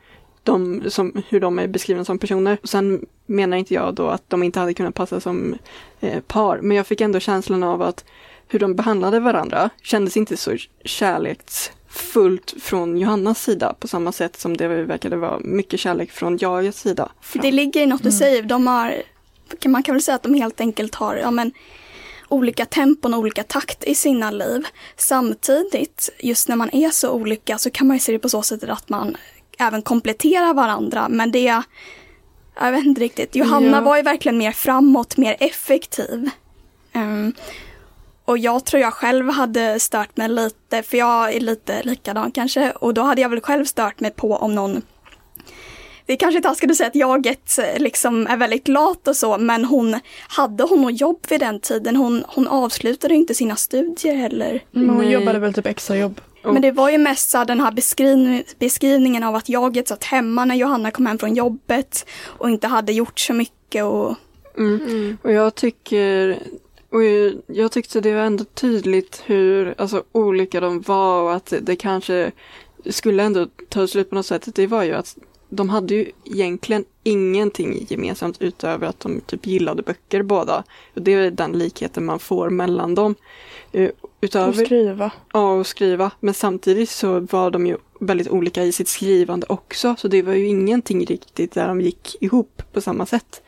de, 0.46 0.82
som, 0.90 1.22
hur 1.28 1.40
de 1.40 1.58
är 1.58 1.66
beskrivna 1.66 2.04
som 2.04 2.18
personer. 2.18 2.58
Och 2.62 2.68
sen 2.68 3.06
menar 3.26 3.56
inte 3.56 3.74
jag 3.74 3.94
då 3.94 4.08
att 4.08 4.30
de 4.30 4.42
inte 4.42 4.60
hade 4.60 4.74
kunnat 4.74 4.94
passa 4.94 5.20
som 5.20 5.58
eh, 6.00 6.20
par, 6.20 6.58
men 6.58 6.76
jag 6.76 6.86
fick 6.86 7.00
ändå 7.00 7.20
känslan 7.20 7.62
av 7.62 7.82
att 7.82 8.04
hur 8.48 8.58
de 8.58 8.74
behandlade 8.74 9.20
varandra 9.20 9.70
kändes 9.82 10.16
inte 10.16 10.36
så 10.36 10.56
kärleksfullt 10.84 12.54
från 12.60 12.98
Johannas 12.98 13.42
sida 13.42 13.74
på 13.80 13.88
samma 13.88 14.12
sätt 14.12 14.40
som 14.40 14.56
det 14.56 14.68
verkade 14.68 15.16
vara 15.16 15.38
mycket 15.38 15.80
kärlek 15.80 16.10
från 16.10 16.36
jagets 16.36 16.80
sida. 16.80 17.08
Det 17.32 17.52
ligger 17.52 17.80
i 17.82 17.86
något 17.86 18.02
du 18.02 18.12
säger. 18.12 18.42
De 18.42 18.66
har, 18.66 19.02
man 19.66 19.82
kan 19.82 19.94
väl 19.94 20.02
säga 20.02 20.14
att 20.14 20.22
de 20.22 20.34
helt 20.34 20.60
enkelt 20.60 20.94
har 20.94 21.16
ja, 21.16 21.30
men, 21.30 21.52
olika 22.28 22.66
tempon 22.66 23.14
och 23.14 23.20
olika 23.20 23.42
takt 23.42 23.84
i 23.84 23.94
sina 23.94 24.30
liv. 24.30 24.66
Samtidigt, 24.96 26.10
just 26.18 26.48
när 26.48 26.56
man 26.56 26.74
är 26.74 26.90
så 26.90 27.10
olika 27.10 27.58
så 27.58 27.70
kan 27.70 27.86
man 27.86 27.96
ju 27.96 28.00
se 28.00 28.12
det 28.12 28.18
på 28.18 28.28
så 28.28 28.42
sätt 28.42 28.64
att 28.64 28.88
man 28.88 29.16
även 29.58 29.82
kompletterar 29.82 30.54
varandra. 30.54 31.08
Men 31.08 31.30
det, 31.30 31.62
jag 32.60 32.72
vet 32.72 32.84
inte 32.84 33.00
riktigt. 33.00 33.36
Johanna 33.36 33.76
Ja. 33.76 33.80
var 33.80 33.96
ju 33.96 34.02
verkligen 34.02 34.38
mer 34.38 34.52
framåt, 34.52 35.16
mer 35.16 35.36
effektiv. 35.40 36.30
Ehm, 36.92 37.32
och 38.24 38.38
jag 38.38 38.64
tror 38.64 38.82
jag 38.82 38.92
själv 38.92 39.30
hade 39.30 39.80
stört 39.80 40.16
mig 40.16 40.28
lite, 40.28 40.82
för 40.82 40.96
jag 40.96 41.34
är 41.34 41.40
lite 41.40 41.82
likadan 41.82 42.30
kanske. 42.30 42.70
Och 42.70 42.94
då 42.94 43.02
hade 43.02 43.20
jag 43.20 43.28
väl 43.28 43.40
själv 43.40 43.64
stört 43.64 44.00
mig 44.00 44.10
på 44.10 44.36
om 44.36 44.54
någon 44.54 44.82
det 46.06 46.12
är 46.12 46.16
kanske 46.16 46.40
taskigt 46.40 46.70
att 46.70 46.76
säga 46.76 46.86
att 46.86 46.94
jaget 46.94 47.58
eh, 47.58 47.78
liksom 47.78 48.26
är 48.26 48.36
väldigt 48.36 48.68
lat 48.68 49.08
och 49.08 49.16
så, 49.16 49.38
men 49.38 49.64
hon 49.64 50.00
hade 50.28 50.64
hon 50.64 50.82
något 50.82 51.00
jobb 51.00 51.18
vid 51.28 51.40
den 51.40 51.60
tiden. 51.60 51.96
Hon, 51.96 52.24
hon 52.28 52.48
avslutade 52.48 53.14
inte 53.14 53.34
sina 53.34 53.56
studier 53.56 54.14
heller. 54.14 54.64
men 54.70 54.88
hon 54.90 54.98
Nej. 54.98 55.12
jobbade 55.12 55.38
väl 55.38 55.54
typ 55.54 55.66
extra 55.66 55.96
Men 56.52 56.62
det 56.62 56.72
var 56.72 56.90
ju 56.90 56.98
mest 56.98 57.30
så 57.30 57.44
den 57.44 57.60
här 57.60 57.72
beskriv, 57.72 58.42
beskrivningen 58.58 59.22
av 59.22 59.34
att 59.34 59.48
jaget 59.48 59.88
satt 59.88 60.04
hemma 60.04 60.44
när 60.44 60.54
Johanna 60.54 60.90
kom 60.90 61.06
hem 61.06 61.18
från 61.18 61.34
jobbet 61.34 62.06
och 62.24 62.50
inte 62.50 62.66
hade 62.66 62.92
gjort 62.92 63.20
så 63.20 63.32
mycket 63.32 63.84
och 63.84 64.14
Mm. 64.58 65.18
Och 65.22 65.32
jag 65.32 65.54
tycker, 65.54 66.38
Och 66.90 67.02
jag 67.46 67.72
tyckte 67.72 68.00
det 68.00 68.14
var 68.14 68.20
ändå 68.20 68.44
tydligt 68.44 69.22
hur 69.26 69.74
alltså, 69.78 70.04
olika 70.12 70.60
de 70.60 70.80
var 70.80 71.22
och 71.22 71.34
att 71.34 71.52
det 71.62 71.76
kanske 71.76 72.32
skulle 72.90 73.22
ändå 73.22 73.46
ta 73.68 73.86
slut 73.86 74.10
på 74.10 74.16
något 74.16 74.26
sätt. 74.26 74.54
Det 74.54 74.66
var 74.66 74.82
ju 74.82 74.92
att 74.92 75.16
de 75.48 75.68
hade 75.68 75.94
ju 75.94 76.10
egentligen 76.24 76.84
ingenting 77.02 77.86
gemensamt 77.88 78.42
utöver 78.42 78.86
att 78.86 79.00
de 79.00 79.20
typ 79.20 79.46
gillade 79.46 79.82
böcker 79.82 80.22
båda. 80.22 80.64
Och 80.94 81.02
det 81.02 81.12
är 81.12 81.30
den 81.30 81.52
likheten 81.52 82.04
man 82.04 82.18
får 82.18 82.50
mellan 82.50 82.94
dem. 82.94 83.14
Utöver, 84.20 84.48
Och 84.48 84.66
skriva. 84.66 85.10
Ja, 85.32 85.52
och 85.52 85.66
skriva. 85.66 86.10
Men 86.20 86.34
samtidigt 86.34 86.90
så 86.90 87.20
var 87.20 87.50
de 87.50 87.66
ju 87.66 87.76
väldigt 88.00 88.28
olika 88.28 88.62
i 88.62 88.72
sitt 88.72 88.88
skrivande 88.88 89.46
också. 89.48 89.94
Så 89.98 90.08
det 90.08 90.22
var 90.22 90.32
ju 90.32 90.46
ingenting 90.46 91.06
riktigt 91.06 91.52
där 91.52 91.68
de 91.68 91.80
gick 91.80 92.16
ihop 92.20 92.62
på 92.72 92.80
samma 92.80 93.06
sätt. 93.06 93.42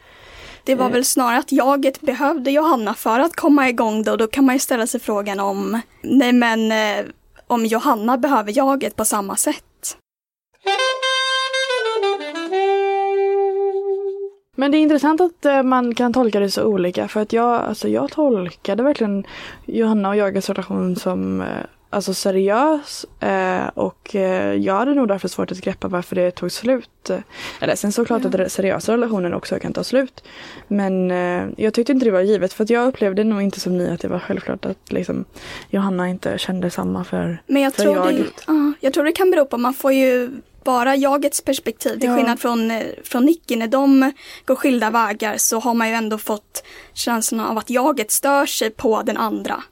Det 0.65 0.75
var 0.75 0.87
Eh. 0.87 0.93
väl 0.93 1.05
snarare 1.05 1.39
att 1.39 1.53
jaget 1.53 2.01
behövde 2.01 2.51
Johanna 2.51 2.95
för 2.95 3.21
att 3.21 3.37
komma 3.37 3.69
igång 3.69 4.03
då. 4.03 4.17
Då 4.17 4.27
kan 4.27 4.45
man 4.45 4.55
ju 4.55 4.59
ställa 4.59 4.87
sig 4.87 5.01
frågan 5.01 5.41
om, 5.41 5.81
nej 6.03 6.33
men 6.33 6.73
eh, 6.73 7.05
om 7.47 7.67
Johanna 7.67 8.19
behöver 8.19 8.53
jaget 8.57 8.97
på 8.97 9.05
samma 9.05 9.37
sätt. 9.37 9.65
Men 14.59 14.71
det 14.71 14.79
är 14.79 14.81
intressant 14.81 15.21
att 15.21 15.45
eh, 15.45 15.63
man 15.63 15.95
kan 15.95 16.13
tolka 16.13 16.41
det 16.41 16.51
så 16.51 16.65
olika 16.65 17.09
för 17.09 17.21
att 17.21 17.33
jag, 17.33 17.55
alltså 17.55 17.89
jag 17.89 18.11
tolkade 18.11 18.83
verkligen 18.83 19.25
Johanna 19.67 20.09
och 20.09 20.17
Jagets 20.17 20.49
relation 20.49 20.97
som 20.97 21.41
eh, 21.41 21.47
alltså 21.91 22.15
seriös 22.15 23.07
eh, 23.21 23.67
och 23.75 24.15
jag 24.59 24.75
hade 24.75 24.95
nog 24.95 25.09
därför 25.09 25.29
svårt 25.29 25.53
att 25.53 25.61
greppa 25.61 25.89
varför 25.89 26.17
det 26.17 26.31
tog 26.31 26.53
slut. 26.53 27.11
Eller 27.61 27.75
sen 27.75 27.93
såklart 27.93 28.25
att 28.25 28.33
den 28.33 28.51
seriösa 28.51 28.93
relationen 28.93 29.35
också 29.35 29.59
kan 29.59 29.73
ta 29.73 29.85
slut. 29.85 30.25
Men 30.69 31.11
jag 31.57 31.75
tyckte 31.75 31.93
inte 31.93 32.05
det 32.05 32.11
var 32.11 32.21
givet 32.21 32.53
för 32.53 32.65
att 32.65 32.71
jag 32.71 32.89
upplevde 32.89 33.25
nog 33.25 33.43
inte 33.43 33.61
som 33.61 33.79
ni 33.79 33.91
att 33.91 34.01
det 34.01 34.09
var 34.09 34.19
självklart 34.19 34.67
att 34.67 34.93
liksom 34.93 35.25
Johanna 35.71 36.09
inte 36.09 36.39
kände 36.39 36.71
samma 36.71 37.05
för 37.05 37.43
Men 37.47 37.63
jag 37.63 37.75
För 37.75 37.83
tror, 37.83 37.95
det, 37.95 38.13
jaget. 38.13 38.45
ja, 38.47 38.73
jag 38.81 38.95
tror 38.95 39.05
det 39.05 39.13
kan 39.13 39.31
bero 39.31 39.45
på, 39.47 39.59
man 39.59 39.75
får 39.75 39.93
ju 39.93 40.31
bara 40.73 40.97
jagets 40.97 41.41
perspektiv. 41.41 41.95
Till 42.01 42.09
Ja. 42.09 42.17
skillnad 42.17 42.41
från, 42.41 42.71
eh, 42.71 42.87
från 43.05 43.25
Nicky, 43.25 43.57
när 43.57 43.67
de 43.69 44.13
går 44.47 44.55
skilda 44.57 44.91
vägar 44.91 45.35
så 45.39 45.59
har 45.61 45.75
man 45.75 45.89
ju 45.89 45.95
ändå 45.95 46.19
fått 46.19 46.63
känslan 46.95 47.41
av 47.41 47.59
att 47.59 47.71
jaget 47.71 48.11
stör 48.11 48.47
sig 48.47 48.71
på 48.71 49.03
den 49.03 49.17
andra. 49.17 49.63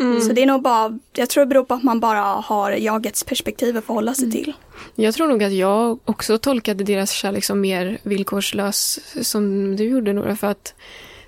Mm. 0.00 0.20
Så 0.20 0.32
det 0.32 0.42
är 0.42 0.46
nog 0.46 0.62
bara, 0.62 0.98
jag 1.16 1.28
tror 1.28 1.44
det 1.44 1.46
beror 1.48 1.64
på 1.64 1.74
att 1.74 1.82
man 1.82 2.00
bara 2.00 2.20
har 2.20 2.70
jagets 2.72 3.24
perspektiv 3.24 3.76
att 3.76 3.84
förhålla 3.84 4.14
sig 4.14 4.24
Mm. 4.24 4.36
till. 4.36 4.52
Jag 4.94 5.14
tror 5.14 5.28
nog 5.28 5.42
att 5.44 5.52
jag 5.52 5.98
också 6.04 6.38
tolkade 6.38 6.84
deras 6.84 7.10
kärlek 7.10 7.44
som 7.44 7.60
mer 7.60 7.98
villkorslös 8.02 8.98
som 9.22 9.76
du 9.76 9.84
gjorde 9.84 10.12
Nora. 10.12 10.36
För 10.36 10.46
att 10.46 10.74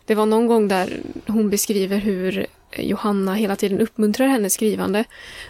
det 0.06 0.14
var 0.14 0.26
någon 0.26 0.46
gång 0.46 0.68
där 0.68 1.00
hon 1.26 1.50
beskriver 1.50 1.96
hur 1.98 2.46
Johanna 2.78 3.34
hela 3.34 3.56
tiden 3.56 3.80
uppmuntrar 3.80 4.26
hennes 4.26 4.54
skrivande. 4.54 5.04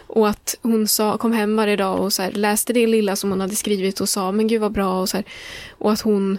Och 0.07 0.29
att 0.29 0.55
hon 0.61 0.87
sa, 0.87 1.17
kom 1.17 1.31
hem 1.31 1.55
varje 1.55 1.75
dag 1.75 1.99
och 1.99 2.13
så 2.13 2.21
här, 2.21 2.31
läste 2.31 2.73
det 2.73 2.87
lilla 2.87 3.15
som 3.15 3.29
hon 3.29 3.41
hade 3.41 3.55
skrivit 3.55 4.01
och 4.01 4.09
sa 4.09 4.31
men 4.31 4.47
gud 4.47 4.61
vad 4.61 4.71
bra 4.71 5.01
och 5.01 5.09
så 5.09 5.17
här. 5.17 5.25
Och 5.71 5.91
att 5.91 6.01
hon, 6.01 6.37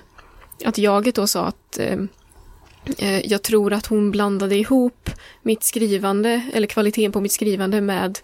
att 0.64 0.78
jaget 0.78 1.14
då 1.14 1.26
sa 1.26 1.44
att 1.44 1.78
eh, 1.78 1.98
eh, 2.98 3.26
jag 3.26 3.42
tror 3.42 3.72
att 3.72 3.86
hon 3.86 4.10
blandade 4.10 4.56
ihop 4.56 5.10
mitt 5.42 5.62
skrivande, 5.62 6.42
eller 6.52 6.66
kvaliteten 6.66 7.12
på 7.12 7.20
mitt 7.20 7.32
skrivande 7.32 7.80
med 7.80 8.18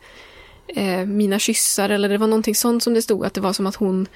eh, 0.68 1.07
mina 1.07 1.38
kyssar 1.38 1.88
eller 1.88 2.09
det 2.09 2.18
var 2.18 2.27
någonting 2.27 2.55
sånt 2.55 2.83
som 2.83 2.94
det 2.94 3.03
stod 3.03 3.25
att 3.25 3.35
det 3.35 3.40
var 3.40 3.53
som 3.53 3.66
att 3.66 3.77
hon 3.77 4.07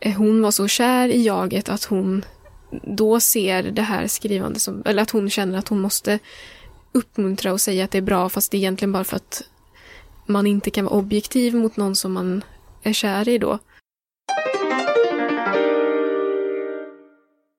eh, 0.00 0.16
hon 0.16 0.42
var 0.42 0.50
så 0.50 0.68
kär 0.68 1.08
i 1.08 1.22
jaget 1.22 1.68
att 1.68 1.84
hon 1.84 2.24
då 2.82 3.20
ser 3.20 3.62
det 3.62 3.82
här 3.82 4.06
skrivande 4.06 4.60
som, 4.60 4.82
eller 4.86 5.02
att 5.02 5.10
hon 5.10 5.30
känner 5.30 5.58
att 5.58 5.68
hon 5.68 5.80
måste 5.80 6.18
uppmuntra 6.96 7.52
och 7.52 7.60
säga 7.60 7.84
att 7.84 7.90
det 7.90 7.98
är 7.98 8.02
bra 8.02 8.28
fast 8.28 8.50
det 8.50 8.56
är 8.56 8.58
egentligen 8.58 8.92
bara 8.92 9.04
för 9.04 9.16
att 9.16 9.42
man 10.26 10.46
inte 10.46 10.70
kan 10.70 10.84
vara 10.84 10.94
objektiv 10.94 11.54
mot 11.54 11.76
någon 11.76 11.96
som 11.96 12.12
man 12.12 12.44
är 12.82 12.92
kär 12.92 13.28
i 13.28 13.38
då. 13.38 13.58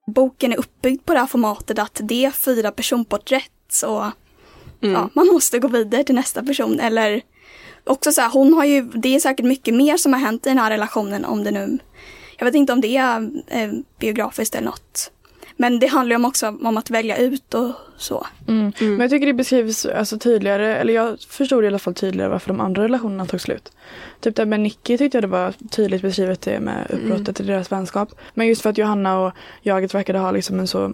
Boken 0.06 0.52
är 0.52 0.56
uppbyggd 0.58 1.04
på 1.04 1.12
det 1.12 1.20
här 1.20 1.26
formatet 1.26 1.78
att 1.78 2.00
det 2.02 2.24
är 2.24 2.30
fyra 2.30 2.70
personporträtt 2.70 3.52
så 3.68 4.12
Mm. 4.80 4.94
ja, 4.94 5.10
man 5.14 5.26
måste 5.26 5.58
gå 5.58 5.68
vidare 5.68 6.04
till 6.04 6.14
nästa 6.14 6.42
person 6.42 6.80
eller 6.80 7.22
också 7.84 8.12
så 8.12 8.20
här, 8.20 8.30
hon 8.30 8.54
har 8.54 8.64
ju, 8.64 8.82
det 8.82 9.14
är 9.14 9.20
säkert 9.20 9.46
mycket 9.46 9.74
mer 9.74 9.96
som 9.96 10.12
har 10.12 10.20
hänt 10.20 10.46
i 10.46 10.48
den 10.48 10.58
här 10.58 10.70
relationen 10.70 11.24
om 11.24 11.44
det 11.44 11.50
nu, 11.50 11.78
jag 12.38 12.44
vet 12.44 12.54
inte 12.54 12.72
om 12.72 12.80
det 12.80 12.96
är 12.96 13.30
eh, 13.46 13.70
biografiskt 13.98 14.54
eller 14.54 14.66
något. 14.66 15.12
Men 15.60 15.78
det 15.78 15.86
handlar 15.86 16.12
ju 16.12 16.16
om 16.16 16.24
också 16.24 16.48
om 16.48 16.76
att 16.76 16.90
välja 16.90 17.16
ut 17.16 17.54
och 17.54 17.72
så. 17.96 18.26
Mm. 18.48 18.72
Mm. 18.80 18.92
Men 18.92 19.00
jag 19.00 19.10
tycker 19.10 19.26
det 19.26 19.34
beskrivs 19.34 19.86
alltså, 19.86 20.18
tydligare, 20.18 20.76
eller 20.76 20.92
jag 20.92 21.20
förstod 21.20 21.64
i 21.64 21.66
alla 21.66 21.78
fall 21.78 21.94
tydligare 21.94 22.30
varför 22.30 22.48
de 22.48 22.60
andra 22.60 22.82
relationerna 22.84 23.26
tog 23.26 23.40
slut. 23.40 23.72
Typ 24.20 24.36
där 24.36 24.46
med 24.46 24.60
Nicky 24.60 24.98
tyckte 24.98 25.16
jag 25.16 25.24
det 25.24 25.28
var 25.28 25.54
tydligt 25.70 26.02
beskrivet 26.02 26.40
det 26.40 26.60
med 26.60 26.86
uppbrottet 26.90 27.40
i 27.40 27.42
deras 27.42 27.72
vänskap. 27.72 28.08
Men 28.34 28.46
just 28.46 28.62
för 28.62 28.70
att 28.70 28.78
Johanna 28.78 29.20
och 29.20 29.32
jaget 29.62 29.94
verkade 29.94 30.18
ha 30.18 30.30
liksom 30.30 30.60
en 30.60 30.68
så 30.68 30.92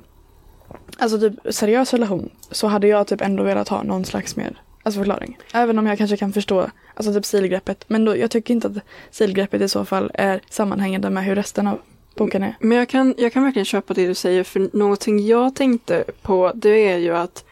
Alltså 0.98 1.18
typ 1.18 1.34
seriös 1.54 1.92
relation 1.92 2.30
så 2.50 2.66
hade 2.66 2.86
jag 2.86 3.06
typ 3.06 3.20
ändå 3.20 3.42
velat 3.42 3.68
ha 3.68 3.82
någon 3.82 4.04
slags 4.04 4.36
mer 4.36 4.62
alltså 4.82 5.00
förklaring. 5.00 5.38
Även 5.52 5.78
om 5.78 5.86
jag 5.86 5.98
kanske 5.98 6.16
kan 6.16 6.32
förstå 6.32 6.70
alltså 6.94 7.12
typ 7.12 7.24
stilgreppet. 7.24 7.84
Men 7.88 8.04
då, 8.04 8.16
jag 8.16 8.30
tycker 8.30 8.54
inte 8.54 8.66
att 8.66 8.76
stilgreppet 9.10 9.60
i 9.62 9.68
så 9.68 9.84
fall 9.84 10.10
är 10.14 10.40
sammanhängande 10.50 11.10
med 11.10 11.24
hur 11.24 11.34
resten 11.34 11.66
av 11.66 11.80
boken 12.14 12.42
är. 12.42 12.56
Men 12.60 12.78
jag 12.78 12.88
kan, 12.88 13.14
jag 13.18 13.32
kan 13.32 13.44
verkligen 13.44 13.64
köpa 13.66 13.94
det 13.94 14.06
du 14.06 14.14
säger 14.14 14.44
för 14.44 14.70
någonting 14.76 15.26
jag 15.26 15.54
tänkte 15.54 16.04
på 16.22 16.52
det 16.54 16.88
är 16.92 16.98
ju 16.98 17.16
att 17.16 17.44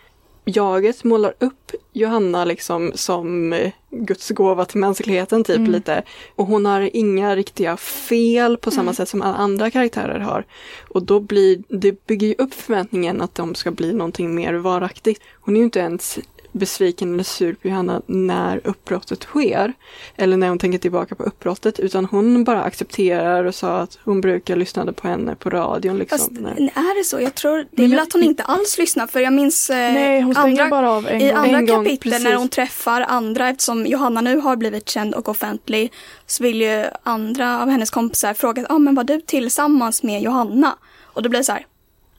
jaget 0.45 1.05
målar 1.05 1.35
upp 1.39 1.71
Johanna 1.93 2.45
liksom 2.45 2.93
som 2.95 3.53
eh, 3.53 3.73
Guds 3.91 4.31
gåva 4.31 4.65
till 4.65 4.81
mänskligheten 4.81 5.45
typ 5.45 5.57
Mm. 5.57 5.71
lite. 5.73 6.03
Och 6.37 6.47
hon 6.47 6.67
har 6.67 6.91
inga 6.97 7.37
riktiga 7.37 7.77
fel 7.77 8.57
på 8.57 8.71
samma 8.71 8.83
Mm. 8.83 8.95
sätt 8.95 9.09
som 9.09 9.23
alla 9.23 9.35
andra 9.37 9.71
karaktärer 9.71 10.19
har. 10.21 10.45
Och 10.89 11.03
då 11.03 11.21
blir, 11.21 11.63
det 11.69 12.07
bygger 12.07 12.27
ju 12.27 12.35
upp 12.39 12.55
förväntningen 12.55 13.21
att 13.21 13.35
de 13.35 13.55
ska 13.55 13.71
bli 13.71 13.93
någonting 13.93 14.35
mer 14.35 14.55
varaktigt. 14.55 15.23
Hon 15.41 15.55
är 15.57 15.59
ju 15.59 15.65
inte 15.65 15.79
ens 15.81 16.19
besviken 16.53 17.15
eller 17.15 17.23
sur 17.25 17.55
på 17.55 17.69
Johanna 17.69 18.03
när 18.07 18.61
uppbrottet 18.65 19.23
sker. 19.23 19.73
Eller 20.17 20.37
när 20.37 20.49
hon 20.49 20.59
tänker 20.59 20.79
tillbaka 20.79 21.15
på 21.15 21.23
uppbrottet 21.23 21.81
utan 21.81 22.05
hon 22.05 22.45
bara 22.45 22.63
accepterar 22.63 23.45
och 23.45 23.55
sa 23.55 23.79
att 23.79 23.99
hon 24.05 24.21
brukar 24.21 24.57
lyssna 24.57 24.93
på 24.93 25.09
henne 25.09 25.35
på 25.35 25.51
radion. 25.51 25.99
Liksom, 25.99 26.19
Fast 26.19 26.31
när- 26.31 26.51
är 26.61 26.99
det 26.99 27.05
så? 27.05 27.21
Jag 27.21 27.35
tror, 27.35 27.57
det 27.71 27.83
är 27.85 27.89
väl 27.89 27.93
jag- 27.93 28.03
att 28.03 28.13
hon 28.13 28.23
inte 28.23 28.43
alls 28.43 28.79
lyssnar 28.79 29.07
för 29.07 29.21
jag 29.21 29.33
minns 29.33 29.71
eh, 29.71 29.77
Nej, 29.77 30.25
andra, 30.37 30.69
bara 30.69 30.91
av 30.93 31.09
en 31.09 31.21
i 31.21 31.29
gång. 31.29 31.37
andra 31.37 31.59
En 31.59 31.67
gång, 31.67 31.85
kapitel 31.85 32.11
precis. 32.13 32.25
när 32.25 32.35
hon 32.37 32.49
träffar 32.49 33.01
andra 33.01 33.49
eftersom 33.49 33.87
Johanna 33.87 34.21
nu 34.21 34.37
har 34.41 34.57
blivit 34.57 34.89
känd 34.89 35.15
och 35.15 35.29
offentlig 35.29 35.93
så 36.27 36.43
vill 36.43 36.61
ju 36.61 36.85
andra 37.03 37.63
av 37.63 37.69
hennes 37.69 37.91
kompisar 37.91 38.35
fråga, 38.35 38.63
ja 38.69 38.75
ah, 38.75 38.79
men 38.79 38.95
var 38.95 39.05
du 39.05 39.21
tillsammans 39.21 40.03
med 40.03 40.23
Johanna? 40.23 40.77
Och 41.05 41.23
då 41.23 41.29
blir 41.29 41.41
det 41.41 41.45
så 41.45 41.53
här, 41.53 41.67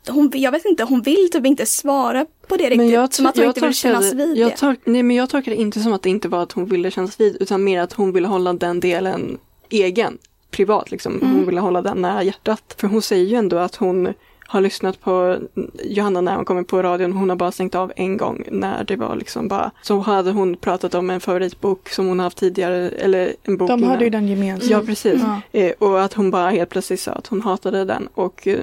hon, 0.09 0.31
jag 0.33 0.51
vet 0.51 0.65
inte, 0.65 0.83
hon 0.83 1.01
vill 1.01 1.29
typ 1.31 1.45
inte 1.45 1.65
svara 1.65 2.25
på 2.47 2.57
det 2.57 2.69
riktigt. 2.69 3.13
som 3.13 3.25
att 3.25 3.37
hon 3.37 3.45
inte 3.45 3.61
vill 3.61 3.73
kännas 3.73 4.13
vid 4.13 4.37
jag 4.37 4.51
det. 4.51 4.57
tolk, 4.57 4.79
Nej 4.83 5.03
men 5.03 5.15
jag 5.15 5.29
tolkar 5.29 5.51
det 5.51 5.57
inte 5.57 5.79
som 5.79 5.93
att 5.93 6.01
det 6.01 6.09
inte 6.09 6.27
var 6.27 6.43
att 6.43 6.51
hon 6.51 6.65
ville 6.65 6.91
kännas 6.91 7.19
vid 7.19 7.37
utan 7.39 7.63
mer 7.63 7.81
att 7.81 7.93
hon 7.93 8.11
ville 8.11 8.27
hålla 8.27 8.53
den 8.53 8.79
delen 8.79 9.37
egen, 9.69 10.17
privat 10.51 10.91
liksom. 10.91 11.19
Hon 11.21 11.31
Mm. 11.31 11.45
ville 11.45 11.59
hålla 11.61 11.81
den 11.81 12.01
nära 12.01 12.23
hjärtat. 12.23 12.75
För 12.77 12.87
hon 12.87 13.01
säger 13.01 13.25
ju 13.25 13.35
ändå 13.35 13.57
att 13.57 13.75
hon 13.75 14.13
har 14.47 14.61
lyssnat 14.61 15.01
på 15.01 15.37
Johanna 15.83 16.21
när 16.21 16.35
hon 16.35 16.45
kommer 16.45 16.63
på 16.63 16.81
radion. 16.83 17.13
Hon 17.13 17.29
har 17.29 17.35
bara 17.35 17.51
stängt 17.51 17.75
av 17.75 17.93
en 17.95 18.17
gång 18.17 18.43
när 18.51 18.83
det 18.83 18.95
var 18.95 19.15
liksom 19.15 19.47
bara 19.47 19.71
så 19.81 19.99
hade 19.99 20.31
hon 20.31 20.55
pratat 20.57 20.95
om 20.95 21.09
en 21.09 21.19
favoritbok 21.19 21.89
som 21.89 22.07
hon 22.07 22.19
haft 22.19 22.37
tidigare 22.37 22.89
eller 22.89 23.33
en 23.43 23.57
bok 23.57 23.67
De 23.69 23.79
innan. 23.79 23.89
hade 23.91 24.03
ju 24.03 24.09
den 24.09 24.27
gemensamt. 24.27 24.71
Ja 24.71 24.81
precis. 24.85 25.21
Ja. 25.21 25.59
Eh, 25.59 25.71
och 25.79 26.01
att 26.03 26.13
hon 26.13 26.31
bara 26.31 26.49
helt 26.49 26.69
plötsligt 26.69 26.99
sa 26.99 27.11
att 27.11 27.27
hon 27.27 27.41
hatade 27.41 27.85
den 27.85 28.07
och 28.13 28.47
eh, 28.47 28.59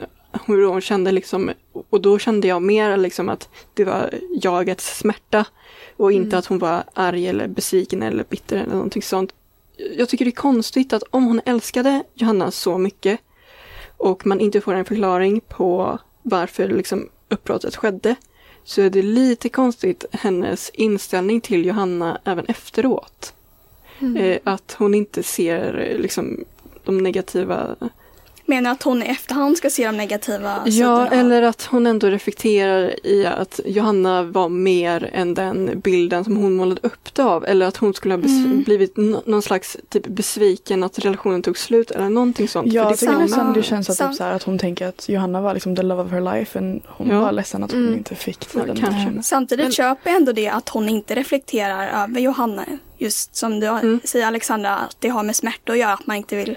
hur 0.47 0.67
hon 0.67 0.81
kände 0.81 1.13
liksom, 1.13 1.51
och 1.91 2.01
då 2.01 2.19
kände 2.19 2.49
jag 2.49 2.63
mer 2.63 2.97
liksom 2.97 3.29
att 3.29 3.49
det 3.75 3.85
var 3.85 4.15
jagets 4.43 4.99
smärta 4.99 5.45
och 5.97 6.13
inte 6.13 6.29
Mm. 6.29 6.39
att 6.39 6.47
hon 6.47 6.59
var 6.59 6.85
arg 6.95 7.29
eller 7.29 7.49
besviken 7.49 8.03
eller 8.03 8.25
bitter 8.25 8.57
eller 8.57 8.75
någonting 8.75 9.03
sånt. 9.03 9.35
Jag 9.97 10.09
tycker 10.09 10.25
det 10.25 10.29
är 10.29 10.33
konstigt 10.33 10.93
att 10.93 11.03
om 11.11 11.25
hon 11.25 11.41
älskade 11.45 12.03
Johanna 12.15 12.51
så 12.51 12.79
mycket 12.79 13.21
och 13.97 14.27
man 14.27 14.41
inte 14.41 14.61
får 14.61 14.75
en 14.75 14.85
förklaring 14.85 15.41
på 15.41 15.99
varför 16.23 16.69
liksom 16.69 17.09
uppbrottet 17.29 17.77
skedde 17.77 18.15
så 18.65 18.83
är 18.83 18.91
det 18.91 19.03
lite 19.03 19.49
konstigt 19.49 20.05
hennes 20.13 20.71
inställning 20.71 21.41
till 21.41 21.65
Johanna 21.65 22.21
även 22.25 22.47
efteråt. 22.47 23.35
Mm. 23.99 24.17
Eh, 24.17 24.39
att 24.45 24.77
hon 24.79 24.95
inte 24.95 25.23
ser 25.23 25.97
liksom 25.99 26.45
de 26.85 26.99
negativa 26.99 27.77
Menar 28.51 28.71
att 28.71 28.83
hon 28.83 29.03
i 29.03 29.07
efterhand 29.07 29.57
ska 29.57 29.71
se 29.71 29.87
de 29.87 29.97
negativa 29.97 30.63
Ja, 30.65 30.71
sidorna? 30.73 31.09
eller 31.09 31.43
att 31.43 31.63
hon 31.65 31.87
ändå 31.87 32.07
reflekterar 32.07 33.07
i 33.07 33.27
att 33.27 33.61
Johanna 33.65 34.23
var 34.23 34.49
mer 34.49 35.11
än 35.13 35.35
den 35.35 35.81
bilden 35.85 36.25
som 36.25 36.37
hon 36.37 36.57
målade 36.57 36.81
upp 36.83 37.15
det 37.15 37.23
av. 37.23 37.45
Eller 37.47 37.67
att 37.67 37.77
hon 37.77 37.95
skulle 37.95 38.15
ha 38.15 38.23
Mm. 38.23 38.63
blivit 38.63 38.97
nå- 38.97 39.23
någon 39.27 39.43
slags 39.43 39.77
typ 39.89 40.07
besviken 40.07 40.85
att 40.85 40.99
relationen 40.99 41.43
tog 41.43 41.59
slut 41.59 41.91
eller 41.91 42.09
någonting 42.09 42.49
sånt. 42.49 42.73
Ja, 42.73 42.83
För 42.85 42.91
det 42.91 42.97
tycker 42.97 43.13
samma- 43.13 43.25
nästan 43.25 43.53
det 43.53 43.63
känns 43.63 43.97
sam- 43.97 44.09
typ 44.11 44.17
så 44.17 44.25
här 44.25 44.33
att 44.35 44.43
hon 44.43 44.59
tänker 44.59 44.87
att 44.87 45.09
Johanna 45.09 45.41
var 45.41 45.55
liksom 45.55 45.77
the 45.77 45.83
love 45.83 46.03
of 46.03 46.11
her 46.11 46.21
life. 46.39 46.61
Men 46.61 46.81
hon 46.87 47.09
Ja. 47.09 47.21
var 47.21 47.33
ledsen 47.33 47.65
att 47.65 47.73
hon 47.73 47.83
Mm. 47.83 47.95
inte 47.99 48.15
fick 48.15 48.39
Ja, 48.41 48.47
tiden 48.61 48.67
med 48.69 48.79
kanske. 48.79 49.01
henne. 49.01 49.23
Samtidigt 49.23 49.65
Men- 49.65 49.73
köper 49.73 50.11
jag 50.11 50.17
ändå 50.17 50.33
det 50.33 50.49
att 50.49 50.69
hon 50.69 50.89
inte 50.89 51.15
reflekterar 51.15 52.03
över 52.05 52.21
Johanna. 52.21 52.65
Just 52.99 53.37
som 53.37 53.61
du 53.61 53.67
Mm. 53.67 54.01
säger 54.05 54.27
Alexandra, 54.27 54.77
att 54.77 54.97
det 54.99 55.09
har 55.09 55.23
med 55.23 55.37
smärta 55.37 55.73
att 55.73 55.79
göra, 55.79 55.93
att 55.93 56.07
man 56.07 56.17
inte 56.17 56.37
vill 56.37 56.57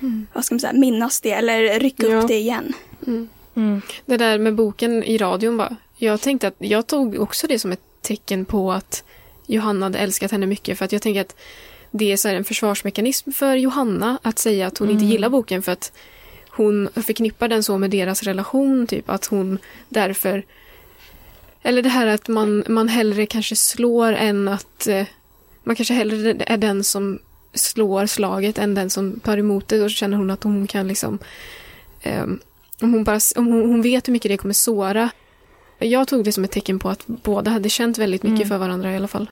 Mm. 0.00 0.26
vad 0.32 0.44
ska 0.44 0.54
man 0.54 0.60
säga, 0.60 0.72
minnas 0.72 1.20
det 1.20 1.30
eller 1.32 1.80
rycka 1.80 2.06
Ja. 2.06 2.16
upp 2.18 2.28
det 2.28 2.34
igen. 2.38 2.72
Mm. 3.06 3.28
Mm. 3.56 3.82
Det 4.06 4.16
där 4.16 4.38
med 4.38 4.54
boken 4.54 5.04
i 5.04 5.18
radion 5.18 5.56
bara. 5.56 5.76
Jag 5.96 6.20
tänkte 6.20 6.48
att 6.48 6.54
jag 6.58 6.86
tog 6.86 7.20
också 7.20 7.46
det 7.46 7.58
som 7.58 7.72
ett 7.72 7.80
tecken 8.02 8.44
på 8.44 8.72
att 8.72 9.04
Johanna 9.46 9.86
hade 9.86 9.98
älskat 9.98 10.30
henne 10.30 10.46
mycket. 10.46 10.78
För 10.78 10.84
att 10.84 10.92
jag 10.92 11.02
tänker 11.02 11.20
att 11.20 11.36
det 11.90 12.12
är 12.12 12.16
så 12.16 12.28
här 12.28 12.34
en 12.34 12.44
försvarsmekanism 12.44 13.30
för 13.32 13.56
Johanna 13.56 14.18
att 14.22 14.38
säga 14.38 14.66
att 14.66 14.78
hon 14.78 14.90
inte 14.90 15.02
Mm. 15.02 15.12
gillar 15.12 15.28
boken 15.28 15.62
för 15.62 15.72
att 15.72 15.92
hon 16.48 16.88
förknippar 16.94 17.48
den 17.48 17.62
så 17.62 17.78
med 17.78 17.90
deras 17.90 18.22
relation. 18.22 18.86
Typ 18.86 19.10
att 19.10 19.26
hon 19.26 19.58
därför... 19.88 20.44
Eller 21.62 21.82
det 21.82 21.88
här 21.88 22.06
att 22.06 22.28
man, 22.28 22.64
man 22.68 22.88
hellre 22.88 23.26
kanske 23.26 23.56
slår 23.56 24.12
än 24.12 24.48
att... 24.48 24.86
Eh, 24.86 25.04
man 25.62 25.76
kanske 25.76 25.94
hellre 25.94 26.36
är 26.46 26.56
den 26.56 26.84
som 26.84 27.18
slår 27.54 28.06
slaget 28.06 28.58
än 28.58 28.74
den 28.74 28.90
som 28.90 29.20
tar 29.20 29.38
emot 29.38 29.68
det. 29.68 29.82
Och 29.82 29.90
så 29.90 29.94
känner 29.94 30.16
hon 30.16 30.30
att 30.30 30.44
hon 30.44 30.66
kan 30.66 30.88
liksom... 30.88 31.18
ehm, 32.02 32.40
om 32.82 32.92
hon, 32.92 33.04
bara, 33.04 33.20
om 33.36 33.46
hon, 33.46 33.60
hon 33.60 33.82
vet 33.82 34.08
hur 34.08 34.12
mycket 34.12 34.28
det 34.28 34.36
kommer 34.36 34.54
såra. 34.54 35.10
Jag 35.78 36.08
tog 36.08 36.24
det 36.24 36.32
som 36.32 36.44
ett 36.44 36.50
tecken 36.50 36.78
på 36.78 36.88
att 36.88 37.06
båda 37.06 37.50
hade 37.50 37.68
känt 37.68 37.98
väldigt 37.98 38.22
mycket 38.22 38.36
Mm. 38.46 38.48
för 38.48 38.58
varandra 38.58 38.92
i 38.92 38.96
alla 38.96 39.08
fall. 39.08 39.28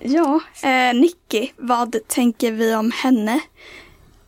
Ja, 0.00 0.40
eh, 0.62 0.94
Nicky, 0.94 1.48
vad 1.56 1.96
tänker 2.06 2.52
vi 2.52 2.74
om 2.74 2.90
henne? 2.90 3.40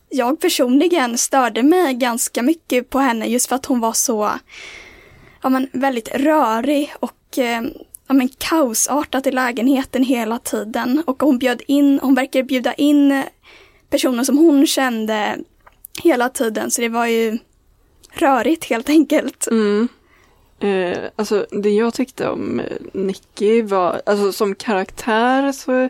Jag 0.09 0.39
personligen 0.39 1.17
störde 1.17 1.63
mig 1.63 1.93
ganska 1.93 2.41
mycket 2.41 2.89
på 2.89 2.99
henne 2.99 3.25
just 3.25 3.49
för 3.49 3.55
att 3.55 3.65
hon 3.65 3.79
var 3.79 3.93
så 3.93 4.31
ja, 5.41 5.49
men, 5.49 5.67
väldigt 5.73 6.15
rörig 6.15 6.93
och 6.99 7.37
eh, 7.37 7.61
ja, 8.11 8.15
men, 8.15 8.29
kaosartat 8.37 9.27
i 9.27 9.31
lägenheten 9.31 10.03
hela 10.03 10.39
tiden. 10.39 11.03
Och 11.07 11.23
hon 11.23 11.37
bjöd 11.37 11.61
in, 11.67 11.99
hon 11.99 12.15
verkar 12.15 12.43
bjuda 12.43 12.73
in 12.73 13.23
personer 13.89 14.23
som 14.23 14.37
hon 14.37 14.67
kände 14.67 15.37
hela 16.03 16.29
tiden. 16.29 16.71
Så 16.71 16.81
det 16.81 16.89
var 16.89 17.05
ju 17.05 17.37
rörigt 18.13 18.65
helt 18.65 18.89
enkelt. 18.89 19.47
Mm. 19.47 19.87
Eh, 20.59 20.97
alltså 21.15 21.45
det 21.51 21.69
jag 21.69 21.93
tyckte 21.93 22.29
om 22.29 22.61
Nicky 22.93 23.61
var, 23.61 24.01
alltså 24.05 24.31
som 24.31 24.55
karaktär 24.55 25.51
så 25.51 25.89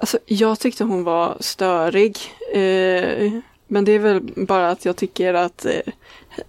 Alltså 0.00 0.18
jag 0.26 0.60
tyckte 0.60 0.84
hon 0.84 1.04
var 1.04 1.36
störig. 1.40 2.18
Eh, 2.52 3.32
men 3.66 3.84
det 3.84 3.92
är 3.92 3.98
väl 3.98 4.20
bara 4.36 4.70
att 4.70 4.84
jag 4.84 4.96
tycker 4.96 5.34
att 5.34 5.64
eh, 5.64 5.92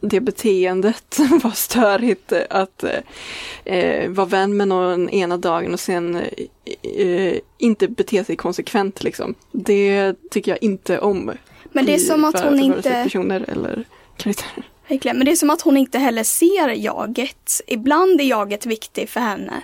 det 0.02 0.19
beteendet 0.19 1.19
var 1.43 1.52
störigt. 1.52 2.34
Att 2.50 2.84
eh, 2.84 3.76
eh, 3.76 4.10
vara 4.10 4.28
vän 4.28 4.58
med 4.58 4.67
någon 4.67 5.10
ena 5.10 5.38
dagen 5.38 5.73
och 5.73 5.80
sen 5.80 6.15
eh, 6.15 7.02
eh, 7.08 7.39
inte 7.58 7.88
bete 7.88 8.23
sig 8.23 8.36
konsekvent 8.36 9.04
liksom. 9.04 9.36
Det 9.52 10.15
tycker 10.32 10.52
jag 10.52 10.63
inte 10.63 11.00
om. 11.00 11.32
Men 11.71 11.86
det 11.86 11.93
är 11.93 11.97
som 11.97 12.26
att 12.26 12.43
hon 12.43 12.60
inte... 12.60 13.04
personer 13.04 13.45
eller 13.47 13.86
karaktärer. 14.17 14.69
Verkligen. 14.88 15.17
Men 15.17 15.26
det 15.26 15.32
är 15.32 15.36
som 15.36 15.50
att 15.50 15.62
hon 15.62 15.78
inte 15.78 16.00
heller 16.00 16.23
ser 16.23 16.69
jaget. 16.69 17.62
Ibland 17.67 18.21
är 18.21 18.26
jaget 18.26 18.65
viktig 18.65 19.10
för 19.10 19.19
henne. 19.19 19.62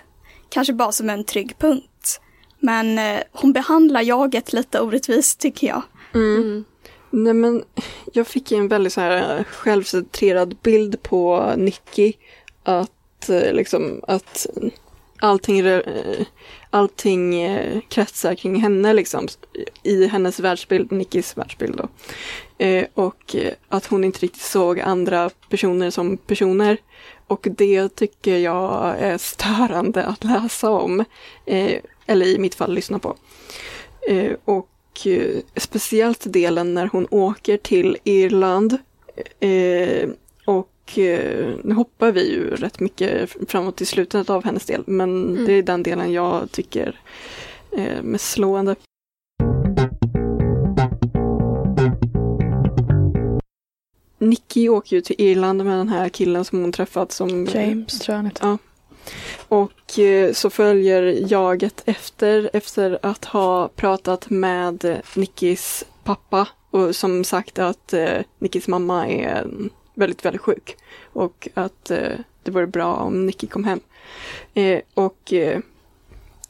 Kanske 0.49 0.73
bara 0.73 0.91
som 0.91 1.09
en 1.09 1.23
trygg 1.23 1.57
punkt. 1.57 2.19
Men 2.59 2.99
eh, 2.99 3.19
hon 3.31 3.53
behandlar 3.53 4.01
jaget 4.01 4.53
lite 4.53 4.79
orättvist 4.79 5.39
tycker 5.39 5.67
jag. 5.67 5.81
Mm. 6.13 6.65
Nej 7.15 7.33
men 7.33 7.63
jag 8.13 8.27
fick 8.27 8.51
en 8.51 8.67
väldigt 8.67 8.93
så 8.93 9.01
här 9.01 9.37
eh, 9.37 9.43
självcentrerad 9.43 10.55
bild 10.63 11.03
på 11.03 11.53
Nicky. 11.57 12.13
Att 12.63 13.29
eh, 13.29 13.53
liksom 13.53 14.01
att 14.07 14.47
allting, 15.19 15.59
eh, 15.59 16.25
allting 16.69 17.35
kretsar 17.89 18.35
kring 18.35 18.55
henne 18.55 18.93
liksom. 18.93 19.27
I 19.83 20.07
hennes 20.07 20.39
världsbild, 20.39 20.91
Nickys 20.91 21.37
världsbild 21.37 21.75
då. 21.77 21.87
Och 22.93 23.35
att 23.69 23.85
hon 23.85 24.03
inte 24.03 24.19
riktigt 24.19 24.41
såg 24.41 24.79
andra 24.79 25.29
personer 25.49 25.89
som 25.89 26.17
personer. 26.17 26.77
Och 27.27 27.47
det 27.57 27.95
tycker 27.95 28.37
jag 28.37 28.95
är 28.99 29.17
störande 29.17 30.05
att 30.05 30.23
läsa 30.23 30.69
om. 30.69 31.03
Eller 32.05 32.25
i 32.25 32.39
mitt 32.39 32.55
fall 32.55 32.73
lyssna 32.73 32.99
på. 32.99 33.15
Och 34.45 34.69
och 34.93 35.07
eh, 35.07 35.41
speciellt 35.55 36.33
delen 36.33 36.73
när 36.73 36.87
hon 36.87 37.07
åker 37.11 37.57
till 37.57 37.97
Irland. 38.03 38.77
Eh, 39.39 40.09
och 40.45 40.97
eh, 40.99 41.55
nu 41.63 41.73
hoppar 41.73 42.11
vi 42.11 42.31
ju 42.31 42.55
rätt 42.55 42.79
mycket 42.79 43.29
framåt 43.47 43.75
till 43.75 43.87
slutet 43.87 44.29
av 44.29 44.43
hennes 44.45 44.65
del, 44.65 44.83
men 44.85 45.29
Mm. 45.29 45.45
det 45.45 45.53
är 45.53 45.63
den 45.63 45.83
delen 45.83 46.11
jag 46.13 46.51
tycker 46.51 46.99
är 47.71 48.01
mest 48.01 48.29
slående. 48.31 48.75
Nicky 54.19 54.69
åker 54.69 54.95
ju 54.95 55.01
till 55.01 55.15
Irland 55.19 55.65
med 55.65 55.77
den 55.77 55.89
här 55.89 56.09
killen 56.09 56.45
som 56.45 56.61
hon 56.61 56.71
träffat 56.71 57.11
som 57.11 57.45
James 57.45 57.99
tror 57.99 58.13
jag 58.13 58.17
han 58.17 58.25
heter. 58.25 58.47
Ja. 58.47 58.57
Och 59.47 59.99
eh, 59.99 60.33
så 60.33 60.49
följer 60.49 61.31
jaget 61.31 61.81
efter, 61.85 62.49
efter 62.53 62.99
att 63.01 63.25
ha 63.25 63.67
pratat 63.67 64.29
med 64.29 65.01
Nickis 65.15 65.83
pappa 66.03 66.47
och 66.69 66.95
som 66.95 67.23
sagt 67.23 67.59
att 67.59 67.93
eh, 67.93 68.21
Nickis 68.39 68.67
mamma 68.67 69.07
är 69.07 69.47
väldigt, 69.93 70.25
väldigt 70.25 70.41
sjuk. 70.41 70.77
Och 71.13 71.47
att 71.53 71.91
eh, 71.91 72.17
det 72.43 72.51
vore 72.51 72.67
bra 72.67 72.95
om 72.95 73.25
Nicky 73.25 73.47
kom 73.47 73.63
hem. 73.63 73.79
Eh, 74.53 74.79
och 74.93 75.33
eh, 75.33 75.59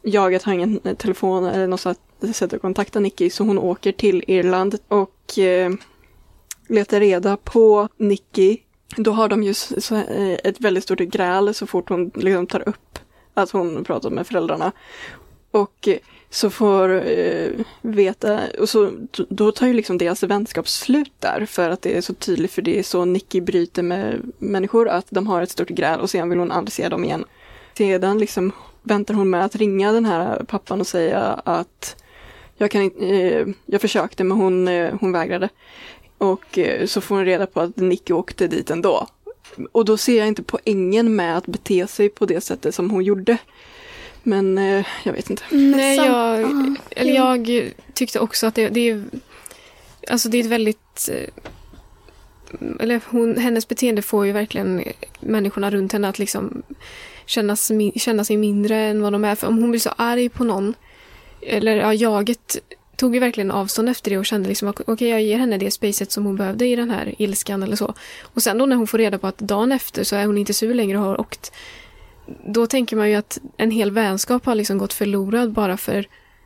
jaget 0.02 0.44
har 0.44 0.54
ingen 0.54 0.80
telefon 0.98 1.46
eller 1.46 1.68
något 1.68 1.82
sätt, 1.82 2.00
sätt 2.34 2.54
att 2.54 2.62
kontakta 2.62 3.00
Nicky 3.00 3.30
så 3.30 3.44
hon 3.44 3.60
åker 3.60 3.92
till 3.92 4.24
Irland 4.28 4.78
och 4.88 5.40
eh, 5.40 5.72
letar 6.68 7.00
reda 7.00 7.38
på 7.38 7.88
Nicky 7.98 8.58
då 8.98 9.12
har 9.12 9.30
de 9.30 9.44
ju 9.44 9.54
eh, 9.92 10.40
ett 10.44 10.62
väldigt 10.62 10.84
stort 10.84 11.00
gräl 11.00 11.54
så 11.54 11.68
fort 11.68 11.90
hon 11.90 12.12
liksom 12.16 12.48
tar 12.48 12.70
upp 12.70 13.00
att 13.34 13.52
hon 13.52 13.84
pratar 13.84 14.10
med 14.10 14.28
föräldrarna. 14.28 14.72
Och 15.52 15.88
eh, 15.88 15.98
så 16.30 16.50
får 16.50 17.08
eh, 17.08 17.50
veta, 17.82 18.40
och 18.60 18.70
så, 18.70 18.92
då 19.30 19.52
tar 19.52 19.68
ju 19.68 19.74
liksom 19.74 19.98
deras 19.98 20.24
vänskap 20.24 20.68
slut 20.68 21.14
där 21.20 21.46
för 21.46 21.70
att 21.70 21.82
det 21.82 21.98
är 21.98 22.02
så 22.02 22.14
tydligt 22.14 22.52
för 22.52 22.62
det 22.62 22.80
är 22.80 22.84
så 22.84 23.06
Nicky 23.06 23.42
bryter 23.42 23.84
med 23.84 24.32
människor 24.38 24.90
att 24.90 25.06
de 25.10 25.28
har 25.28 25.42
ett 25.42 25.52
stort 25.52 25.70
gräl 25.70 26.00
och 26.00 26.10
sen 26.10 26.30
vill 26.30 26.40
hon 26.40 26.52
aldrig 26.52 26.74
se 26.74 26.90
dem 26.90 27.04
igen. 27.04 27.26
Sedan 27.78 28.18
liksom 28.18 28.52
väntar 28.84 29.14
hon 29.14 29.30
med 29.30 29.46
att 29.46 29.56
ringa 29.56 29.92
den 29.92 30.06
här 30.06 30.44
pappan 30.44 30.80
och 30.80 30.88
säga 30.88 31.22
att 31.46 32.04
jag 32.58 32.72
kan 32.72 32.92
eh, 33.00 33.48
jag 33.66 33.82
försökte 33.82 34.24
men 34.24 34.38
hon, 34.38 34.68
eh, 34.68 34.94
hon 35.00 35.12
vägrade. 35.12 35.50
Och 36.24 36.58
eh, 36.58 36.86
så 36.86 37.02
får 37.02 37.16
hon 37.16 37.26
reda 37.26 37.46
på 37.46 37.62
att 37.62 37.78
Nicky 37.78 38.14
åkte 38.14 38.48
dit 38.48 38.70
ändå. 38.70 39.08
Och 39.72 39.86
då 39.86 39.98
ser 39.98 40.18
jag 40.18 40.28
inte 40.28 40.44
poängen 40.44 41.16
med 41.16 41.38
att 41.38 41.46
bete 41.46 41.88
sig 41.88 42.10
på 42.10 42.26
det 42.26 42.42
sättet 42.42 42.76
som 42.76 42.90
hon 42.90 43.04
gjorde. 43.04 43.38
Men 44.24 44.58
eh, 44.58 44.86
jag 45.04 45.14
vet 45.14 45.30
inte. 45.30 45.44
Mm, 45.52 45.72
Nej, 45.72 45.98
jag, 45.98 46.42
ja, 46.42 46.76
eller 46.90 47.14
jag 47.14 47.72
tyckte 47.94 48.20
också 48.20 48.48
att 48.48 48.56
det, 48.56 48.70
det 48.70 48.90
är... 48.90 49.04
Alltså 50.10 50.30
det 50.30 50.38
är 50.38 50.42
ett 50.44 50.50
väldigt... 50.50 51.10
eh, 51.12 51.30
Eller 52.80 53.02
hon, 53.08 53.38
hennes 53.38 53.68
beteende 53.68 54.02
får 54.02 54.26
ju 54.26 54.32
verkligen 54.32 54.84
människorna 55.20 55.72
runt 55.72 55.94
henne 55.94 56.10
att 56.10 56.20
liksom 56.20 56.64
kännas, 57.26 57.72
känna 57.96 58.24
sig 58.24 58.38
mindre 58.38 58.78
än 58.78 59.02
vad 59.02 59.14
de 59.14 59.26
är. 59.26 59.36
För 59.36 59.48
om 59.48 59.58
hon 59.58 59.70
blir 59.72 59.80
så 59.80 59.94
arg 59.98 60.30
på 60.30 60.44
någon, 60.44 60.74
eller 61.42 61.76
ja, 61.76 61.94
jaget 61.94 62.58
tog 62.96 63.14
ju 63.14 63.20
verkligen 63.20 63.52
avstånd 63.52 63.90
efter 63.90 64.12
det 64.12 64.18
och 64.18 64.26
kände 64.26 64.50
liksom 64.50 64.68
att 64.68 64.82
okej, 64.88 65.10
jag 65.10 65.22
ger 65.22 65.38
henne 65.38 65.58
det 65.58 65.72
spacet 65.72 66.12
som 66.12 66.26
hon 66.26 66.36
behövde 66.36 66.68
i 66.68 66.76
den 66.76 66.90
här 66.90 67.16
ilskan 67.18 67.64
eller 67.64 67.76
så. 67.76 67.94
Och 68.22 68.44
sen 68.44 68.58
då 68.58 68.66
när 68.66 68.76
hon 68.76 68.88
får 68.88 68.98
reda 68.98 69.18
på 69.18 69.28
att 69.28 69.38
dagen 69.38 69.72
efter 69.72 70.04
så 70.04 70.16
är 70.16 70.26
hon 70.26 70.38
inte 70.38 70.54
sur 70.54 70.74
längre 70.74 70.98
och 70.98 71.04
har 71.04 71.22
åkt. 71.22 71.52
Då 72.46 72.68
tänker 72.68 72.96
man 72.96 73.10
ju 73.10 73.16
att 73.16 73.40
en 73.58 73.72
hel 73.72 73.92
vänskap 73.92 74.46
har 74.46 74.56
liksom 74.56 74.78
gått 74.78 74.94
förlorad 74.94 75.52
bara 75.52 75.78
för 75.78 76.06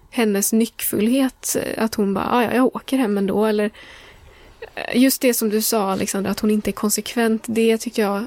hennes 0.09 0.53
nyckfullhet. 0.53 1.55
Att 1.77 1.95
hon 1.95 2.13
bara, 2.13 2.31
ah, 2.31 2.43
ja, 2.43 2.53
jag 2.53 2.75
åker 2.75 2.97
hem 2.97 3.17
ändå. 3.17 3.45
Eller 3.45 3.71
eh, 4.75 5.01
just 5.01 5.21
det 5.21 5.33
som 5.33 5.49
du 5.49 5.61
sa 5.61 5.91
Alexandra, 5.91 6.31
att 6.31 6.39
hon 6.39 6.51
inte 6.51 6.69
är 6.69 6.71
konsekvent. 6.71 7.43
Det 7.47 7.77
tycker 7.77 8.01
jag 8.01 8.25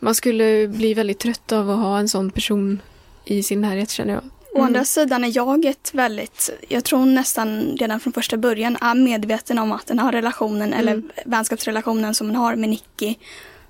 man 0.00 0.14
skulle 0.14 0.68
bli 0.68 0.94
väldigt 0.94 1.18
trött 1.18 1.52
av 1.52 1.70
att 1.70 1.78
ha 1.78 1.98
en 1.98 2.08
sån 2.08 2.30
person 2.30 2.80
i 3.24 3.42
sin 3.42 3.60
närhet 3.60 3.90
känner 3.90 4.14
jag. 4.14 4.22
Å 4.54 4.62
andra 4.62 4.84
sidan 4.84 5.24
är 5.24 5.36
jaget 5.36 5.94
väldigt, 5.94 6.50
jag 6.68 6.84
tror 6.84 7.06
nästan 7.06 7.76
redan 7.80 8.00
från 8.00 8.12
första 8.12 8.36
början 8.36 8.76
är 8.80 8.94
medveten 8.94 9.58
om 9.58 9.72
att 9.72 9.86
den 9.86 9.98
här 9.98 10.12
relationen 10.12 10.72
eller 10.72 11.02
vänskapsrelationen 11.24 12.14
som 12.14 12.26
man 12.26 12.36
har 12.36 12.56
med 12.56 12.68
Nicky 12.68 13.14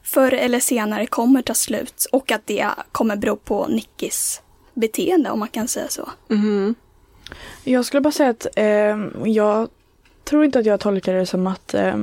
förr 0.03 0.35
eller 0.35 0.61
senare 0.61 1.07
kommer 1.07 1.43
ta 1.43 1.55
slut 1.55 2.07
och 2.12 2.33
att 2.33 2.47
det 2.47 2.69
kommer 2.93 3.17
bero 3.17 3.37
på 3.37 3.67
Nickis 3.67 4.43
beteende 4.75 5.31
om 5.31 5.38
man 5.38 5.49
kan 5.49 5.69
säga 5.69 5.88
så. 5.88 6.09
Mhm. 6.29 6.75
Jag 7.64 7.85
skulle 7.85 8.01
bara 8.01 8.12
säga 8.12 8.31
att 8.31 8.47
eh, 8.57 8.99
jag 9.25 9.69
tror 10.25 10.45
inte 10.45 10.59
att 10.59 10.67
jag 10.67 10.81
tolkar 10.81 11.14
det 11.14 11.27
som 11.27 11.47
att 11.47 11.75
eh, 11.75 11.97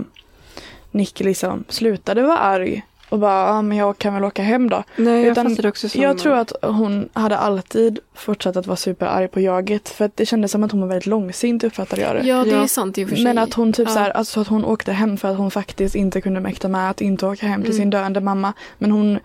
Nicky 0.92 1.24
liksom 1.24 1.64
slutade 1.70 2.22
vara 2.22 2.38
arg 2.38 2.86
och 3.10 3.20
bara, 3.20 3.48
ja 3.48 3.62
men 3.62 3.78
jag 3.78 3.98
kan 3.98 4.14
väl 4.14 4.24
åka 4.24 4.42
hem 4.44 4.70
då. 4.70 4.84
Nej, 4.96 5.22
jag 5.24 5.32
Utan 5.32 5.50
fattar 5.56 5.70
också 5.70 5.90
som... 5.90 6.02
Jag 6.02 6.18
tror 6.18 6.34
att 6.34 6.52
hon 6.62 7.10
hade 7.14 7.38
alltid 7.38 8.00
fortsatt 8.14 8.56
att 8.58 8.68
vara 8.68 8.76
superarg 8.78 9.28
på 9.28 9.40
jaget 9.40 9.90
för 9.90 10.06
att 10.06 10.18
det 10.18 10.26
kändes 10.26 10.52
som 10.52 10.64
att 10.64 10.72
hon 10.72 10.82
var 10.82 10.88
väldigt 10.88 11.06
långsint 11.06 11.64
uppfattade 11.64 12.02
jag 12.02 12.16
det. 12.16 12.22
Ja, 12.28 12.44
det 12.44 12.50
Ja. 12.50 12.64
är 12.64 12.68
sant 12.68 12.98
i 12.98 13.06
och 13.06 13.10
för 13.10 13.16
sig. 13.16 13.24
Men 13.26 13.38
att 13.38 13.54
hon 13.54 13.74
typ 13.74 13.88
Ja. 13.88 13.94
så 13.94 14.00
här, 14.00 14.10
alltså 14.10 14.42
att 14.42 14.48
hon 14.48 14.66
åkte 14.66 14.92
hem 14.92 15.18
för 15.18 15.28
att 15.32 15.38
hon 15.38 15.52
faktiskt 15.52 15.96
inte 15.96 16.22
kunde 16.22 16.40
mäkta 16.40 16.68
med 16.68 16.90
att 16.90 17.02
inte 17.02 17.26
åka 17.26 17.48
hem 17.48 17.62
till 17.62 17.72
Mm. 17.72 17.82
sin 17.82 17.90
döende 17.90 18.22
mamma. 18.22 18.54
Men 18.78 18.92
hon 18.92 19.20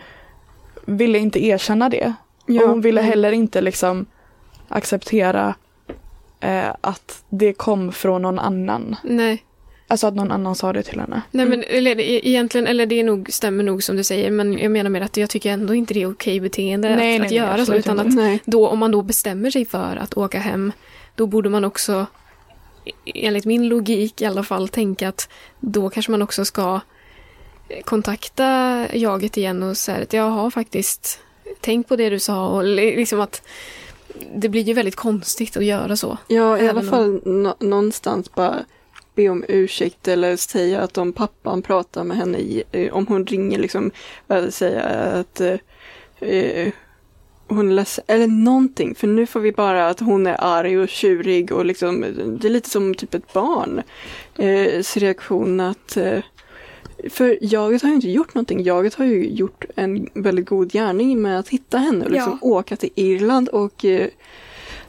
ville 0.85 1.19
inte 1.19 1.45
erkänna 1.45 1.89
det. 1.89 2.13
Ja. 2.47 2.63
Och 2.63 2.69
hon 2.69 2.81
ville 2.81 3.01
heller 3.01 3.33
inte 3.33 3.61
liksom 3.61 4.07
acceptera 4.69 5.55
eh, 6.41 6.75
att 6.81 7.23
det 7.29 7.53
kom 7.53 7.93
från 7.93 8.23
någon 8.23 8.39
annan. 8.39 8.97
Nej, 9.03 9.45
Alltså 9.91 10.07
att 10.07 10.15
någon 10.15 10.31
annan 10.33 10.55
sa 10.55 10.73
det 10.73 10.83
till 10.83 11.01
henne. 11.01 11.23
nej 11.31 11.47
men 11.47 11.65
eller, 11.69 11.95
det- 11.95 12.29
egentligen, 12.29 12.67
eller 12.67 12.87
det 12.87 13.01
är 13.01 13.05
nog, 13.05 13.33
stämmer 13.33 13.65
nog 13.65 13.83
som 13.83 13.97
du 13.97 14.05
säger, 14.05 14.31
men 14.31 14.59
jag 14.59 14.71
menar 14.73 14.91
med 14.91 15.03
att 15.03 15.17
jag 15.17 15.31
tycker 15.31 15.51
ändå 15.51 15.75
inte 15.75 15.95
det 15.95 16.03
är 16.03 16.11
okej 16.11 16.41
beteende 16.41 16.89
Nej, 16.89 16.95
att, 16.95 16.99
nej, 17.01 17.17
att 17.17 17.23
nej, 17.23 17.35
göra 17.35 17.67
så, 17.67 17.75
utan 17.75 17.99
inte. 17.99 18.09
att 18.09 18.15
Nej. 18.15 18.43
då, 18.45 18.69
om 18.69 18.79
man 18.79 18.91
då 18.91 19.03
bestämmer 19.03 19.51
sig 19.51 19.65
för 19.65 19.97
att 19.97 20.17
åka 20.17 20.39
hem, 20.39 20.73
då 21.15 21.27
borde 21.27 21.49
man 21.49 21.65
också, 21.65 22.07
i- 23.05 23.27
enligt 23.27 23.45
min 23.45 23.69
logik 23.69 24.21
i 24.21 24.25
alla 24.25 24.43
fall, 24.43 24.69
tänka 24.69 25.09
att 25.09 25.29
då 25.61 25.91
kanske 25.91 26.11
man 26.11 26.23
också 26.23 26.45
ska 26.45 26.81
kontakta 27.85 28.87
jaget 28.93 29.37
igen 29.37 29.63
och 29.63 29.77
säga 29.77 30.03
att 30.03 30.13
jag 30.13 30.31
har 30.31 30.51
faktiskt 30.51 31.21
tänkt 31.61 31.89
på 31.89 31.97
det 31.97 32.11
du 32.11 32.19
sa 32.19 32.49
och 32.49 32.65
li- 32.65 32.97
liksom 32.97 33.21
att 33.21 33.43
det 34.35 34.49
blir 34.49 34.63
ju 34.63 34.73
väldigt 34.73 34.97
konstigt 34.97 35.57
att 35.57 35.65
göra 35.65 35.97
så. 35.97 36.19
Ja, 36.29 36.59
i 36.59 36.69
alla 36.69 36.81
om- 36.81 36.89
fall 36.89 37.21
nå- 37.25 37.57
någonstans 37.61 38.35
bara 38.35 38.57
be 39.21 39.29
om 39.29 39.45
ursäkt 39.49 40.09
eller 40.09 40.37
säga 40.37 40.81
att 40.81 40.99
om 40.99 41.13
pappan 41.13 41.63
pratar 41.63 42.05
med 42.05 42.17
henne, 42.17 42.39
i, 42.39 42.63
eh, 42.73 42.93
om 42.93 43.07
hon 43.07 43.27
ringer 43.27 43.59
liksom, 43.59 43.91
säga 44.51 44.83
att 44.85 45.41
eh, 45.41 45.59
eh, 46.21 46.73
hon 47.49 47.69
är 47.69 47.75
ledsen, 47.75 48.05
eller 48.09 48.27
någonting. 48.27 48.95
För 48.95 49.07
nu 49.07 49.27
får 49.27 49.41
vi 49.41 49.53
bara 49.53 49.89
att 49.89 50.01
hon 50.01 50.27
är 50.27 50.37
arg 50.39 50.79
och 50.79 50.89
tjurig 50.89 51.53
och 51.53 51.65
liksom, 51.65 52.01
det 52.41 52.49
är 52.49 52.53
lite 52.53 52.71
som 52.71 52.95
typ 52.95 53.15
ett 53.15 53.33
barn. 53.33 53.83
Eh, 54.39 54.83
reaktion 54.97 55.61
att 55.61 55.97
eh, 55.97 56.19
för 57.11 57.39
jaget 57.41 57.83
har 57.83 57.89
ju 57.89 57.95
inte 57.95 58.11
gjort 58.11 58.35
någonting. 58.35 58.63
Jaget 58.63 58.95
har 58.95 59.05
ju 59.05 59.29
gjort 59.29 59.65
en 59.77 60.09
väldigt 60.15 60.49
god 60.49 60.73
gärning 60.73 61.23
med 61.23 61.39
att 61.39 61.49
hitta 61.49 61.79
henne 61.79 62.05
och 62.05 62.11
liksom 62.11 62.39
Ja. 62.43 62.49
åka 62.49 62.77
till 62.77 62.91
Irland 62.95 63.49
och 63.49 63.85
eh, 63.85 64.09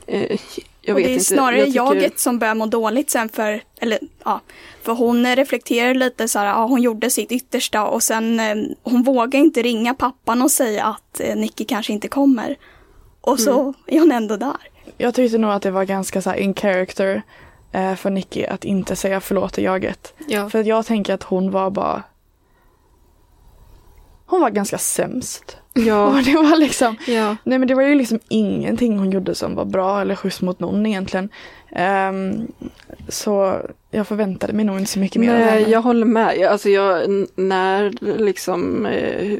eh, 0.08 0.40
jag 0.82 0.96
och 0.96 1.02
det 1.02 1.10
är 1.10 1.14
inte. 1.14 1.24
snarare 1.26 1.58
jag 1.58 1.66
tycker- 1.68 1.76
jaget 2.02 2.20
som 2.20 2.40
börjar 2.40 2.56
må 2.56 2.66
dåligt 2.66 3.10
sen 3.10 3.30
för, 3.30 3.64
eller 3.80 4.00
ja, 4.26 4.40
för 4.82 4.94
hon 4.94 5.36
reflekterar 5.36 5.94
lite 5.94 6.28
så 6.28 6.40
här, 6.40 6.46
ja 6.46 6.66
hon 6.66 6.82
gjorde 6.82 7.10
sitt 7.10 7.32
yttersta 7.32 7.86
och 7.86 8.04
sen 8.04 8.40
eh, 8.40 8.56
hon 8.84 9.04
vågar 9.04 9.40
inte 9.40 9.62
ringa 9.62 9.94
pappan 9.94 10.42
och 10.42 10.52
säga 10.52 10.84
att 10.86 11.20
eh, 11.20 11.36
Nicky 11.36 11.66
kanske 11.66 11.94
inte 11.94 12.08
kommer. 12.08 12.56
Och 13.22 13.40
så 13.40 13.60
Mm. 13.62 13.74
är 13.88 14.00
hon 14.00 14.12
ändå 14.12 14.38
där. 14.38 14.58
Jag 14.98 15.14
tyckte 15.16 15.38
nog 15.38 15.52
att 15.52 15.62
det 15.62 15.72
var 15.72 15.84
ganska 15.84 16.22
så 16.22 16.30
här 16.30 16.38
in 16.38 16.54
character 16.56 17.22
eh, 17.72 17.96
för 17.96 18.10
Nicky 18.10 18.46
att 18.46 18.66
inte 18.66 18.96
säga 18.96 19.22
förlåt 19.22 19.54
till 19.54 19.64
jaget. 19.64 20.14
Ja. 20.28 20.50
För 20.50 20.64
jag 20.64 20.86
tänker 20.86 21.14
att 21.14 21.24
hon 21.24 21.52
var 21.52 21.70
bara 21.70 22.04
Hon 24.26 24.42
var 24.42 24.50
ganska 24.50 24.78
sämst. 24.78 25.58
Ja, 25.74 26.08
Och 26.18 26.24
det 26.24 26.36
var 26.36 26.60
liksom 26.60 26.96
ja. 27.08 27.38
Nej 27.44 27.60
men 27.60 27.68
det 27.68 27.76
var 27.76 27.84
ju 27.84 27.96
liksom 27.96 28.20
ingenting 28.30 28.98
hon 29.00 29.12
gjorde 29.12 29.36
som 29.36 29.56
var 29.56 29.66
bra 29.66 30.02
eller 30.02 30.16
schysst 30.16 30.42
mot 30.42 30.60
någon 30.60 30.86
egentligen. 30.86 31.30
Ehm, 31.72 32.48
så 33.08 33.62
jag 33.92 34.08
förväntade 34.08 34.54
mig 34.54 34.66
nog 34.66 34.80
inte 34.80 34.92
så 34.92 35.00
mycket 35.00 35.22
mer 35.22 35.34
av 35.34 35.40
nej, 35.40 35.50
henne. 35.50 35.72
jag 35.72 35.82
håller 35.82 36.06
med. 36.06 36.48
Alltså 36.48 36.70
jag, 36.70 37.10
när 37.36 37.94
liksom 38.18 38.86
eh, 38.86 39.38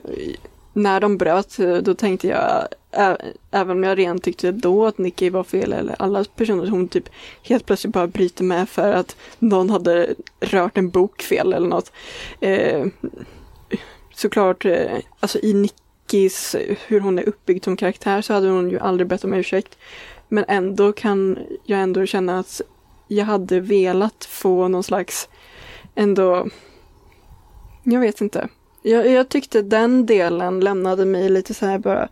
när 0.74 1.00
de 1.00 1.18
bröt, 1.18 1.60
eh, 1.60 1.76
då 1.76 1.94
tänkte 1.94 2.28
jag, 2.28 2.68
ä, 2.92 3.18
även 3.52 3.78
om 3.78 3.84
jag 3.84 3.98
rent 3.98 4.24
tyckte 4.24 4.52
då 4.52 4.86
att 4.86 4.98
Nicky 4.98 5.30
var 5.30 5.44
fel, 5.44 5.74
eller 5.74 5.96
alla 6.00 6.24
personer, 6.36 6.68
hon 6.68 6.88
typ 6.88 7.10
helt 7.44 7.66
plötsligt 7.66 7.94
bara 7.94 8.08
bryter 8.08 8.44
med 8.44 8.70
för 8.70 8.94
att 8.94 9.16
någon 9.40 9.70
hade 9.70 10.16
rört 10.40 10.78
en 10.78 10.90
bok 10.90 11.22
fel 11.22 11.54
eller 11.54 11.68
något. 11.68 11.92
Eh, 12.40 12.86
såklart, 14.14 14.66
eh, 14.66 14.98
alltså 15.20 15.40
i 15.40 15.54
Nickis, 16.12 16.56
hur 16.88 17.00
hon 17.00 17.20
är 17.20 17.30
uppbyggd 17.30 17.64
som 17.64 17.78
karaktär 17.78 18.22
så 18.22 18.34
hade 18.34 18.50
hon 18.50 18.70
ju 18.70 18.80
aldrig 18.80 19.08
bett 19.08 19.24
om 19.24 19.34
ursäkt. 19.34 19.78
Men 20.30 20.46
ändå 20.48 20.92
kan 20.92 21.40
jag 21.66 21.80
ändå 21.80 22.06
känna 22.06 22.40
att 22.40 22.62
jag 23.08 23.26
hade 23.26 23.60
velat 23.60 24.26
få 24.26 24.68
någon 24.68 24.84
slags 24.84 25.30
ändå, 25.96 26.48
jag 27.84 28.00
vet 28.00 28.22
inte. 28.22 28.48
Jag, 28.82 29.08
jag 29.08 29.30
tyckte 29.30 29.62
den 29.62 30.06
delen 30.06 30.60
lämnade 30.60 31.06
mig 31.06 31.30
lite 31.30 31.54
så 31.54 31.66
här 31.66 31.80
bara, 31.80 32.10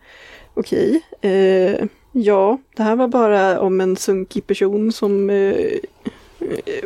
okej, 0.54 1.02
eh, 1.20 1.86
ja, 2.12 2.58
det 2.76 2.82
här 2.82 2.96
var 2.96 3.08
bara 3.08 3.60
om 3.60 3.80
en 3.80 3.96
sunkig 3.96 4.46
person 4.46 4.92
som 4.92 5.30
eh, 5.30 5.78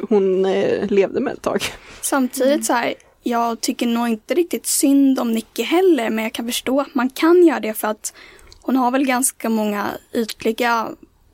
hon 0.08 0.46
eh, 0.46 0.86
levde 0.86 1.20
med 1.20 1.32
ett 1.32 1.42
tag. 1.42 1.62
Samtidigt 2.00 2.66
så 2.66 2.72
här, 2.72 2.94
jag 3.26 3.60
tycker 3.60 3.86
nog 3.86 4.08
inte 4.08 4.34
riktigt 4.34 4.66
synd 4.66 5.18
om 5.18 5.32
Nicky 5.32 5.62
heller, 5.62 6.10
men 6.10 6.24
jag 6.24 6.32
kan 6.32 6.46
förstå 6.46 6.80
att 6.80 6.94
man 6.94 7.10
kan 7.10 7.46
göra 7.46 7.60
det 7.60 7.74
för 7.74 7.88
att 7.88 8.14
hon 8.62 8.76
har 8.76 8.90
väl 8.90 9.06
ganska 9.06 9.48
många 9.48 9.90
ytliga 10.12 10.88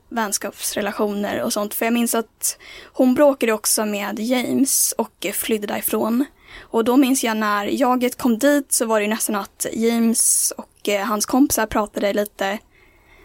vänskapsrelationer 0.08 1.42
och 1.42 1.52
sånt. 1.52 1.74
För 1.74 1.86
jag 1.86 1.92
minns 1.92 2.14
att 2.14 2.58
hon 2.92 3.14
bråkade 3.14 3.52
också 3.52 3.84
med 3.84 4.18
James 4.18 4.94
och 4.98 5.26
flydde 5.34 5.66
därifrån. 5.66 6.24
Och 6.60 6.84
då 6.84 6.96
minns 6.96 7.24
jag 7.24 7.36
när 7.36 7.64
jaget 7.64 8.18
kom 8.18 8.38
dit 8.38 8.72
så 8.72 8.86
var 8.86 9.00
det 9.00 9.04
ju 9.04 9.10
nästan 9.10 9.36
att 9.36 9.66
James 9.72 10.52
och 10.56 10.88
eh, 10.88 11.06
hans 11.06 11.26
kompisar 11.26 11.66
pratade 11.66 12.12
lite 12.12 12.58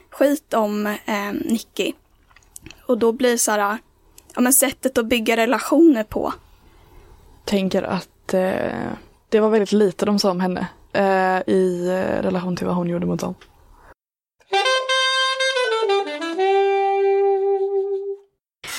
skit 0.09 0.53
om 0.53 0.85
eh, 0.87 1.33
Nicky. 1.33 1.93
Och 2.85 2.97
då 2.97 3.11
blir 3.11 3.31
det 3.31 3.37
så 3.37 3.51
här, 3.51 3.77
ja 4.35 4.41
men 4.41 4.53
sättet 4.53 4.97
att 4.97 5.05
bygga 5.05 5.37
relationer 5.37 6.03
på 6.03 6.33
tänker 7.45 7.83
att 7.83 8.09
eh, 8.33 8.89
det 9.29 9.39
var 9.39 9.49
väldigt 9.49 9.71
lite 9.71 10.05
de 10.05 10.19
sa 10.19 10.31
om 10.31 10.39
henne 10.39 10.67
eh, 10.93 11.53
i 11.53 11.87
eh, 11.87 12.21
relation 12.23 12.55
till 12.55 12.67
vad 12.67 12.75
hon 12.75 12.89
gjorde 12.89 13.05
mot 13.05 13.19
dem. 13.19 13.35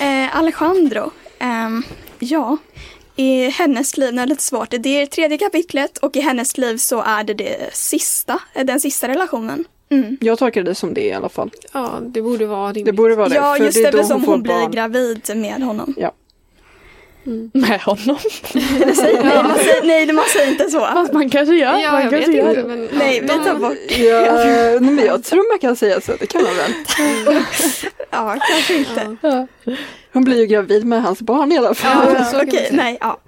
Eh, 0.01 0.37
Alejandro, 0.37 1.11
ehm, 1.39 1.83
ja, 2.19 2.57
i 3.17 3.49
hennes 3.49 3.97
liv, 3.97 4.15
det 4.15 4.23
är 4.23 4.27
lite 4.27 4.43
svårt, 4.43 4.71
det 4.71 4.89
är 4.89 5.07
tredje 5.07 5.39
kapitlet 5.39 5.99
och 5.99 6.17
i 6.17 6.21
hennes 6.21 6.59
liv 6.59 6.77
så 6.77 7.03
är 7.03 7.25
det, 7.25 7.35
det 7.35 7.71
sista, 7.73 8.39
eh, 8.55 8.65
den 8.65 8.81
sista 8.81 9.09
relationen. 9.09 9.65
Mm. 9.91 10.17
Jag 10.21 10.39
tolkar 10.39 10.63
det 10.63 10.75
som 10.75 10.95
det 10.95 11.05
i 11.05 11.13
alla 11.13 11.29
fall. 11.29 11.51
ja, 11.73 11.99
det 12.03 12.23
borde 12.23 12.47
vara 12.47 12.69
rimligt. 12.69 12.87
Det 12.87 12.93
borde 12.93 13.15
vara 13.17 13.29
det. 13.29 13.35
Ja, 13.35 13.59
just 13.59 13.75
det 13.75 13.83
det, 13.83 13.89
är 13.89 13.93
då 13.93 14.05
som 14.05 14.23
får 14.23 14.33
hon 14.33 14.43
blir 14.43 14.55
barn. 14.55 14.71
gravid 14.71 15.31
med 15.37 15.63
honom. 15.63 15.95
Mm. 17.27 17.51
Med 17.55 17.81
honom. 17.81 18.19
Eller 18.55 18.93
säger, 18.93 19.25
nej, 19.25 19.43
man 19.43 19.59
säger, 19.59 19.83
nej, 19.85 20.13
man 20.13 20.25
säger 20.25 20.51
inte 20.51 20.71
så. 20.71 20.81
Fast 20.81 21.13
man 21.13 21.31
kanske 21.31 21.55
gör. 21.55 21.79
Ja, 21.79 21.93
man 21.93 22.03
jag 22.03 22.11
vet 22.11 22.21
kanske 22.25 22.39
gör 22.43 22.49
inte. 22.49 22.63
det. 22.63 22.69
Men, 22.69 22.89
Nej, 22.93 23.21
vi 23.21 23.29
tar 23.29 23.55
bort. 23.55 23.77
Ja, 23.99 24.45
nej, 24.81 24.81
men 24.81 25.07
jag 25.07 25.25
tror 25.25 25.53
man 25.53 25.59
kan 25.59 25.77
säga 25.77 26.01
så, 26.01 26.13
det 26.21 26.27
kan 26.27 26.43
man 26.43 26.57
väl. 26.57 26.73
Ja, 28.11 28.37
kanske 28.51 28.75
inte. 28.77 29.17
Ja. 29.21 29.47
Hon 30.13 30.25
blir 30.25 30.41
ju 30.41 30.47
gravid 30.47 30.85
med 30.85 31.03
hans 31.03 31.21
barn 31.23 31.53
i 31.53 31.59
alla 31.59 31.75
fall. 31.75 32.15
Ja, 32.15 32.25
så 32.25 32.43
Okej, 32.43 32.69
nej, 32.73 32.99
ja. 33.01 33.21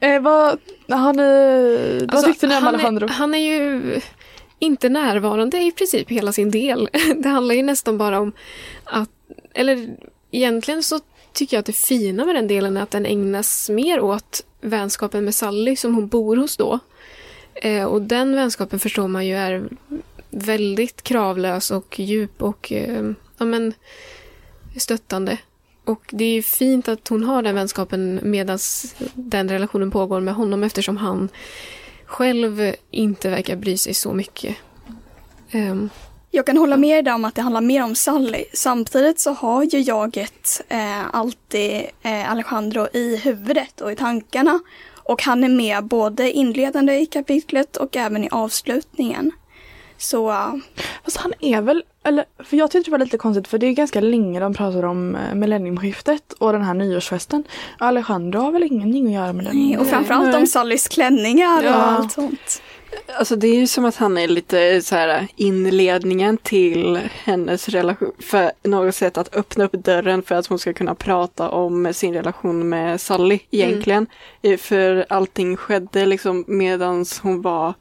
Eh, 0.00 0.20
vad, 0.22 0.58
har 0.88 1.12
ni, 1.12 1.98
vad 2.00 2.14
Alltså, 2.14 2.26
tyckte 2.26 2.46
ni 2.46 2.56
om 2.56 2.62
han 2.62 2.74
Alejandro? 2.74 3.04
Är, 3.06 3.08
han 3.08 3.34
är 3.34 3.38
ju 3.38 4.00
inte 4.58 4.88
närvarande 4.88 5.58
i 5.58 5.72
princip 5.72 6.10
hela 6.10 6.32
sin 6.32 6.50
del. 6.50 6.88
Det 7.16 7.28
handlar 7.28 7.54
ju 7.54 7.62
nästan 7.62 7.98
bara 7.98 8.20
om 8.20 8.32
att, 8.84 9.10
eller 9.54 9.96
egentligen 10.30 10.82
så 10.82 11.00
tycker 11.32 11.56
jag 11.56 11.60
att 11.60 11.66
det 11.66 11.72
fina 11.72 12.24
med 12.24 12.34
den 12.34 12.48
delen 12.48 12.76
är 12.76 12.82
att 12.82 12.90
den 12.90 13.06
ägnas 13.06 13.70
mer 13.70 14.00
åt 14.00 14.44
vänskapen 14.60 15.24
med 15.24 15.34
Sally 15.34 15.76
som 15.76 15.94
hon 15.94 16.08
bor 16.08 16.36
hos 16.36 16.56
då. 16.56 16.78
Eh, 17.54 17.84
och 17.84 18.02
den 18.02 18.34
vänskapen 18.34 18.78
förstår 18.78 19.08
man 19.08 19.26
ju 19.26 19.36
är 19.36 19.68
väldigt 20.30 21.02
kravlös 21.02 21.70
och 21.70 22.00
djup 22.00 22.42
och 22.42 22.72
eh, 22.72 23.10
ja, 23.38 23.44
men, 23.44 23.74
stöttande. 24.76 25.38
Och 25.84 26.02
det 26.10 26.24
är 26.24 26.32
ju 26.32 26.42
fint 26.42 26.88
att 26.88 27.08
hon 27.08 27.24
har 27.24 27.42
den 27.42 27.54
vänskapen 27.54 28.20
medan 28.22 28.58
den 29.14 29.48
relationen 29.48 29.90
pågår 29.90 30.20
med 30.20 30.34
honom 30.34 30.64
eftersom 30.64 30.96
han 30.96 31.28
själv 32.04 32.74
inte 32.90 33.30
verkar 33.30 33.56
bry 33.56 33.76
sig 33.78 33.94
så 33.94 34.12
mycket. 34.12 34.56
Ehm, 35.50 35.90
jag 36.38 36.46
kan 36.46 36.56
hålla 36.56 36.76
med 36.76 37.04
dig 37.04 37.14
om 37.14 37.24
att 37.24 37.34
det 37.34 37.42
handlar 37.42 37.60
mer 37.60 37.84
om 37.84 37.94
Sally. 37.94 38.44
Samtidigt 38.52 39.20
så 39.20 39.32
har 39.32 39.62
ju 39.62 39.78
jaget 39.78 40.62
eh, 40.68 41.14
alltid 41.14 41.82
eh, 42.02 42.30
Alejandro 42.30 42.88
i 42.92 43.16
huvudet 43.16 43.80
och 43.80 43.92
i 43.92 43.96
tankarna. 43.96 44.60
Och 44.96 45.22
han 45.22 45.44
är 45.44 45.48
med 45.48 45.84
både 45.84 46.32
inledande 46.32 47.00
i 47.00 47.06
kapitlet 47.06 47.76
och 47.76 47.96
även 47.96 48.24
i 48.24 48.28
avslutningen. 48.30 49.32
Så 49.98 50.34
Fast 51.04 51.16
han 51.16 51.32
är 51.40 51.60
väl, 51.60 51.84
eller 52.04 52.24
för 52.44 52.56
jag 52.56 52.70
tyckte 52.70 52.90
det 52.90 52.92
var 52.98 53.04
lite 53.04 53.18
konstigt 53.18 53.48
för 53.48 53.58
det 53.58 53.66
är 53.66 53.72
ganska 53.72 54.00
länge 54.00 54.40
de 54.40 54.54
pratar 54.54 54.84
om 54.84 55.14
eh, 55.14 55.34
millenniumskiftet 55.34 56.32
och 56.32 56.52
den 56.52 56.62
här 56.62 56.74
nyårsfesten. 56.74 57.44
Alejandro 57.78 58.40
har 58.40 58.52
väl 58.52 58.62
ingenting 58.62 59.06
att 59.06 59.12
göra 59.12 59.32
med 59.32 59.44
den. 59.44 59.78
och 59.80 59.86
framförallt 59.86 60.34
om 60.34 60.46
Sallys 60.46 60.88
klänningar 60.88 61.62
Ja. 61.62 61.76
och 61.76 61.82
allt 61.92 62.12
sånt. 62.12 62.62
Alltså 63.18 63.36
det 63.36 63.48
är 63.48 63.54
ju 63.54 63.66
som 63.66 63.84
att 63.84 63.96
han 63.96 64.18
är 64.18 64.28
lite 64.28 64.82
så 64.82 64.94
här 64.94 65.26
inledningen 65.36 66.36
till 66.36 67.00
hennes 67.24 67.68
relation. 67.68 68.12
För 68.18 68.50
något 68.62 68.94
sätt 68.94 69.18
att 69.18 69.34
öppna 69.36 69.64
upp 69.64 69.72
dörren 69.72 70.22
för 70.22 70.34
att 70.34 70.46
hon 70.46 70.58
ska 70.58 70.72
kunna 70.72 70.94
prata 70.94 71.48
om 71.50 71.92
sin 71.94 72.14
relation 72.14 72.68
med 72.68 73.00
Sally 73.00 73.38
egentligen. 73.50 74.06
Eh, 74.42 74.56
För 74.56 75.06
allting 75.08 75.56
skedde 75.56 76.06
liksom 76.06 76.44
medans 76.48 77.18
hon 77.18 77.42
var 77.42 77.74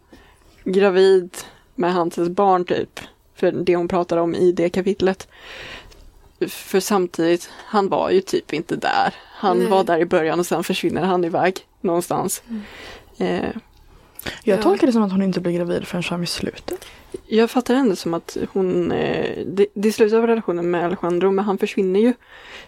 gravid 0.64 1.30
med 1.78 1.94
hans 1.94 2.16
barn 2.18 2.66
typ. 2.66 3.00
För 3.36 3.52
det 3.52 3.76
hon 3.76 3.88
pratar 3.88 4.18
om 4.18 4.36
i 4.36 4.52
det 4.52 4.70
kapitlet. 4.70 5.28
För 6.48 6.80
samtidigt, 6.80 7.50
han 7.56 7.90
var 7.90 8.10
ju 8.10 8.22
typ 8.22 8.54
inte 8.54 8.76
där. 8.76 9.14
Han 9.26 9.58
Nej. 9.60 9.68
var 9.68 9.84
där 9.84 10.00
i 10.00 10.06
början 10.06 10.40
och 10.40 10.46
sen 10.46 10.64
försvinner 10.64 11.02
han 11.04 11.24
iväg 11.24 11.58
någonstans. 11.82 12.44
Eh, 13.18 13.46
Jag 14.44 14.58
Ja. 14.60 14.64
tolkar 14.64 14.88
det 14.88 14.94
som 14.94 15.04
att 15.04 15.12
hon 15.12 15.22
inte 15.22 15.40
blir 15.40 15.54
gravid 15.54 15.88
förrän 15.88 16.04
fram 16.04 16.24
i 16.24 16.28
slutet. 16.28 16.86
Jag 17.28 17.52
fattar 17.52 17.76
ändå 17.76 17.96
som 17.96 18.14
att 18.14 18.38
hon, 18.54 18.92
eh, 18.92 19.46
det, 19.46 19.68
det 19.74 19.88
är 19.88 19.92
slutet 19.92 20.18
av 20.18 20.28
relationen 20.28 20.72
med 20.72 20.86
Alejandro 20.86 21.32
men 21.32 21.46
han 21.46 21.58
försvinner 21.58 22.00
ju. 22.00 22.14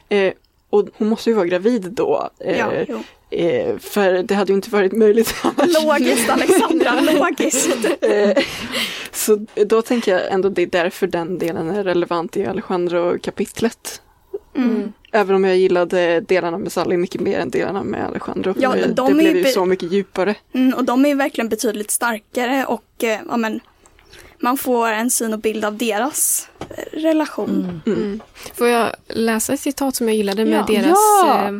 Eh, 0.09 0.33
och 0.69 0.87
hon 0.97 1.09
måste 1.09 1.29
ju 1.29 1.35
vara 1.35 1.45
gravid 1.45 1.81
då. 1.91 2.29
Eh, 2.39 2.57
Ja. 2.57 3.03
Eh, 3.31 3.77
för 3.77 4.23
det 4.23 4.35
hade 4.35 4.51
ju 4.51 4.55
inte 4.55 4.69
varit 4.69 4.91
möjligt 4.91 5.35
annars. 5.43 5.83
Logiskt 5.83 6.29
Alexandra, 6.29 7.01
logiskt. 7.01 7.69
Eh, 8.01 8.43
så 9.11 9.45
då 9.65 9.81
tänker 9.81 10.11
jag 10.11 10.31
ändå 10.31 10.49
det 10.49 10.61
är 10.61 10.67
därför 10.67 11.07
den 11.07 11.37
delen 11.37 11.69
är 11.69 11.83
relevant 11.83 12.37
i 12.37 12.45
Alejandro-kapitlet. 12.45 14.01
Mm. 14.55 14.93
Även 15.11 15.35
om 15.35 15.43
jag 15.43 15.57
gillade 15.57 16.19
delarna 16.19 16.57
med 16.57 16.71
Sally 16.71 16.97
mycket 16.97 17.21
mer 17.21 17.39
än 17.39 17.49
delarna 17.49 17.83
med 17.83 18.05
Alejandro. 18.05 18.53
Ja, 18.59 18.75
Eh, 18.75 18.87
de 18.87 19.05
det 19.05 19.11
är 19.11 19.31
blev 19.31 19.37
ju 19.37 19.45
så 19.45 19.65
mycket 19.65 19.91
djupare. 19.91 20.35
Mm, 20.53 20.73
och 20.73 20.83
de 20.83 21.05
är 21.05 21.09
ju 21.09 21.15
verkligen 21.15 21.49
betydligt 21.49 21.91
starkare 21.91 22.65
och 22.65 23.03
eh, 23.03 23.19
ja, 23.29 23.37
men, 23.37 23.59
man 24.39 24.57
får 24.57 24.87
en 24.87 25.09
syn 25.09 25.33
och 25.33 25.39
bild 25.39 25.65
av 25.65 25.77
deras 25.77 26.47
eh, 26.59 26.99
relation. 26.99 27.81
Mm. 27.85 28.19
Får 28.55 28.67
jag 28.67 28.89
läsa 29.07 29.53
ett 29.53 29.59
citat 29.59 29.95
som 29.95 30.07
jag 30.07 30.15
gillade 30.17 30.45
med 30.45 30.65
Ja. 30.67 30.75
deras 30.81 30.97
Ja! 31.23 31.51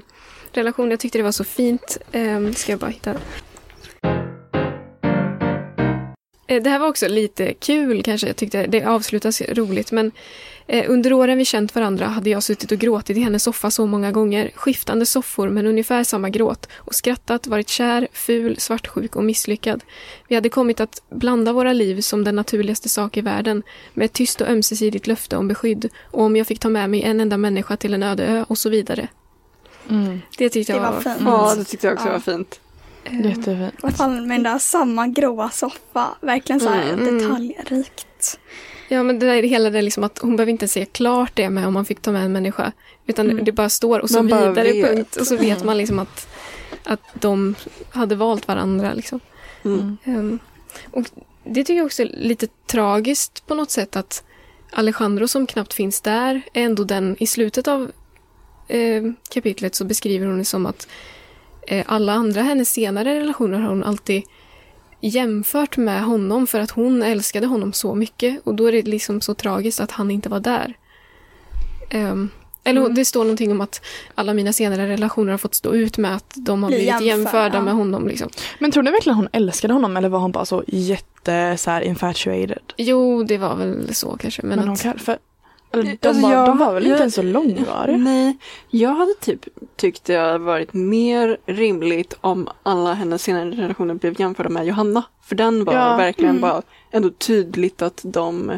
Relation? 0.53 0.91
Jag 0.91 0.99
tyckte 0.99 1.17
det 1.17 1.23
var 1.23 1.31
så 1.31 1.43
fint. 1.43 1.97
Eh, 2.11 2.51
ska 2.51 2.71
jag 2.71 2.79
bara 2.79 2.91
hitta. 2.91 3.15
Eh, 6.49 6.61
det 6.61 6.69
här 6.69 6.79
var 6.79 6.87
också 6.87 7.07
lite 7.07 7.53
kul 7.53 8.03
kanske. 8.03 8.27
Jag 8.27 8.35
tyckte 8.35 8.67
det 8.67 8.85
avslutas 8.85 9.41
roligt. 9.41 9.91
Men 9.91 10.11
eh, 10.67 10.85
under 10.87 11.13
åren 11.13 11.37
vi 11.37 11.45
känt 11.45 11.75
varandra 11.75 12.05
hade 12.05 12.29
jag 12.29 12.43
suttit 12.43 12.71
och 12.71 12.77
gråtit 12.77 13.17
i 13.17 13.19
hennes 13.19 13.43
soffa 13.43 13.71
så 13.71 13.85
många 13.85 14.11
gånger. 14.11 14.51
Skiftande 14.55 15.05
soffor 15.05 15.49
men 15.49 15.67
ungefär 15.67 16.03
samma 16.03 16.29
gråt. 16.29 16.67
Och 16.75 16.95
skrattat, 16.95 17.47
varit 17.47 17.69
kär, 17.69 18.07
ful, 18.13 18.59
svartsjuk 18.59 19.15
och 19.15 19.23
misslyckad. 19.23 19.83
Vi 20.27 20.35
hade 20.35 20.49
kommit 20.49 20.79
att 20.79 21.01
blanda 21.09 21.53
våra 21.53 21.73
liv 21.73 22.01
som 22.01 22.23
den 22.23 22.35
naturligaste 22.35 22.89
sak 22.89 23.17
i 23.17 23.21
världen. 23.21 23.63
Med 23.93 24.05
ett 24.05 24.13
tyst 24.13 24.41
och 24.41 24.47
ömsesidigt 24.47 25.07
löfte 25.07 25.37
om 25.37 25.47
beskydd. 25.47 25.89
Och 26.11 26.23
om 26.23 26.35
jag 26.35 26.47
fick 26.47 26.59
ta 26.59 26.69
med 26.69 26.89
mig 26.89 27.03
en 27.03 27.19
enda 27.19 27.37
människa 27.37 27.77
till 27.77 27.93
en 27.93 28.03
öde 28.03 28.25
ö 28.25 28.45
och 28.47 28.57
så 28.57 28.69
vidare. 28.69 29.07
Mm. 29.89 30.21
Det 30.37 30.49
tyckte 30.49 30.71
jag 30.73 30.81
Det 30.81 30.85
var 30.85 30.93
var... 30.93 31.01
fint. 31.01 31.15
Ja, 31.25 31.55
det 31.57 31.63
tyckte 31.63 31.87
jag 31.87 31.93
också 31.93 32.07
Ja. 32.07 32.11
var 32.13 32.19
fint. 32.19 32.59
Jättefint. 33.11 33.47
I 33.73 33.77
alla 33.81 33.91
fall 33.91 34.21
med 34.25 34.37
den 34.37 34.43
där 34.43 34.59
samma 34.59 35.07
gråa 35.07 35.49
soffa. 35.49 36.07
Verkligen 36.21 36.59
så 36.59 36.69
här 36.69 36.93
Mm. 36.93 37.17
detaljrikt. 37.19 38.39
Ja, 38.89 39.03
men 39.03 39.19
det 39.19 39.25
där, 39.25 39.43
hela 39.43 39.69
det 39.69 39.81
liksom 39.81 40.03
att 40.03 40.17
hon 40.19 40.35
behöver 40.35 40.51
inte 40.51 40.67
se 40.67 40.85
klart 40.85 41.31
det 41.35 41.49
med 41.49 41.67
om 41.67 41.73
man 41.73 41.85
fick 41.85 42.01
ta 42.01 42.11
med 42.11 42.25
en 42.25 42.31
människa. 42.31 42.71
Utan 43.07 43.29
Mm. 43.29 43.45
det 43.45 43.51
bara 43.51 43.69
står 43.69 43.99
och 43.99 44.09
så 44.09 44.17
Man 44.23 44.25
vidare 44.27 44.71
vet. 44.71 44.85
punkt. 44.87 45.15
Och 45.15 45.27
så 45.27 45.35
vet 45.37 45.63
man 45.63 45.77
liksom 45.77 45.99
att, 45.99 46.27
att 46.83 47.01
de 47.13 47.55
hade 47.91 48.15
valt 48.15 48.47
varandra. 48.47 48.93
Liksom. 48.93 49.19
Mm. 49.65 49.97
Ehm, 50.03 50.39
och 50.91 51.05
det 51.43 51.63
tycker 51.63 51.73
jag 51.77 51.85
också 51.85 52.01
är 52.03 52.07
lite 52.07 52.47
tragiskt 52.67 53.47
på 53.47 53.55
något 53.55 53.71
sätt 53.71 53.95
att 53.95 54.23
Alejandro 54.71 55.27
som 55.27 55.47
knappt 55.47 55.73
finns 55.73 56.01
där 56.01 56.41
är 56.53 56.63
ändå 56.63 56.83
den 56.83 57.15
i 57.19 57.27
slutet 57.27 57.67
av 57.67 57.91
eh, 58.69 59.03
kapitlet 59.29 59.75
så 59.75 59.85
beskriver 59.85 60.27
hon 60.27 60.37
det 60.37 60.45
som 60.45 60.65
att 60.65 60.87
eh, 61.67 61.85
alla 61.87 62.13
andra 62.13 62.41
hennes 62.41 62.69
senare 62.69 63.19
relationer 63.19 63.59
har 63.59 63.69
hon 63.69 63.83
alltid 63.83 64.23
jämfört 65.01 65.77
med 65.77 66.03
honom 66.03 66.47
för 66.47 66.59
att 66.59 66.71
hon 66.71 67.03
älskade 67.03 67.47
honom 67.47 67.73
så 67.73 67.95
mycket 67.95 68.41
och 68.43 68.55
då 68.55 68.65
är 68.67 68.71
det 68.71 68.81
liksom 68.81 69.21
så 69.21 69.33
tragiskt 69.33 69.79
att 69.79 69.91
han 69.91 70.11
inte 70.11 70.29
var 70.29 70.39
där. 70.39 70.77
Ehm, 71.89 72.29
eller 72.63 72.81
Mm. 72.81 72.93
det 72.93 73.05
står 73.05 73.23
någonting 73.23 73.51
om 73.51 73.61
att 73.61 73.81
alla 74.15 74.33
mina 74.33 74.53
senare 74.53 74.87
relationer 74.87 75.31
har 75.31 75.37
fått 75.37 75.55
stå 75.55 75.73
ut 75.73 75.97
med 75.97 76.15
att 76.15 76.33
de 76.35 76.63
har 76.63 76.69
Bli 76.69 76.77
blivit 76.77 76.91
jämförda, 77.01 77.17
jämförda 77.17 77.57
ja. 77.57 77.61
med 77.61 77.73
honom. 77.73 78.07
Liksom. 78.07 78.29
Men 78.59 78.71
tror 78.71 78.83
ni 78.83 78.91
verkligen 78.91 79.15
hon 79.15 79.27
älskade 79.31 79.73
honom 79.73 79.97
eller 79.97 80.09
var 80.09 80.19
hon 80.19 80.31
bara 80.31 80.45
så 80.45 80.63
jätte 80.67 81.57
så 81.57 81.71
här, 81.71 81.81
infatuated? 81.81 82.73
Jo, 82.77 83.23
det 83.23 83.37
var 83.37 83.55
väl 83.55 83.95
så 83.95 84.17
kanske. 84.17 84.41
Men, 84.41 84.49
Men 84.49 84.59
hon 84.59 84.73
att, 84.73 84.81
kan, 84.81 84.99
för, 84.99 85.17
de, 85.71 85.97
Alltså, 86.07 86.21
var, 86.21 86.33
jag- 86.33 86.45
de 86.47 86.57
var 86.57 86.73
väl 86.73 86.83
inte 86.83 86.89
jag- 86.93 86.99
ens 86.99 87.15
så 87.15 87.21
långvariga? 87.21 87.97
Nej, 87.97 88.37
jag 88.69 88.89
hade 88.95 89.13
typ 89.13 89.45
tyckt 89.75 90.03
det 90.05 90.15
hade 90.15 90.37
varit 90.37 90.73
mer 90.73 91.37
rimligt 91.45 92.17
om 92.21 92.47
alla 92.63 92.93
hennes 92.93 93.23
senare 93.23 93.51
relationer 93.51 93.93
blev 93.93 94.21
jämförda 94.21 94.49
med 94.49 94.65
Johanna. 94.67 95.03
För 95.23 95.35
den 95.35 95.65
var 95.65 95.73
Ja. 95.73 95.97
verkligen 95.97 96.29
Mm. 96.29 96.41
bara 96.41 96.61
ändå 96.91 97.09
tydligt 97.09 97.81
att 97.81 97.99
de 98.03 98.51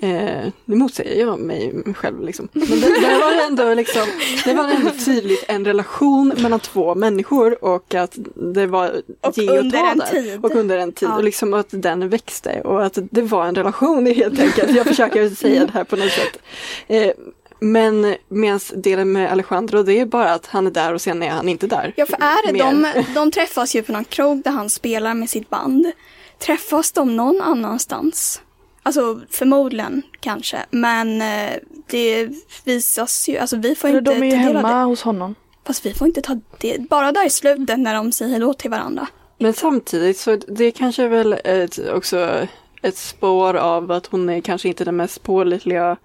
Eh, 0.00 0.48
nu 0.64 0.76
motsäger 0.76 1.26
jag 1.26 1.38
mig 1.40 1.74
själv 1.96 2.22
liksom. 2.24 2.48
Men 2.52 2.80
det, 2.80 3.00
det 3.00 3.18
var 3.18 3.46
ändå 3.46 3.74
liksom, 3.74 4.06
det 4.44 4.54
var 4.54 4.68
ändå 4.68 4.90
tydligt 5.04 5.44
en 5.48 5.64
relation 5.64 6.28
mellan 6.38 6.60
två 6.60 6.94
människor 6.94 7.64
och 7.64 7.94
att 7.94 8.18
det 8.34 8.66
var 8.66 9.02
Och 9.20 9.38
ge 9.38 9.58
och 9.58 9.72
ta 9.72 9.94
där. 9.94 10.38
Och 10.44 10.54
under 10.54 10.78
en 10.78 10.92
tid 10.92 11.08
Ja. 11.08 11.16
och 11.16 11.24
liksom 11.24 11.54
att 11.54 11.66
den 11.70 12.08
växte 12.08 12.60
och 12.60 12.84
att 12.86 12.98
det 13.10 13.22
var 13.22 13.46
en 13.46 13.54
relation 13.54 14.06
helt 14.14 14.40
enkelt. 14.40 14.76
Jag 14.76 14.86
försöker 14.86 15.30
säga 15.30 15.66
det 15.66 15.72
här 15.72 15.84
på 15.84 15.96
något 15.96 16.12
sätt. 16.12 16.38
Eh, 16.86 17.12
men 17.60 18.14
medan 18.28 18.60
delen 18.74 19.12
med 19.12 19.32
Alejandro 19.32 19.82
det 19.82 20.00
är 20.00 20.06
bara 20.06 20.32
att 20.32 20.46
han 20.46 20.66
är 20.66 20.70
där 20.70 20.94
och 20.94 21.00
sen 21.00 21.22
är 21.22 21.30
han 21.30 21.48
inte 21.48 21.66
där. 21.66 21.92
Ja, 21.96 22.06
för 22.06 22.16
är 22.16 22.52
det, 22.52 22.58
de, 22.58 23.04
de 23.14 23.30
träffas 23.30 23.76
ju 23.76 23.82
på 23.82 23.92
någon 23.92 24.04
krog 24.04 24.42
där 24.42 24.50
han 24.50 24.70
spelar 24.70 25.14
med 25.14 25.30
sitt 25.30 25.50
band. 25.50 25.92
Träffas 26.38 26.92
de 26.92 27.16
någon 27.16 27.40
annanstans? 27.40 28.40
Alltså 28.88 29.20
förmodligen 29.30 30.02
kanske, 30.20 30.58
men 30.70 31.22
eh, 31.22 31.56
det 31.86 32.28
visas 32.64 33.28
ju, 33.28 33.38
alltså 33.38 33.56
vi 33.56 33.74
får 33.74 33.88
Eller 33.88 33.98
inte 33.98 34.14
de 34.14 34.22
är 34.22 34.30
ju 34.30 34.36
hemma 34.36 34.78
det. 34.78 34.84
hos 34.84 35.02
honom. 35.02 35.34
Fast 35.66 35.86
vi 35.86 35.94
får 35.94 36.06
inte 36.06 36.22
ta 36.22 36.40
det, 36.60 36.88
bara 36.90 37.12
där 37.12 37.26
i 37.26 37.30
slutet 37.30 37.78
när 37.78 37.94
de 37.94 38.12
säger 38.12 38.32
hallå 38.32 38.54
till 38.54 38.70
varandra. 38.70 39.06
Men 39.38 39.52
samtidigt 39.52 40.18
så 40.18 40.36
det 40.36 40.70
kanske 40.70 41.02
är 41.02 41.08
väl 41.08 41.32
ett, 41.44 41.78
också 41.92 42.46
ett 42.82 42.96
spår 42.96 43.54
av 43.54 43.90
att 43.90 44.06
hon 44.06 44.28
är 44.28 44.40
kanske 44.40 44.68
inte 44.68 44.84
den 44.84 44.96
mest 44.96 45.22
pålitliga 45.22 45.96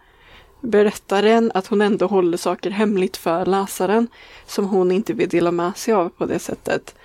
berättaren, 0.61 1.51
att 1.53 1.67
hon 1.67 1.81
ändå 1.81 2.07
håller 2.07 2.37
saker 2.37 2.69
hemligt 2.69 3.17
för 3.17 3.45
läsaren 3.45 4.07
som 4.47 4.65
hon 4.65 4.91
inte 4.91 5.13
vill 5.13 5.29
dela 5.29 5.51
med 5.51 5.77
sig 5.77 5.93
av 5.93 6.09
på 6.09 6.25
det 6.25 6.39
sättet. 6.39 6.95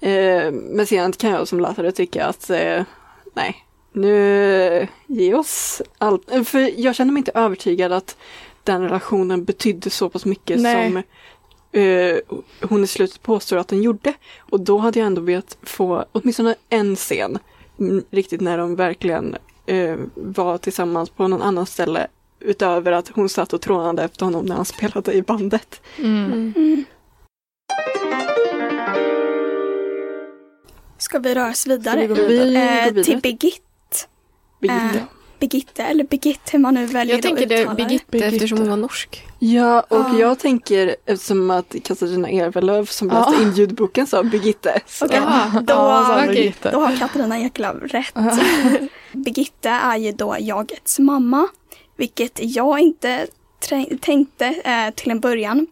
Eh, 0.00 0.50
men 0.52 0.86
sen 0.86 1.12
kan 1.12 1.30
jag 1.30 1.48
som 1.48 1.60
läsare 1.60 1.92
tycka 1.92 2.26
att 2.26 2.50
eh, 2.50 2.82
nej, 3.34 3.65
nu 3.96 4.86
ge 5.06 5.34
oss 5.34 5.82
allt. 5.98 6.30
Eh, 6.30 6.42
För 6.42 6.80
jag 6.80 6.94
känner 6.94 7.12
mig 7.12 7.20
inte 7.20 7.32
övertygad 7.34 7.92
att 7.92 8.16
den 8.64 8.82
relationen 8.82 9.44
betydde 9.44 9.90
så 9.90 10.08
pass 10.08 10.24
mycket 10.24 10.60
Nej. 10.60 10.88
som 10.92 11.02
eh, 11.80 12.16
hon 12.68 12.84
i 12.84 12.86
slutet 12.86 13.22
påstår 13.22 13.56
att 13.56 13.68
den 13.68 13.82
gjorde. 13.82 14.14
Och 14.38 14.60
då 14.60 14.78
hade 14.78 14.98
jag 14.98 15.06
ändå 15.06 15.20
velat 15.20 15.58
få 15.62 16.04
åtminstone 16.12 16.54
en 16.68 16.96
scen 16.96 17.38
mm, 17.78 18.04
riktigt 18.10 18.40
när 18.40 18.58
de 18.58 18.76
verkligen 18.76 19.36
eh, 19.66 19.96
var 20.14 20.58
tillsammans 20.58 21.10
på 21.10 21.28
någon 21.28 21.42
annan 21.42 21.66
ställe 21.66 22.06
utöver 22.40 22.92
att 22.92 23.08
hon 23.08 23.28
satt 23.28 23.52
och 23.52 23.60
trånade 23.60 24.02
efter 24.02 24.24
honom 24.24 24.44
när 24.46 24.56
han 24.56 24.64
spelade 24.64 25.12
i 25.12 25.22
bandet. 25.22 25.80
Mm. 25.98 26.84
Ska 30.98 31.18
vi 31.18 31.34
röra 31.34 31.50
oss 31.50 31.66
vidare? 31.66 32.00
Vi 32.00 32.06
gå 32.06 32.14
Vi 32.14 32.20
Eh, 32.56 32.84
går 32.84 32.92
vidare. 32.92 33.65
Birgitte. 34.60 34.82
Birgitte. 34.92 35.06
Birgitte 35.38 35.82
eller 35.82 36.04
Birgitte 36.04 36.50
hur 36.52 36.58
man 36.58 36.74
nu 36.74 36.86
väljer 36.86 37.14
Jag 37.14 37.22
tänker 37.22 37.46
det 37.46 37.76
Birgitte, 37.76 38.04
Birgitte. 38.10 38.28
eftersom 38.36 38.58
hon 38.58 38.68
var 38.70 38.76
norsk. 38.76 39.26
Ja, 39.38 39.80
och 39.88 39.96
Ah. 40.00 40.18
jag 40.18 40.38
tänker 40.38 40.96
eftersom 41.06 41.50
att 41.50 41.74
Katarina 41.84 42.30
Ekelöf 42.30 42.90
som 42.90 43.08
läste 43.08 43.32
Ja. 43.36 43.42
in 43.42 43.52
ljudboken 43.52 44.06
sa 44.06 44.22
Birgitte. 44.22 44.80
Så. 44.86 45.04
Okej, 45.06 45.18
Jaha. 45.22 45.60
då. 45.60 46.26
Birgitte. 46.32 46.70
då 46.70 46.80
har 46.80 46.96
Katarina 46.96 47.38
Eklöf 47.40 47.76
rätt. 47.82 48.14
Birgitte 49.12 49.68
är 49.70 49.96
ju 49.96 50.12
då 50.12 50.36
jagets 50.40 50.98
mamma, 50.98 51.48
vilket 51.96 52.38
jag 52.42 52.80
inte 52.80 53.26
tänkte 54.00 54.46
eh, 54.46 54.94
till 54.94 55.10
en 55.10 55.20
början. 55.20 55.66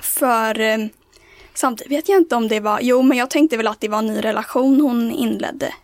För 0.00 0.60
eh, 0.60 0.78
samtidigt 1.54 1.92
vet 1.92 2.08
jag 2.08 2.18
inte 2.18 2.36
om 2.36 2.48
det 2.48 2.60
var, 2.60 2.78
jo 2.82 3.02
men 3.02 3.18
jag 3.18 3.30
tänkte 3.30 3.56
väl 3.56 3.66
att 3.66 3.80
det 3.80 3.88
var 3.88 3.98
en 3.98 4.06
ny 4.06 4.20
relation 4.20 4.80
hon 4.80 5.10
inledde. 5.10 5.74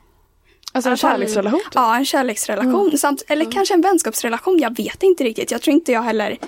Alltså 0.72 0.90
en 0.90 0.96
kärleksrelation? 0.96 1.60
typ. 1.60 1.68
Ja, 1.74 1.96
en 1.96 2.04
kärleksrelation. 2.04 2.98
Samt, 2.98 3.22
eller 3.28 3.52
kanske 3.52 3.74
en 3.74 3.80
vänskapsrelation, 3.80 4.58
jag 4.58 4.76
vet 4.76 5.02
inte 5.02 5.24
riktigt. 5.24 5.50
Jag 5.50 5.62
tror 5.62 5.74
inte 5.74 5.92
jag 5.92 6.02
heller 6.02 6.38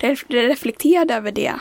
ref- 0.00 0.24
reflekterade 0.28 1.14
över 1.14 1.32
det 1.32 1.52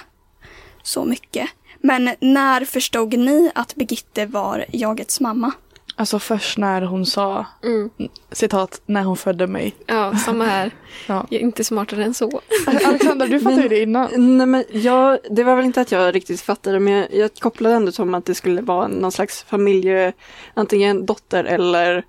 så 0.84 1.06
mycket. 1.06 1.50
Men 1.82 2.10
när 2.20 2.66
förstod 2.66 3.14
ni 3.14 3.52
att 3.56 3.76
Birgitte 3.76 4.26
var 4.26 4.66
jagets 4.72 5.20
mamma? 5.20 5.52
Alltså 6.00 6.20
först 6.20 6.58
när 6.58 6.82
hon 6.82 7.06
sa, 7.06 7.46
Mm. 7.64 7.90
citat, 8.32 8.82
när 8.86 9.04
hon 9.04 9.18
födde 9.18 9.48
mig. 9.48 9.76
Ja, 9.86 10.16
samma 10.26 10.46
här. 10.46 10.72
Ja. 11.08 11.26
Jag 11.30 11.40
är 11.40 11.44
inte 11.44 11.64
smartare 11.64 12.04
än 12.04 12.14
så. 12.14 12.42
Alexandra, 12.68 13.28
du 13.28 13.40
fattade 13.44 13.62
ju 13.62 13.68
det 13.70 13.82
innan. 13.82 14.38
Nej, 14.38 14.48
men 14.48 14.64
jag, 14.72 15.20
det 15.30 15.44
var 15.44 15.56
väl 15.56 15.66
inte 15.66 15.82
att 15.82 15.92
jag 15.92 16.16
riktigt 16.16 16.42
fattade 16.42 16.80
men 16.80 16.94
jag, 16.94 17.08
jag 17.14 17.34
kopplade 17.34 17.76
ändå 17.76 17.92
som 17.92 18.14
att 18.14 18.26
det 18.26 18.36
skulle 18.36 18.62
vara 18.62 18.88
någon 18.88 19.12
slags 19.12 19.44
familje, 19.44 20.14
antingen 20.54 21.06
dotter 21.06 21.44
eller 21.44 22.04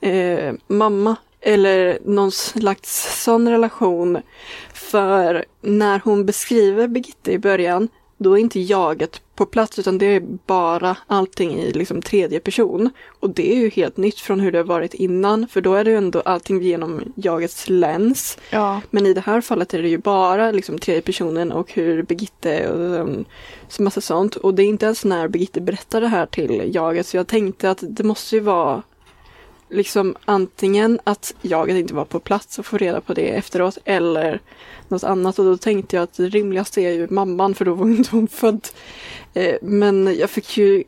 eh, 0.00 0.54
mamma. 0.66 1.16
Eller 1.42 1.98
någon 2.04 2.32
slags 2.32 3.22
sån 3.24 3.48
relation. 3.48 4.18
För 4.74 5.44
när 5.60 6.00
hon 6.04 6.26
beskriver 6.26 6.88
Birgitte 6.88 7.32
i 7.32 7.38
början, 7.38 7.88
då 8.22 8.38
är 8.38 8.40
inte 8.40 8.60
jaget 8.60 9.20
på 9.34 9.46
plats 9.46 9.78
utan 9.78 9.98
det 9.98 10.06
är 10.06 10.22
bara 10.46 10.96
allting 11.06 11.60
i 11.60 11.72
liksom 11.72 12.02
tredje 12.02 12.40
person. 12.40 12.90
Och 13.20 13.30
det 13.30 13.52
är 13.52 13.56
ju 13.56 13.68
helt 13.70 13.96
nytt 13.96 14.20
från 14.20 14.40
hur 14.40 14.52
det 14.52 14.58
har 14.58 14.64
varit 14.64 14.94
innan 14.94 15.48
för 15.48 15.60
då 15.60 15.74
är 15.74 15.84
det 15.84 15.94
ändå 15.94 16.20
allting 16.20 16.62
genom 16.62 17.12
jagets 17.14 17.68
lens. 17.68 18.38
Ja, 18.50 18.80
Men 18.90 19.06
i 19.06 19.14
det 19.14 19.20
här 19.20 19.40
fallet 19.40 19.74
är 19.74 19.82
det 19.82 19.88
ju 19.88 19.98
bara 19.98 20.50
liksom 20.50 20.78
tredje 20.78 21.02
personen 21.02 21.52
och 21.52 21.72
hur 21.72 22.02
Birgitte 22.02 22.68
och 22.68 22.80
um, 22.80 23.24
så 23.68 23.82
massa 23.82 24.00
sånt. 24.00 24.36
Och 24.36 24.54
det 24.54 24.62
är 24.62 24.66
inte 24.66 24.86
ens 24.86 25.04
när 25.04 25.28
Birgitte 25.28 25.60
berättar 25.60 26.00
det 26.00 26.08
här 26.08 26.26
till 26.26 26.74
jaget 26.74 27.06
så 27.06 27.16
jag 27.16 27.26
tänkte 27.26 27.70
att 27.70 27.78
det 27.82 28.04
måste 28.04 28.36
ju 28.36 28.40
vara 28.40 28.82
liksom 29.70 30.16
antingen 30.24 31.00
att 31.04 31.34
jaget 31.42 31.76
inte 31.76 31.94
var 31.94 32.04
på 32.04 32.20
plats 32.20 32.58
och 32.58 32.66
få 32.66 32.78
reda 32.78 33.00
på 33.00 33.14
det 33.14 33.28
efteråt 33.28 33.78
eller 33.84 34.40
något 34.88 35.04
annat 35.04 35.38
och 35.38 35.44
då 35.44 35.56
tänkte 35.56 35.96
jag 35.96 36.02
att 36.02 36.16
det 36.16 36.28
rimligaste 36.28 36.80
är 36.80 36.92
ju 36.92 37.08
mamman 37.10 37.54
för 37.54 37.64
då 37.64 37.74
var 37.74 37.86
inte 37.86 38.10
hon 38.10 38.28
född. 38.28 38.68
Eh, 39.34 39.56
men 39.62 40.16
jag 40.18 40.30
fick 40.30 40.56
ju 40.58 40.84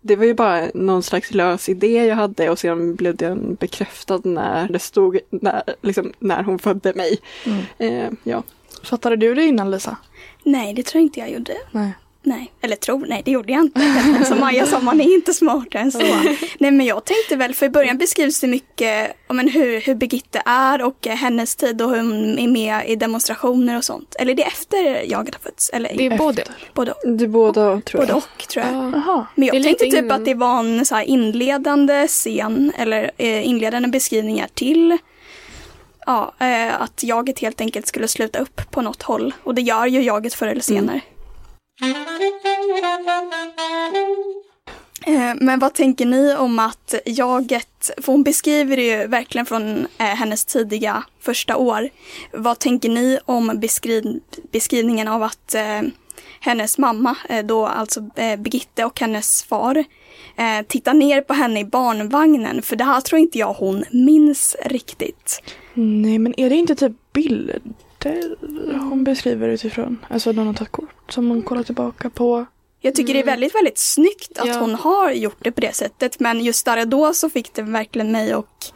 det 0.00 0.16
var 0.16 0.24
ju 0.24 0.34
bara 0.34 0.68
någon 0.74 1.02
slags 1.02 1.34
lös 1.34 1.68
idé 1.68 2.06
jag 2.06 2.16
hade 2.16 2.50
och 2.50 2.58
sen 2.58 2.94
blev 2.94 3.16
den 3.16 3.54
bekräftad 3.54 4.20
när 4.24 4.68
det 4.68 4.78
stod 4.78 5.18
när, 5.30 5.62
liksom, 5.82 6.12
när 6.18 6.42
hon 6.42 6.58
födde 6.58 6.94
mig. 6.94 7.18
Mm. 7.46 7.62
Eh, 7.78 8.10
ja. 8.24 8.42
fattade 8.82 9.16
du 9.16 9.34
det 9.34 9.44
innan 9.44 9.70
Lisa? 9.70 9.96
Nej, 10.44 10.74
det 10.74 10.82
tror 10.82 11.00
jag 11.00 11.06
inte 11.06 11.20
jag 11.20 11.30
gjorde. 11.30 11.56
Nej. 11.70 11.92
Nej, 12.22 12.52
eller 12.60 12.76
tror, 12.76 13.06
nej 13.08 13.22
det 13.24 13.30
gjorde 13.30 13.52
jag 13.52 13.60
inte. 13.62 13.80
Som 14.28 14.40
Maja 14.40 14.66
sa, 14.66 14.80
man 14.80 15.00
är 15.00 15.14
inte 15.14 15.34
smartare 15.34 15.82
än 15.82 15.92
så. 15.92 15.98
nej 16.58 16.70
men 16.70 16.86
jag 16.86 17.04
tänkte 17.04 17.36
väl, 17.36 17.54
för 17.54 17.66
i 17.66 17.68
början 17.68 17.98
beskrivs 17.98 18.40
det 18.40 18.46
mycket 18.46 19.12
om 19.26 19.36
men 19.36 19.48
hur, 19.48 19.80
hur 19.80 19.94
Birgitte 19.94 20.42
är 20.46 20.82
och 20.82 21.06
eh, 21.06 21.14
hennes 21.14 21.56
tid 21.56 21.82
och 21.82 21.90
hur 21.90 21.96
hon 21.98 22.38
är 22.38 22.48
med 22.48 22.88
i 22.88 22.96
demonstrationer 22.96 23.76
och 23.76 23.84
sånt. 23.84 24.16
Eller 24.18 24.32
är 24.32 24.36
det 24.36 24.42
efter 24.42 25.10
jaget 25.10 25.34
har 25.34 25.40
fötts? 25.42 25.70
Eller 25.70 25.96
Det 25.96 26.06
är 26.06 26.18
både. 26.18 26.44
både, 26.74 26.94
Det 27.18 27.28
båda 27.28 27.80
tror 27.80 28.00
både 28.00 28.12
jag. 28.12 28.16
och 28.16 28.48
tror 28.48 28.64
jag. 28.66 28.74
Men 28.74 28.92
Det 29.34 29.48
är 29.48 29.54
jag 29.54 29.62
tänkte 29.64 29.84
typ 29.84 29.94
innan- 29.94 30.10
att 30.20 30.24
det 30.24 30.34
var 30.34 30.58
en 30.60 30.86
så 30.86 30.94
här 30.94 31.02
inledande 31.04 32.06
scen 32.08 32.72
eller 32.76 33.10
eh, 33.16 33.46
inledande 33.48 33.88
beskrivningar 33.88 34.48
till 34.54 34.98
ja, 36.06 36.34
eh, 36.38 36.80
att 36.82 37.02
jaget 37.02 37.38
helt 37.38 37.60
enkelt 37.60 37.86
skulle 37.86 38.08
sluta 38.08 38.38
upp 38.38 38.60
på 38.70 38.82
något 38.82 39.02
håll. 39.02 39.34
Och 39.44 39.54
det 39.54 39.62
gör 39.62 39.86
ju 39.86 40.02
jaget 40.02 40.34
förr 40.34 40.46
eller 40.46 40.60
senare. 40.60 40.96
Eh, 40.96 41.02
Eh, 45.06 45.34
men 45.40 45.58
vad 45.58 45.74
tänker 45.74 46.06
ni 46.06 46.34
om 46.34 46.58
att 46.58 46.94
jaget, 47.04 47.90
för 47.96 48.12
hon 48.12 48.22
beskriver 48.22 48.76
det 48.76 48.82
ju 48.82 49.06
verkligen 49.06 49.46
från 49.46 49.86
eh, 49.98 50.06
hennes 50.06 50.44
tidiga 50.44 51.04
första 51.20 51.56
år. 51.56 51.88
Vad 52.32 52.58
tänker 52.58 52.88
ni 52.88 53.18
om 53.24 53.52
beskriv, 53.60 54.20
beskrivningen 54.52 55.08
av 55.08 55.22
att 55.22 55.54
eh, 55.54 55.82
hennes 56.40 56.78
mamma, 56.78 57.16
då 57.44 57.66
alltså 57.66 58.00
Birgitte 58.38 58.84
och 58.84 59.00
hennes 59.00 59.42
far, 59.42 59.84
tittar 60.66 60.94
ner 60.94 61.20
på 61.20 61.34
henne 61.34 61.60
i 61.60 61.64
barnvagnen? 61.64 62.62
För 62.62 62.76
det 62.76 62.84
här 62.84 63.00
tror 63.00 63.18
inte 63.18 63.38
jag 63.38 63.52
hon 63.52 63.84
minns 63.90 64.56
riktigt. 64.64 65.42
Nej 65.74 66.18
men 66.18 66.40
är 66.40 66.50
det 66.50 66.56
inte 66.56 66.74
typ 66.74 66.92
bilder 67.12 67.60
hon 68.80 69.04
beskriver 69.04 69.48
utifrån? 69.48 69.98
Alltså 70.08 70.32
någon 70.32 70.46
har 70.46 70.54
tagit 70.54 70.72
kort 70.72 70.99
som 71.12 71.28
hon 71.28 71.42
kollar 71.42 71.62
tillbaka 71.62 72.10
på. 72.10 72.46
Jag 72.80 72.94
tycker 72.94 73.14
det 73.14 73.20
är 73.20 73.24
väldigt, 73.24 73.54
väldigt 73.54 73.78
snyggt 73.78 74.38
att 74.38 74.48
Ja. 74.48 74.58
hon 74.58 74.74
har 74.74 75.10
gjort 75.12 75.38
det 75.44 75.52
på 75.52 75.60
det 75.60 75.74
sättet. 75.74 76.20
Men 76.20 76.44
just 76.44 76.64
där 76.64 76.80
och 76.80 76.88
då 76.88 77.14
så 77.14 77.30
fick 77.30 77.54
det 77.54 77.62
verkligen 77.62 78.12
mig 78.12 78.32
att 78.32 78.72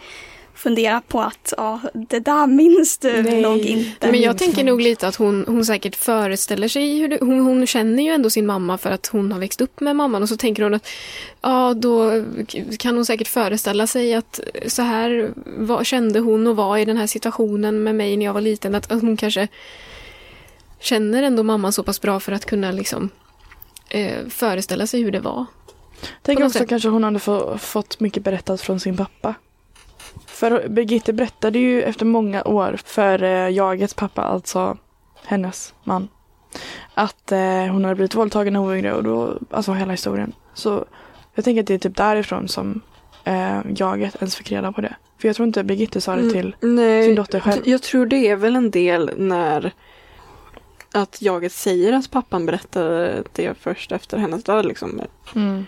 fundera 0.57 1.01
på 1.09 1.21
att 1.21 1.55
ja, 1.57 1.81
det 1.95 2.21
där 2.21 2.47
minns 2.47 2.99
du 2.99 3.23
Nej. 3.23 3.43
nog 3.43 3.59
inte. 3.59 4.07
Men 4.11 4.21
jag 4.21 4.31
minns 4.31 4.39
tänker 4.43 4.57
man. 4.57 4.67
nog 4.67 4.81
lite 4.81 5.09
att 5.09 5.17
hon, 5.17 5.45
hon 5.47 5.65
säkert 5.65 5.97
föreställer 5.97 6.69
sig 6.69 6.99
hur 6.99 7.09
det, 7.09 7.19
hon, 7.21 7.41
hon 7.41 7.67
känner 7.67 8.03
ju 8.03 8.11
ändå 8.11 8.31
sin 8.31 8.47
mamma 8.47 8.79
för 8.79 8.91
att 8.91 9.07
hon 9.07 9.33
har 9.33 9.39
växt 9.41 9.61
upp 9.61 9.81
med 9.81 9.97
mamman 9.97 10.23
och 10.23 10.29
så 10.29 10.37
tänker 10.37 10.63
hon 10.63 10.75
att 10.75 10.89
ja, 11.43 11.75
då 11.77 12.25
kan 12.79 12.95
hon 12.95 13.07
säkert 13.07 13.29
föreställa 13.29 13.87
sig 13.87 14.15
att 14.15 14.41
så 14.67 14.83
här 14.83 15.33
var, 15.59 15.85
kände 15.85 16.19
hon 16.21 16.47
och 16.47 16.57
var 16.57 16.79
i 16.79 16.85
den 16.85 16.97
här 16.97 17.07
situationen 17.07 17.83
med 17.83 17.95
mig 17.95 18.17
när 18.17 18.25
jag 18.27 18.33
var 18.33 18.41
liten. 18.41 18.75
Att, 18.75 18.93
att 18.93 19.01
hon 19.01 19.17
kanske 19.17 19.49
känner 20.85 21.23
ändå 21.23 21.43
mamman 21.43 21.73
så 21.73 21.83
pass 21.83 22.01
bra 22.01 22.21
för 22.21 22.33
att 22.33 22.45
kunna 22.45 22.73
liksom 22.73 23.11
eh, 23.89 24.27
föreställa 24.29 24.87
sig 24.87 25.03
hur 25.03 25.13
det 25.13 25.21
var. 25.21 25.47
Tänk 26.23 26.41
också 26.41 26.59
sätt. 26.59 26.69
kanske 26.69 26.89
hon 26.89 27.05
hade 27.05 27.19
få, 27.19 27.59
fått 27.59 28.01
mycket 28.01 28.23
berättat 28.23 28.61
från 28.61 28.81
sin 28.81 28.97
pappa. 28.97 29.35
För 30.27 30.69
Birgitte 30.69 31.13
berättade 31.13 31.59
ju 31.59 31.83
efter 31.83 32.07
många 32.07 32.45
år 32.45 32.79
för 32.85 33.23
eh, 33.23 33.49
jagets 33.49 33.95
pappa, 33.95 34.23
alltså 34.23 34.77
hennes 35.25 35.75
man, 35.85 36.09
att 36.95 37.33
eh, 37.33 37.39
hon 37.67 37.85
hade 37.85 37.95
blivit 37.95 38.15
våldtagen 38.15 38.53
när 38.53 38.61
hon 38.61 38.69
var 38.69 38.77
yngre 38.77 38.95
och 38.95 39.05
då, 39.05 39.39
alltså 39.51 39.73
hela 39.73 39.91
historien. 39.93 40.33
Så 40.55 40.85
jag 41.35 41.45
tänker 41.45 41.61
att 41.61 41.67
det 41.67 41.75
är 41.75 41.79
typ 41.79 41.97
därifrån 41.97 42.49
som 42.49 42.81
eh, 43.25 43.61
jaget 43.77 44.17
ens 44.17 44.37
fick 44.37 44.53
reda 44.53 44.73
på 44.73 44.81
det. 44.81 44.97
För 45.19 45.29
jag 45.29 45.37
tror 45.37 45.47
inte 45.47 45.65
Birgitte 45.65 46.01
sa 46.01 46.17
det 46.17 46.31
till 46.31 46.57
Mm, 46.63 46.77
Nej, 46.77 47.05
sin 47.05 47.15
dotter 47.15 47.41
själv. 47.41 47.63
Jag 47.69 47.83
tror 47.83 48.07
det 48.07 48.29
är 48.29 48.37
väl 48.37 48.57
en 48.57 48.71
del 48.71 49.11
när 49.17 49.73
att 50.95 51.23
jaget 51.23 51.53
säger 51.53 51.93
att 51.93 52.11
pappan 52.11 52.47
berättade 52.47 53.25
det 53.33 53.55
först 53.61 53.93
efter 53.93 54.19
hennes 54.19 54.45
död. 54.45 54.67
Liksom. 54.67 55.01
Mm. 55.35 55.67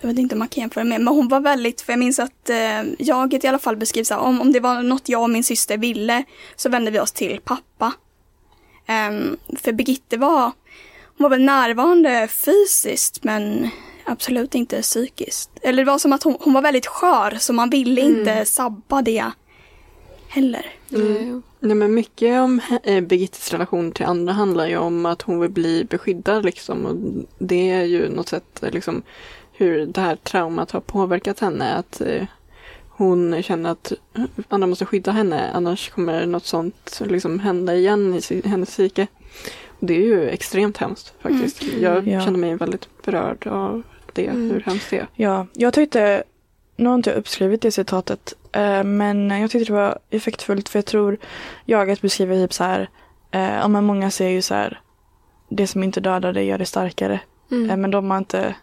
Jag 0.00 0.08
vet 0.08 0.18
inte 0.18 0.34
om 0.34 0.38
man 0.38 0.48
kan 0.48 0.60
jämföra 0.60 0.84
med, 0.84 1.00
men 1.00 1.14
hon 1.14 1.28
var 1.28 1.40
väldigt, 1.40 1.80
för 1.80 1.92
jag 1.92 2.00
minns 2.00 2.18
att 2.18 2.50
eh, 2.50 2.82
jaget 2.98 3.44
i 3.44 3.48
alla 3.48 3.58
fall 3.58 3.76
beskrivs 3.76 4.08
så 4.08 4.14
här, 4.14 4.20
om, 4.20 4.40
om 4.40 4.52
det 4.52 4.60
var 4.60 4.82
något 4.82 5.08
jag 5.08 5.22
och 5.22 5.30
min 5.30 5.44
syster 5.44 5.78
ville 5.78 6.24
så 6.56 6.68
vände 6.68 6.90
vi 6.90 7.00
oss 7.00 7.12
till 7.12 7.40
pappa. 7.44 7.92
Ehm, 8.86 9.36
för 9.56 9.72
Birgitte 9.72 10.16
var, 10.16 10.42
hon 11.16 11.22
var 11.22 11.30
väl 11.30 11.42
närvarande 11.42 12.28
fysiskt 12.28 13.24
men 13.24 13.70
absolut 14.04 14.54
inte 14.54 14.82
psykiskt. 14.82 15.50
Eller 15.62 15.84
det 15.84 15.90
var 15.90 15.98
som 15.98 16.12
att 16.12 16.22
hon, 16.22 16.36
hon 16.40 16.52
var 16.52 16.62
väldigt 16.62 16.86
skör 16.86 17.36
så 17.40 17.52
man 17.52 17.70
ville 17.70 18.00
inte 18.00 18.44
sabba 18.44 19.02
det 19.02 19.30
heller. 20.32 20.66
Mm. 20.92 21.42
Nej, 21.60 21.74
men 21.76 21.94
mycket 21.94 22.40
om 22.40 22.60
eh, 22.84 23.00
Birgittes 23.00 23.52
relation 23.52 23.92
till 23.92 24.06
andra 24.06 24.32
handlar 24.32 24.66
ju 24.66 24.76
om 24.76 25.06
att 25.06 25.22
hon 25.22 25.40
vill 25.40 25.50
bli 25.50 25.84
beskyddad 25.84 26.44
liksom. 26.44 26.86
Och 26.86 26.96
det 27.38 27.70
är 27.70 27.82
ju 27.84 28.08
något 28.08 28.28
sätt 28.28 28.62
eh, 28.62 28.70
liksom 28.70 29.02
hur 29.52 29.86
det 29.86 30.00
här 30.00 30.16
traumat 30.16 30.70
har 30.70 30.80
påverkat 30.80 31.40
henne. 31.40 31.74
Att 31.74 32.00
eh, 32.00 32.24
hon 32.88 33.42
känner 33.42 33.70
att 33.70 33.92
andra 34.48 34.66
måste 34.66 34.86
skydda 34.86 35.12
henne 35.12 35.50
annars 35.54 35.90
kommer 35.90 36.26
något 36.26 36.46
sånt 36.46 37.00
liksom 37.04 37.38
hända 37.38 37.74
igen 37.74 38.20
i 38.30 38.48
hennes 38.48 38.68
psyke. 38.70 39.06
Och 39.68 39.86
det 39.86 39.94
är 39.94 40.00
ju 40.06 40.28
extremt 40.28 40.76
hemskt 40.76 41.14
faktiskt. 41.20 41.62
Jag 41.80 42.08
Ja. 42.08 42.20
känner 42.20 42.38
mig 42.38 42.56
väldigt 42.56 42.88
berörd 43.04 43.46
av 43.46 43.82
det, 44.12 44.26
Mm. 44.26 44.50
hur 44.50 44.60
hemskt 44.60 44.90
det 44.90 44.98
är. 44.98 45.06
Ja, 45.14 45.46
jag 45.52 45.72
tyckte, 45.74 46.22
nu 46.76 46.88
har 46.88 46.94
inte 46.94 47.10
jag 47.10 47.16
uppskrivit 47.18 47.62
det 47.62 47.70
citatet, 47.72 48.34
men 48.84 49.30
jag 49.30 49.50
tyckte 49.50 49.72
det 49.72 49.78
var 49.78 49.98
effektfullt 50.10 50.68
för 50.68 50.78
jag 50.78 50.86
tror 50.86 51.18
jaget 51.64 52.00
beskriver 52.00 52.36
typ 52.36 52.52
så 52.52 52.64
här, 52.64 52.88
eh, 53.30 53.54
ja 53.54 53.68
men 53.68 53.84
många 53.84 54.10
säger 54.10 54.30
ju 54.30 54.42
så 54.42 54.54
här, 54.54 54.80
det 55.48 55.66
som 55.66 55.82
inte 55.82 56.00
dödar 56.00 56.32
dig 56.32 56.46
gör 56.46 56.58
det 56.58 56.66
starkare. 56.66 57.20
Mm. 57.50 57.70
Eh, 57.70 57.76
men 57.76 57.90
de 57.90 58.10
har 58.10 58.18
inte 58.18 58.54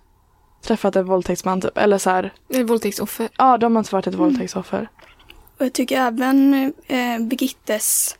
träffat 0.62 0.96
en 0.96 1.06
våldtäktsman 1.06 1.62
typ, 1.62 1.78
eller 1.78 1.98
så 1.98 2.10
här, 2.10 2.34
Ett 2.50 2.70
våldtäktsoffer. 2.70 3.30
ja 3.38 3.58
de 3.58 3.76
har 3.76 3.80
inte 3.80 3.96
varit 3.96 4.08
ett 4.08 4.16
våldtäktsoffer. 4.16 4.88
Och 5.58 5.66
jag 5.66 5.74
tycker 5.74 5.98
även 6.02 6.54
eh, 6.88 7.20
Birgittes, 7.20 8.16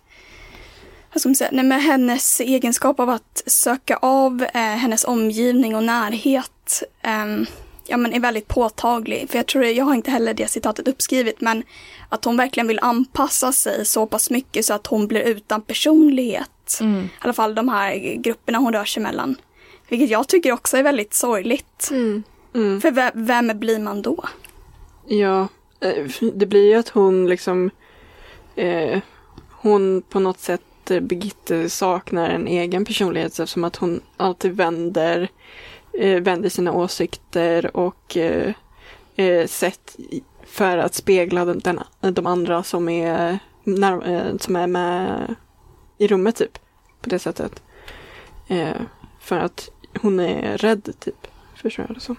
vad 1.14 1.22
ska 1.22 1.30
man 1.30 1.36
säga, 1.36 1.50
nej, 1.54 1.66
men 1.66 1.80
hennes 1.80 2.40
egenskap 2.40 3.00
av 3.00 3.10
att 3.10 3.44
söka 3.46 3.98
av 4.02 4.46
eh, 4.54 4.60
hennes 4.62 5.04
omgivning 5.04 5.76
och 5.76 5.84
närhet 5.84 6.84
ehm, 7.02 7.46
ja, 7.90 7.98
men 7.98 8.14
är 8.14 8.20
väldigt 8.20 8.48
påtaglig. 8.48 9.30
För 9.30 9.38
jag 9.38 9.46
tror, 9.46 9.66
jag 9.66 9.86
har 9.86 9.96
inte 9.96 10.12
heller 10.12 10.34
det 10.34 10.48
citatet 10.48 10.88
uppskrivet, 10.88 11.42
men 11.42 11.64
att 12.10 12.26
hon 12.26 12.38
verkligen 12.38 12.68
vill 12.68 12.80
anpassa 12.80 13.52
sig 13.52 13.86
så 13.86 14.06
pass 14.06 14.30
mycket 14.30 14.66
så 14.66 14.74
att 14.74 14.88
hon 14.88 15.08
blir 15.08 15.22
utan 15.22 15.62
personlighet. 15.62 16.78
Mm. 16.82 17.04
I 17.06 17.10
alla 17.20 17.34
fall 17.34 17.56
de 17.56 17.70
här 17.70 18.16
grupperna 18.16 18.58
hon 18.58 18.74
rör 18.74 18.86
sig 18.86 19.04
mellan. 19.04 19.36
Vilket 19.90 20.10
jag 20.10 20.28
tycker 20.28 20.52
också 20.52 20.78
är 20.78 20.84
väldigt 20.84 21.14
sorgligt. 21.14 21.88
Mm. 21.92 22.24
Mm. 22.56 22.82
För 22.82 22.92
ve- 22.92 23.12
vem 23.14 23.60
blir 23.60 23.80
man 23.80 24.02
då? 24.02 24.24
Ja, 25.08 25.48
eh, 25.80 26.06
det 26.34 26.46
blir 26.46 26.66
ju 26.68 26.76
att 26.76 26.90
hon 26.90 27.28
liksom 27.30 27.70
eh, 28.56 29.00
hon 29.50 30.02
på 30.02 30.20
något 30.20 30.40
sätt 30.40 30.92
eh, 30.92 31.00
Birgitte 31.00 31.70
saknar 31.70 32.30
en 32.30 32.48
egen 32.48 32.86
personlighet 32.86 33.32
eftersom 33.40 33.64
att 33.64 33.76
hon 33.76 34.02
alltid 34.18 34.52
vänder 34.52 35.30
eh, 35.94 36.22
vänder 36.22 36.50
sina 36.50 36.72
åsikter 36.72 37.78
och 37.78 38.18
eh, 38.18 38.54
eh, 39.16 39.48
sätt 39.48 39.98
för 40.46 40.78
att 40.78 40.94
spegla 40.94 41.46
den, 41.46 41.60
den, 41.60 41.80
de 42.14 42.26
andra 42.28 42.64
som 42.64 42.90
är, 42.90 43.40
när, 43.64 44.10
eh, 44.10 44.38
som 44.38 44.56
är 44.56 44.68
med 44.68 45.36
i 45.98 46.08
rummet 46.08 46.36
typ. 46.36 46.60
På 47.02 47.10
det 47.10 47.20
sättet. 47.20 47.64
Eh, 48.48 48.76
för 49.20 49.38
att 49.38 49.70
hon 50.02 50.20
är 50.20 50.58
rädd 50.58 50.90
typ. 51.00 51.28
Förstår 51.56 51.86
jag 51.88 51.98
det 51.98 52.02
som. 52.02 52.16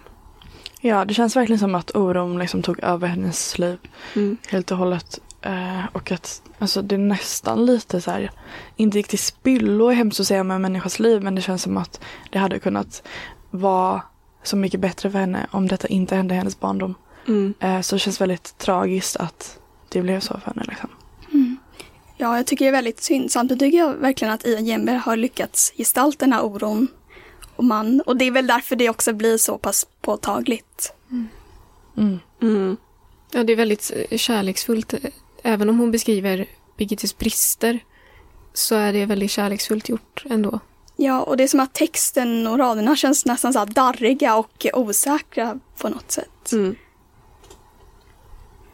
Ja, 0.81 1.05
det 1.05 1.15
känns 1.15 1.37
verkligen 1.37 1.59
som 1.59 1.75
att 1.75 1.97
oron 1.97 2.39
liksom 2.39 2.63
tog 2.63 2.81
över 2.81 3.09
hennes 3.09 3.59
liv 3.59 3.79
Mm. 4.17 4.37
helt 4.49 4.71
och 4.71 4.79
hållet. 4.79 5.21
Eh, 5.43 5.85
och 5.93 6.13
att 6.13 6.43
alltså, 6.59 6.83
det 6.83 6.95
är 6.95 6.99
nästan 6.99 7.67
lite 7.67 8.01
så 8.01 8.11
här, 8.11 8.31
inte 8.77 8.99
gick 8.99 9.09
till 9.09 9.19
spillo 9.19 9.89
är 9.89 9.95
hemskt 9.95 10.21
att 10.21 10.27
säga 10.27 10.45
med 10.45 10.55
en 10.55 10.63
människas 10.63 10.99
liv, 10.99 11.23
men 11.23 11.35
det 11.35 11.43
känns 11.43 11.63
som 11.63 11.77
att 11.77 12.01
det 12.31 12.39
hade 12.39 12.59
kunnat 12.59 13.03
vara 13.51 14.03
så 14.43 14.57
mycket 14.57 14.81
bättre 14.81 15.11
för 15.11 15.19
henne 15.19 15.47
om 15.51 15.69
detta 15.69 15.89
inte 15.89 16.17
hände 16.17 16.35
i 16.35 16.39
hennes 16.39 16.61
barndom. 16.61 16.95
Mm. 17.29 17.55
Eh, 17.61 17.81
så 17.81 17.95
det 17.95 17.99
känns 17.99 18.21
väldigt 18.21 18.59
tragiskt 18.59 19.17
att 19.17 19.59
det 19.89 20.03
blev 20.03 20.21
så 20.21 20.41
för 20.41 20.47
henne. 20.47 20.65
Liksom. 20.69 20.91
Ja, 22.21 22.37
jag 22.37 22.47
tycker 22.47 22.65
det 22.65 22.69
är 22.69 22.73
väldigt 22.73 23.03
synd. 23.03 23.33
Samtidigt 23.33 23.61
tycker 23.61 23.79
jag 23.79 23.95
verkligen 23.95 24.35
att 24.35 24.47
Ian 24.47 24.67
Jenberg 24.67 24.97
har 24.97 25.17
lyckats 25.17 25.73
gestalta 25.77 26.25
den 26.25 26.33
här 26.33 26.45
oron 26.45 26.89
och 27.57 27.65
man. 27.65 28.01
Och 28.01 28.17
det 28.17 28.25
är 28.25 28.31
väl 28.31 28.47
därför 28.47 28.77
det 28.77 28.89
också 28.89 29.13
blir 29.13 29.39
så 29.39 29.59
pass 29.59 29.87
påtagligt. 30.01 30.93
Mm. 31.97 32.21
Mm. 32.43 32.77
Ja, 33.33 33.45
det 33.45 33.53
är 33.53 33.57
väldigt 33.57 33.93
eh, 34.11 34.19
kärleksfullt. 34.19 34.95
Även 35.43 35.69
om 35.69 35.79
hon 35.79 35.91
beskriver 35.91 36.47
Birgittes 36.77 37.19
brister 37.19 37.79
så 38.53 38.75
är 38.75 38.93
det 38.93 39.07
väldigt 39.07 39.31
kärleksfullt 39.31 39.89
gjort 39.89 40.25
ändå. 40.31 40.61
Ja, 41.03 41.23
och 41.23 41.37
det 41.37 41.43
är 41.43 41.49
som 41.49 41.61
att 41.61 41.75
texten 41.75 42.47
och 42.47 42.59
raderna 42.59 42.97
känns 42.97 43.27
nästan 43.27 43.53
så 43.53 43.59
här 43.59 43.67
darriga 43.67 44.37
och 44.37 44.67
osäkra 44.73 45.59
på 45.79 45.89
något 45.89 46.11
sätt. 46.11 46.53
Mm. 46.53 46.77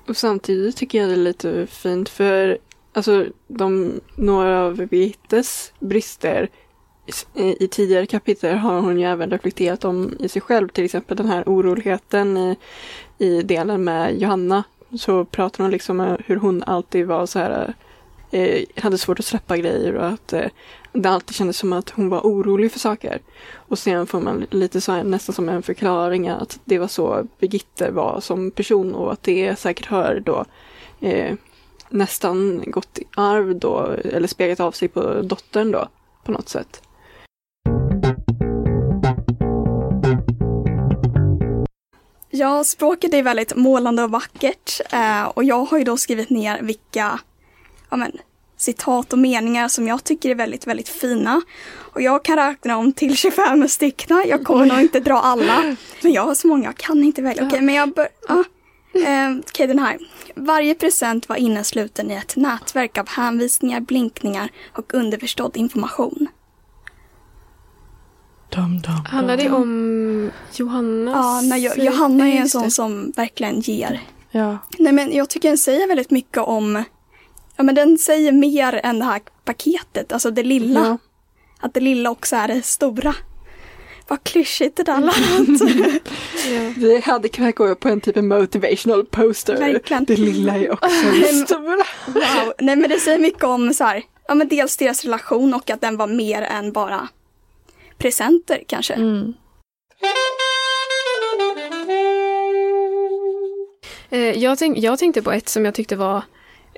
Och 0.09 0.16
samtidigt 0.16 0.77
tycker 0.77 0.99
jag 0.99 1.09
det 1.09 1.14
är 1.14 1.16
lite 1.16 1.66
fint 1.66 2.09
för 2.09 2.59
alltså 2.93 3.27
de, 3.49 4.01
några 4.16 4.61
av 4.61 4.77
Birgittes 4.77 5.72
brister 5.81 6.49
i, 7.35 7.64
i 7.64 7.68
tidigare 7.68 8.07
kapitel 8.07 8.59
har 8.59 8.81
hon 8.81 9.01
ju 9.01 9.07
även 9.07 9.31
reflekterat 9.31 9.85
om 9.85 10.16
i 10.18 10.29
sig 10.29 10.43
själv. 10.43 10.68
Till 10.68 10.85
exempel 10.85 11.16
den 11.16 11.29
här 11.29 11.45
oroligheten 11.47 12.37
i, 12.37 12.57
i 13.18 13.43
delen 13.43 13.85
med 13.85 14.18
Johanna. 14.18 14.64
Så 14.99 15.24
pratar 15.24 15.64
hon 15.64 15.70
liksom 15.70 16.01
om 16.01 16.16
hur 16.27 16.37
hon 16.37 16.62
alltid 16.62 17.07
var 17.07 17.27
så 17.27 17.39
här 17.39 17.74
eh, 18.31 18.64
hade 18.77 18.99
svårt 18.99 19.18
att 19.18 19.24
släppa 19.24 19.57
grejer 19.57 19.95
och 19.95 20.07
att 20.07 20.33
eh, 20.33 20.47
det 21.03 21.11
alltid 21.11 21.37
kändes 21.37 21.57
som 21.57 21.73
att 21.73 21.91
hon 21.91 22.09
var 22.09 22.21
orolig 22.21 22.73
för 22.73 22.79
saker. 22.79 23.21
Och 23.55 23.79
sen 23.79 24.07
får 24.07 24.21
man 24.21 24.47
lite 24.51 24.81
så 24.81 24.93
här, 24.93 25.05
nästan 25.05 25.35
som 25.35 25.49
en 25.49 25.63
förklaring 25.63 26.29
att 26.29 26.59
det 26.65 26.79
var 26.79 26.89
så 26.89 27.27
Birgitte 27.39 27.91
var 27.91 28.21
som 28.21 28.51
person 28.51 28.95
och 28.95 29.13
att 29.13 29.23
det 29.23 29.59
säkert 29.59 29.87
hör 29.87 30.23
då 30.27 30.45
eh, 31.01 31.35
nästan 31.89 32.63
gått 32.67 32.99
i 32.99 33.05
arv 33.17 33.59
då 33.59 33.95
eller 34.05 34.29
speglat 34.29 34.61
av 34.61 34.73
sig 34.73 34.89
på 34.89 35.23
dottern 35.23 35.71
då 35.71 35.89
på 36.25 36.33
något 36.33 36.49
sätt. 36.49 36.83
Ja, 42.31 42.65
språket 42.65 43.15
är 43.15 43.23
väldigt 43.23 43.57
målande 43.57 44.03
och 44.03 44.11
vackert. 44.11 44.81
Eh, 44.93 45.25
och 45.25 45.45
jag 45.45 45.65
har 45.65 45.79
ju 45.79 45.85
då 45.85 45.97
skrivit 45.97 46.31
ner 46.31 46.63
vilka 46.63 47.21
ja, 47.91 47.97
men, 47.97 48.13
citat 48.57 49.13
och 49.13 49.19
meningar 49.19 49.69
som 49.69 49.89
jag 49.89 50.05
tycker 50.05 50.31
är 50.31 50.35
väldigt, 50.35 50.67
väldigt 50.67 50.89
fina. 50.89 51.43
Och 51.79 52.03
jag 52.03 52.25
kan 52.25 52.37
räkna 52.37 52.77
om 52.77 52.93
till 52.93 53.17
25 53.17 53.69
stycken. 53.69 54.25
Jag 54.29 54.45
kommer 54.45 54.67
nog 54.67 54.81
inte 54.81 55.01
dra 55.01 55.19
alla. 55.21 55.75
Men 56.03 56.13
jag 56.13 56.23
har 56.23 56.35
så 56.35 56.49
många, 56.49 56.65
jag 56.65 56.77
kan 56.77 57.05
inte 57.05 57.23
välja. 57.23 57.47
Okej, 57.47 57.61
men 57.61 57.75
jag 57.75 57.93
bör... 57.95 58.09
Ja. 58.29 58.45
Eh, 59.01 59.37
Okej, 59.49 59.67
den 59.67 59.79
här. 59.79 59.99
Varje 60.35 60.75
present 60.75 61.29
var 61.29 61.37
innesluten 61.37 62.11
i 62.11 62.15
ett 62.15 62.37
nätverk 62.37 62.99
av 62.99 63.09
hänvisningar, 63.09 63.81
blinkningar 63.81 64.49
och 64.73 64.95
underförstådd 64.95 65.57
information. 65.57 66.29
Dum, 68.49 68.79
dum, 68.81 69.05
Handlar 69.07 69.37
det 69.37 69.51
om 69.51 70.31
Johannas? 70.55 71.15
Ja, 71.17 71.41
när 71.49 71.57
jo- 71.57 71.73
Johanna 71.85 72.29
är 72.29 72.37
en 72.37 72.49
sån 72.49 72.71
som 72.71 73.13
verkligen 73.17 73.61
ger. 73.61 74.01
Ja. 74.31 74.59
Nej 74.79 74.93
men 74.93 75.13
jag 75.13 75.29
tycker 75.31 75.49
den 75.49 75.59
säger 75.59 75.89
väldigt 75.89 76.11
mycket 76.11 76.43
om, 76.43 76.85
ja 77.57 77.65
men 77.65 77.75
den 77.75 77.99
säger 77.99 78.33
mer 78.33 78.81
än 78.83 78.99
det 78.99 79.05
här 79.05 79.21
paketet, 79.45 80.13
alltså 80.13 80.31
det 80.31 80.43
lilla. 80.43 80.81
Ja. 80.81 80.99
Att 81.61 81.75
det 81.75 81.81
lilla 81.81 82.11
också 82.11 82.37
är 82.37 82.49
det 82.49 82.63
stora. 82.63 83.15
Vad 84.09 84.25
klyschigt 84.25 84.77
det 84.77 84.83
där 84.83 85.01
lät. 85.01 86.03
Ja. 86.51 86.73
Vi 86.77 87.01
hade 87.01 87.29
kunnat 87.29 87.55
gå 87.55 87.75
på 87.75 87.89
en 87.89 88.01
typ 88.01 88.17
av 88.17 88.25
motivational 88.25 89.07
poster. 89.07 89.57
Verkligen. 89.57 90.05
Det 90.05 90.17
lilla 90.17 90.57
är 90.57 90.73
också 90.73 91.07
det 91.21 91.47
stora. 91.47 91.85
wow. 92.07 92.53
Nej 92.59 92.77
men 92.77 92.91
det 92.91 92.99
säger 92.99 93.19
mycket 93.19 93.45
om 93.45 93.75
så 93.75 93.85
här, 93.85 94.03
ja 94.29 94.35
men 94.35 94.49
dels 94.49 94.77
deras 94.77 95.05
relation 95.05 95.55
och 95.55 95.71
att 95.71 95.81
den 95.81 95.97
var 95.97 96.07
mer 96.07 96.43
än 96.43 96.73
bara 96.73 97.09
presenter 97.99 98.63
kanske. 98.67 98.95
Mm. 98.95 99.35
Eh, 104.11 104.39
jag, 104.39 104.59
tänk, 104.59 104.79
jag 104.79 104.99
tänkte 104.99 105.23
på 105.23 105.33
ett 105.33 105.49
som 105.49 105.65
jag 105.65 105.75
tyckte 105.75 105.97
var 105.97 106.23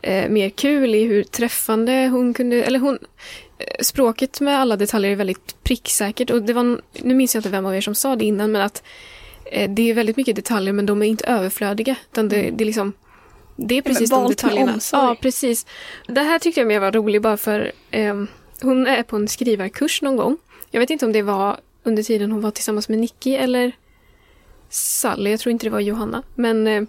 eh, 0.03 0.29
mer 0.29 0.51
kul 0.51 0.95
i 0.95 1.05
hur 1.05 1.23
träffande 1.23 2.09
hon 2.13 2.35
kunde, 2.35 2.65
eller 2.65 2.79
hon, 2.79 2.99
eh, 3.59 3.67
språket 3.81 4.41
med 4.41 4.59
alla 4.59 4.77
detaljer 4.77 5.11
är 5.11 5.17
väldigt 5.17 5.63
pricksäkert 5.63 6.31
och 6.31 6.43
det 6.43 6.53
var, 6.53 6.81
nu 7.03 7.15
minns 7.15 7.35
jag 7.35 7.41
inte 7.41 7.49
vem 7.49 7.67
av 7.67 7.77
er 7.77 7.81
som 7.81 7.95
sa 7.95 8.17
det 8.17 8.25
innan, 8.25 8.53
men 8.53 8.63
att 8.63 8.83
eh, 9.45 9.71
det 9.71 9.91
är 9.91 9.95
väldigt 9.95 10.17
mycket 10.17 10.37
detaljer 10.37 10.73
men 10.73 10.87
de 10.87 11.03
är 11.03 11.07
inte 11.07 11.27
överflödiga, 11.27 11.97
utan 12.13 12.29
det, 12.29 12.51
det 12.51 12.65
är 12.65 12.67
liksom 12.67 12.93
det 13.61 13.79
är 13.79 13.83
precis 13.83 14.11
de 14.11 14.17
valt 14.17 14.29
med 14.29 14.37
detaljerna. 14.37 14.79
Ja, 14.93 15.17
precis. 15.21 15.67
Det 16.07 16.21
här 16.21 16.39
tyckte 16.39 16.61
jag 16.61 16.67
mer 16.67 16.81
var 16.81 16.93
roligt 16.93 17.23
bara 17.23 17.37
för 17.37 17.73
ehm, 17.91 18.27
hon 18.61 18.87
är 18.87 19.03
på 19.03 19.17
en 19.17 19.29
skrivarkurs 19.29 20.03
någon 20.03 20.17
gång. 20.17 20.37
Jag 20.71 20.81
vet 20.81 20.91
inte 20.91 21.07
om 21.07 21.13
det 21.13 21.23
var 21.23 21.61
under 21.83 22.03
tiden 22.03 22.33
hon 22.33 22.41
var 22.41 22.51
tillsammans 22.51 22.89
med 22.89 22.99
Nicky 22.99 23.35
eller 23.35 23.73
Sally, 24.69 25.31
jag 25.31 25.41
tror 25.41 25.51
inte 25.51 25.67
det 25.67 25.71
var 25.71 25.81
Johanna. 25.81 26.23
Men 26.35 26.67
eh, 26.67 26.83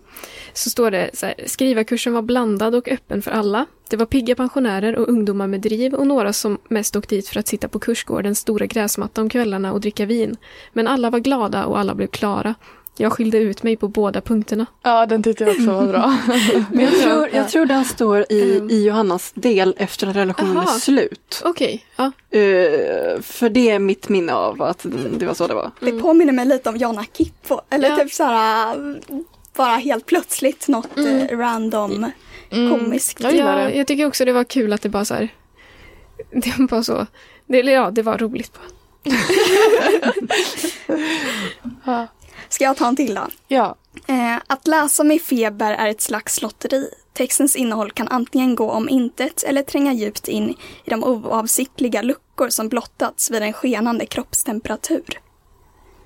så 0.54 0.70
står 0.70 0.92
det 0.92 1.10
så 1.14 1.26
här, 1.26 1.36
skrivarkursen 1.46 2.14
var 2.14 2.22
blandad 2.22 2.76
och 2.76 2.88
öppen 2.88 3.22
för 3.22 3.32
alla. 3.32 3.66
Det 3.90 3.98
var 3.98 4.06
pigga 4.06 4.36
pensionärer 4.36 4.96
och 4.96 5.10
ungdomar 5.10 5.48
med 5.48 5.62
driv 5.62 5.94
och 5.94 6.08
några 6.08 6.34
som 6.34 6.58
mest 6.68 6.96
åkte 6.96 7.16
dit 7.16 7.28
för 7.28 7.40
att 7.40 7.48
sitta 7.48 7.68
på 7.68 7.80
kursgårdens 7.80 8.40
stora 8.40 8.66
gräsmatta 8.66 9.22
om 9.22 9.30
kvällarna 9.30 9.74
och 9.74 9.82
dricka 9.82 10.06
vin. 10.06 10.38
Men 10.74 10.88
alla 10.88 11.10
var 11.10 11.20
glada 11.20 11.66
och 11.66 11.80
alla 11.80 11.96
blev 11.96 12.08
klara. 12.08 12.56
Jag 13.02 13.12
skilde 13.14 13.38
ut 13.38 13.64
mig 13.64 13.78
på 13.78 13.88
båda 13.88 14.22
punkterna. 14.22 14.66
ja, 14.84 15.06
den 15.06 15.24
tyckte 15.24 15.44
jag 15.44 15.52
också 15.52 15.72
var 15.72 15.88
bra. 15.88 16.18
Men 16.72 16.86
jag 16.86 16.94
tror, 17.02 17.30
jag 17.34 17.50
tror 17.50 17.66
den 17.66 17.86
står 17.86 18.26
i, 18.30 18.58
Mm. 18.58 18.70
i 18.70 18.84
Johannas 18.86 19.32
del 19.36 19.76
efter 19.78 20.08
att 20.08 20.16
relationen 20.16 20.58
är 20.58 20.62
Aha. 20.62 20.68
slut. 20.80 21.42
Okej, 21.46 21.86
ja. 21.96 22.04
Eh, 22.30 23.22
för 23.22 23.50
det 23.50 23.70
är 23.70 23.80
mitt 23.80 24.10
minne 24.10 24.34
av 24.34 24.62
att 24.62 24.86
det 25.18 25.26
var 25.26 25.34
så 25.34 25.48
det 25.48 25.54
var. 25.54 25.72
Det 25.80 25.92
påminner 25.92 26.34
mig 26.34 26.46
lite 26.46 26.70
om 26.70 26.78
Jonna 26.78 27.06
Kippo. 27.18 27.60
Eller 27.70 27.90
Ja. 27.90 27.96
typ 27.96 28.12
så 28.14 28.24
här, 28.24 29.02
bara 29.56 29.76
helt 29.76 30.06
plötsligt 30.06 30.68
något 30.68 30.98
Mm. 30.98 31.18
eh, 31.28 31.38
random 31.38 32.12
Mm. 32.52 32.72
komiskt. 32.80 33.20
Jag 33.22 33.34
gillar 33.34 33.60
ja, 33.60 33.68
det. 33.70 33.76
jag 33.76 33.88
tycker 33.88 34.08
också 34.08 34.26
det 34.26 34.34
var 34.34 34.44
kul 34.44 34.74
att 34.74 34.82
det 34.82 34.90
bara 34.90 35.06
så 35.06 35.14
här, 35.14 35.30
Det 36.32 36.58
var 36.60 36.68
bara 36.68 36.84
så. 36.84 37.06
Det, 37.48 37.58
ja, 37.60 37.92
det 37.92 38.02
var 38.02 38.18
roligt 38.18 38.52
bara. 38.54 38.66
Ja. 41.86 42.08
Ska 42.50 42.64
jag 42.64 42.78
ta 42.78 42.88
en 42.88 42.96
till 42.96 43.16
då? 43.16 43.28
ja. 43.48 43.76
Eh, 44.08 44.38
att 44.48 44.68
läsa 44.68 45.04
med 45.04 45.22
feber 45.22 45.72
är 45.72 45.88
ett 45.88 46.02
slags 46.02 46.42
lotteri. 46.42 46.90
Textens 47.14 47.56
innehåll 47.56 47.92
kan 47.92 48.08
antingen 48.08 48.56
gå 48.56 48.72
om 48.72 48.90
intet 48.90 49.44
eller 49.44 49.64
tränga 49.64 49.94
djupt 49.94 50.28
in 50.28 50.50
i 50.84 50.90
de 50.90 51.04
oavsiktliga 51.04 52.02
luckor 52.02 52.50
som 52.50 52.70
blottats 52.70 53.32
vid 53.32 53.44
en 53.44 53.54
skenande 53.54 54.06
kroppstemperatur. 54.06 55.22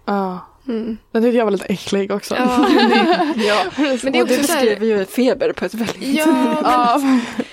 Ja. 0.06 0.40
Mm. 0.68 0.98
Den 1.12 1.24
tyckte 1.24 1.38
jag 1.38 1.46
var 1.46 1.52
lite 1.52 1.66
äcklig 1.66 2.12
också. 2.12 2.36
Ja, 2.36 2.66
Ja, 3.36 3.64
men 3.78 4.12
det 4.12 4.18
är 4.20 4.22
och 4.22 4.28
det 4.28 4.36
också 4.40 4.48
så 4.48 4.54
här, 4.54 4.62
beskriver 4.66 4.86
ju 4.86 5.06
feber 5.06 5.52
på 5.54 5.66
ett 5.66 5.74
väldigt... 5.74 6.02
ja, 6.18 6.26
men 6.26 6.56
Ja, 6.64 7.02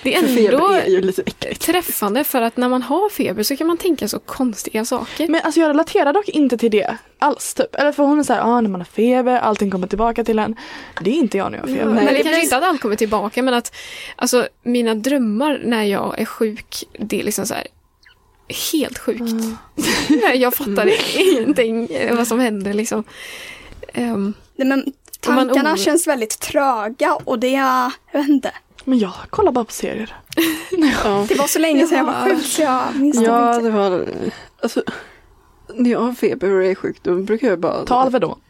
det 0.02 0.14
är 0.14 0.20
För 0.20 0.28
feber 0.28 0.52
ändå 0.54 0.68
är 0.72 0.86
ju 0.86 1.00
lite 1.00 1.22
äckligt. 1.22 1.60
träffande 1.62 2.24
för 2.24 2.42
att 2.42 2.56
när 2.56 2.68
man 2.68 2.82
har 2.82 3.10
feber 3.10 3.42
så 3.42 3.56
kan 3.56 3.66
man 3.66 3.76
tänka 3.76 4.08
så 4.08 4.18
konstiga 4.18 4.84
saker. 4.84 5.28
Men 5.28 5.40
alltså 5.44 5.60
jag 5.60 5.68
relaterar 5.68 6.12
dock 6.12 6.28
inte 6.28 6.58
till 6.58 6.70
det 6.70 6.96
alls 7.18 7.54
typ. 7.54 7.74
Eller 7.74 7.92
för 7.92 8.02
hon 8.02 8.18
är 8.18 8.22
såhär, 8.22 8.40
ah, 8.40 8.60
när 8.60 8.70
man 8.70 8.80
har 8.80 8.84
feber, 8.86 9.38
allting 9.38 9.70
kommer 9.70 9.86
tillbaka 9.86 10.24
till 10.24 10.38
en. 10.38 10.56
Det 11.00 11.10
är 11.10 11.14
inte 11.14 11.38
jag 11.38 11.50
när 11.52 11.58
jag 11.58 11.66
har 11.66 11.74
feber. 11.74 11.84
men 11.84 11.94
det 11.94 12.00
det 12.04 12.06
kanske 12.16 12.30
blir- 12.30 12.42
inte 12.42 12.56
att 12.56 12.64
allt 12.64 12.80
kommer 12.80 12.96
tillbaka 12.96 13.42
men 13.42 13.54
att 13.54 13.74
alltså, 14.16 14.48
mina 14.62 14.94
drömmar 14.94 15.60
när 15.64 15.84
jag 15.84 16.20
är 16.20 16.24
sjuk, 16.24 16.84
det 16.98 17.20
är 17.20 17.24
liksom 17.24 17.46
så 17.46 17.54
här 17.54 17.66
helt 18.72 18.98
sjukt. 18.98 19.32
jag 20.34 20.54
fattar 20.54 20.90
ingenting 21.18 21.86
eh, 21.90 22.16
vad 22.16 22.26
som 22.26 22.38
händer 22.40 22.72
liksom. 22.74 23.04
Nej, 23.94 24.06
men 24.66 24.68
man 24.68 24.92
tankarna 25.20 25.72
oro- 25.72 25.76
känns 25.78 26.06
väldigt 26.06 26.40
tröga 26.40 27.14
och 27.24 27.38
det, 27.38 27.48
jag 27.50 27.90
vet 28.12 28.28
inte. 28.28 28.52
Men 28.84 28.98
jag 28.98 29.12
kollar 29.30 29.52
bara 29.52 29.64
på 29.64 29.72
serier. 29.72 30.16
Ja. 31.04 31.26
Det 31.28 31.34
var 31.34 31.46
så 31.46 31.58
länge 31.58 31.86
sedan 31.86 31.98
jag 31.98 32.04
var 32.04 32.12
Ja. 32.28 32.34
sjuk 32.34 32.44
så 32.44 32.62
jag 32.62 32.82
minns 32.96 33.16
Ja, 33.20 33.54
inte. 33.54 33.64
det 33.68 33.70
var... 33.74 34.06
Alltså, 34.62 34.82
när 35.74 35.90
jag 35.90 36.00
har 36.00 36.12
feber 36.12 36.50
och 36.50 36.64
är 36.64 36.74
sjuk 36.74 36.96
då 37.02 37.14
brukar 37.14 37.48
jag 37.48 37.58
bara... 37.60 37.84
Ta 37.86 37.94
Alvedon. 37.94 38.40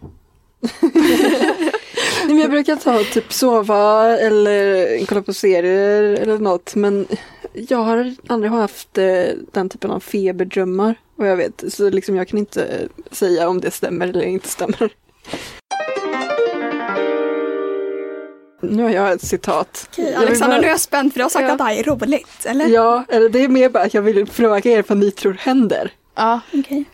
Nej, 0.81 2.27
men 2.27 2.39
jag 2.39 2.51
brukar 2.51 2.77
ta 2.77 3.05
typ 3.05 3.33
sova 3.33 4.03
eller 4.19 5.07
kolla 5.07 5.23
på 5.23 5.33
serier 5.35 6.03
eller 6.03 6.39
något. 6.39 6.75
Men 6.75 7.07
jag 7.53 7.79
har 7.79 8.15
aldrig 8.27 8.53
haft 8.53 8.99
eh, 8.99 9.25
den 9.53 9.69
typen 9.69 9.91
av 9.91 10.01
feberdrömmar. 10.01 10.95
Och 11.17 11.27
jag 11.27 11.37
vet, 11.37 11.65
så 11.69 11.91
liksom 11.91 12.17
jag 12.17 12.29
kan 12.29 12.39
inte 12.39 12.89
säga 13.11 13.49
om 13.49 13.61
det 13.61 13.71
stämmer 13.71 14.09
eller 14.09 14.23
inte 14.23 14.49
stämmer. 14.49 14.93
Nu 18.63 18.83
har 18.83 18.91
jag 18.91 19.13
ett 19.13 19.23
citat. 19.23 19.89
Okej, 19.93 20.15
Alexandra, 20.15 20.49
bara- 20.57 20.61
nu 20.61 20.67
är 20.67 20.71
jag 20.71 20.81
spänd 20.81 21.13
för 21.13 21.19
du 21.19 21.25
har 21.25 21.31
sagt 21.31 21.43
Ja. 21.47 21.53
att 21.53 21.59
det 21.59 21.65
här 21.65 21.77
är 21.79 21.83
roligt, 21.85 22.47
eller? 22.47 22.67
Ja, 22.69 23.05
eller 23.09 23.29
det 23.29 23.45
är 23.45 23.49
mer 23.49 23.69
bara 23.69 23.83
att 23.83 23.95
jag 23.95 24.03
vill 24.03 24.27
fråga 24.27 24.71
er 24.71 24.85
vad 24.89 24.99
ni 24.99 25.11
tror 25.11 25.33
händer. 25.33 25.93
Ja. 26.15 26.41
Okej. 26.55 26.85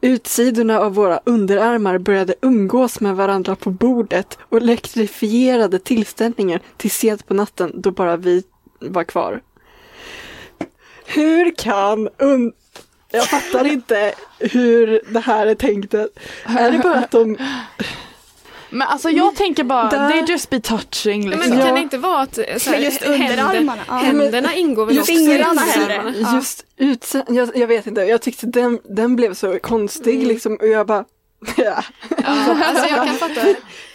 Utsidorna 0.00 0.80
av 0.80 0.94
våra 0.94 1.20
underarmar 1.24 1.98
började 1.98 2.34
umgås 2.42 3.00
med 3.00 3.16
varandra 3.16 3.56
på 3.56 3.70
bordet 3.70 4.38
och 4.40 4.56
elektrifierade 4.58 5.78
tillställningen 5.78 6.60
till 6.76 6.90
sent 6.90 7.26
på 7.26 7.34
natten 7.34 7.72
då 7.80 7.90
bara 7.90 8.16
vi 8.16 8.42
var 8.80 9.04
kvar. 9.04 9.40
Hur 11.04 11.54
kan 11.56 12.08
un... 12.18 12.52
Jag 13.10 13.24
fattar 13.26 13.64
inte 13.66 14.12
hur 14.38 15.00
det 15.12 15.20
här 15.20 15.46
är 15.46 15.54
tänkt. 15.54 15.94
Är 15.94 16.70
det 16.72 16.78
bara 16.78 16.94
att 16.94 17.10
de... 17.10 17.36
Men 18.70 18.88
alltså 18.88 19.10
jag 19.10 19.36
tänker 19.36 19.64
bara, 19.64 19.90
Där- 19.90 20.10
they 20.10 20.22
just 20.28 20.50
be 20.50 20.60
touching 20.60 21.28
men 21.28 21.38
liksom. 21.38 21.58
Ja. 21.58 21.64
kan 21.64 21.74
det 21.74 21.80
inte 21.80 21.98
vara 21.98 22.20
att 22.20 22.38
eh, 22.38 22.44
så 22.58 22.70
här, 22.70 22.76
Men 22.76 22.84
just 22.84 23.02
händer- 23.02 23.30
underarmarna. 23.30 23.82
Ja. 23.88 23.94
Händerna 23.94 24.54
ingår 24.54 24.86
väl 24.86 24.96
Just 24.96 25.10
också 25.10 25.20
i. 25.22 25.38
Ja. 26.22 26.34
Just 26.34 26.64
utse... 26.76 27.22
jag, 27.28 27.56
jag 27.56 27.66
vet 27.66 27.86
inte, 27.86 28.00
jag 28.00 28.22
tyckte 28.22 28.46
den, 28.46 28.78
den 28.84 29.16
blev 29.16 29.34
så 29.34 29.58
konstig 29.58 30.14
Mm. 30.14 30.28
liksom 30.28 30.56
och 30.56 30.68
jag 30.68 30.86
bara... 30.86 31.04
Ja. 31.56 31.84
Ja, 32.24 32.56
alltså 32.64 32.86
jag 32.94 33.06
kan 33.06 33.14
fatta. 33.14 33.40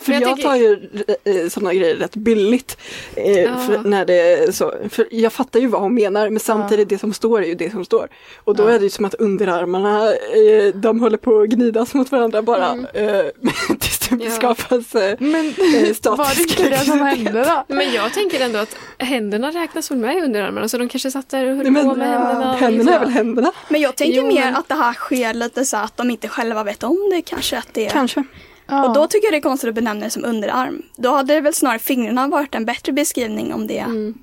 För 0.09 0.21
jag, 0.21 0.21
jag 0.21 0.27
tänker- 0.29 0.43
tar 0.43 0.55
ju 0.55 1.43
eh, 1.43 1.49
sådana 1.49 1.73
grejer 1.73 1.95
rätt 1.95 2.15
billigt. 2.15 2.77
Eh, 3.15 3.39
Ja. 3.39 3.57
för 3.57 3.77
när 3.89 4.05
det 4.05 4.13
är 4.33 4.51
så, 4.51 4.73
för 4.89 5.07
jag 5.11 5.33
fattar 5.33 5.59
ju 5.59 5.67
vad 5.67 5.81
hon 5.81 5.93
menar 5.95 6.29
men 6.29 6.39
samtidigt 6.39 6.89
det 6.89 6.97
som 6.97 7.13
står 7.13 7.41
är 7.43 7.47
ju 7.47 7.55
det 7.55 7.71
som 7.71 7.85
står. 7.85 8.07
Och 8.43 8.55
då 8.55 8.63
Ja. 8.63 8.69
är 8.69 8.79
det 8.79 8.83
ju 8.83 8.89
som 8.89 9.05
att 9.05 9.13
underarmarna 9.13 10.07
eh, 10.13 10.73
de 10.75 10.99
håller 10.99 11.17
på 11.17 11.39
att 11.39 11.49
gnidas 11.49 11.93
mot 11.93 12.11
varandra 12.11 12.41
bara. 12.41 12.67
Mm. 12.69 12.85
Eh, 12.93 13.25
tills 13.79 13.99
det 13.99 14.23
Ja. 14.25 14.31
skapas 14.31 14.95
eh, 14.95 15.15
Men 15.19 15.47
eh, 15.47 15.53
var 16.17 16.35
det 16.35 16.41
inte 16.41 16.69
det 16.69 16.77
som 16.85 16.99
hände 16.99 17.31
då? 17.67 17.73
Men 17.75 17.93
jag 17.93 18.13
tänker 18.13 18.39
ändå 18.45 18.59
att 18.59 18.75
händerna 18.97 19.51
räknas 19.51 19.91
väl 19.91 19.97
med 19.97 20.17
i 20.17 20.21
underarmarna 20.21 20.67
så 20.69 20.77
de 20.77 20.89
kanske 20.89 21.11
satt 21.11 21.29
där 21.29 21.49
och 21.49 21.55
höll 21.57 21.71
men- 21.71 21.89
på 21.89 21.95
med 21.95 22.07
händerna. 22.09 22.53
Händerna 22.53 22.95
är 22.95 22.99
väl 22.99 23.09
händerna? 23.09 23.51
Men 23.69 23.81
jag 23.81 23.95
tänker 23.95 24.17
Jo, 24.17 24.27
mer 24.27 24.45
men- 24.45 24.55
att 24.55 24.67
det 24.69 24.75
här 24.75 24.93
sker 24.93 25.33
lite 25.33 25.65
så 25.65 25.77
att 25.77 25.97
de 25.97 26.09
inte 26.11 26.27
själva 26.27 26.63
vet 26.63 26.83
om 26.83 27.09
det 27.11 27.21
kanske. 27.21 27.57
Att 27.57 27.67
det 27.73 27.85
är... 27.85 27.89
Kanske. 27.89 28.23
Ja. 28.69 28.87
Och 28.87 28.93
då 28.93 29.07
tycker 29.07 29.25
jag 29.27 29.33
det 29.33 29.37
är 29.37 29.41
konstigt 29.49 29.67
att 29.69 29.75
benämna 29.75 30.05
det 30.05 30.11
som 30.11 30.25
underarm. 30.25 30.81
Då 30.95 31.11
hade 31.11 31.33
det 31.33 31.41
väl 31.41 31.53
snarare 31.53 31.79
fingrarna 31.79 32.27
varit 32.27 32.55
en 32.55 32.65
bättre 32.65 32.91
beskrivning 32.91 33.53
om 33.53 33.67
det. 33.67 33.77
Mm. 33.79 34.13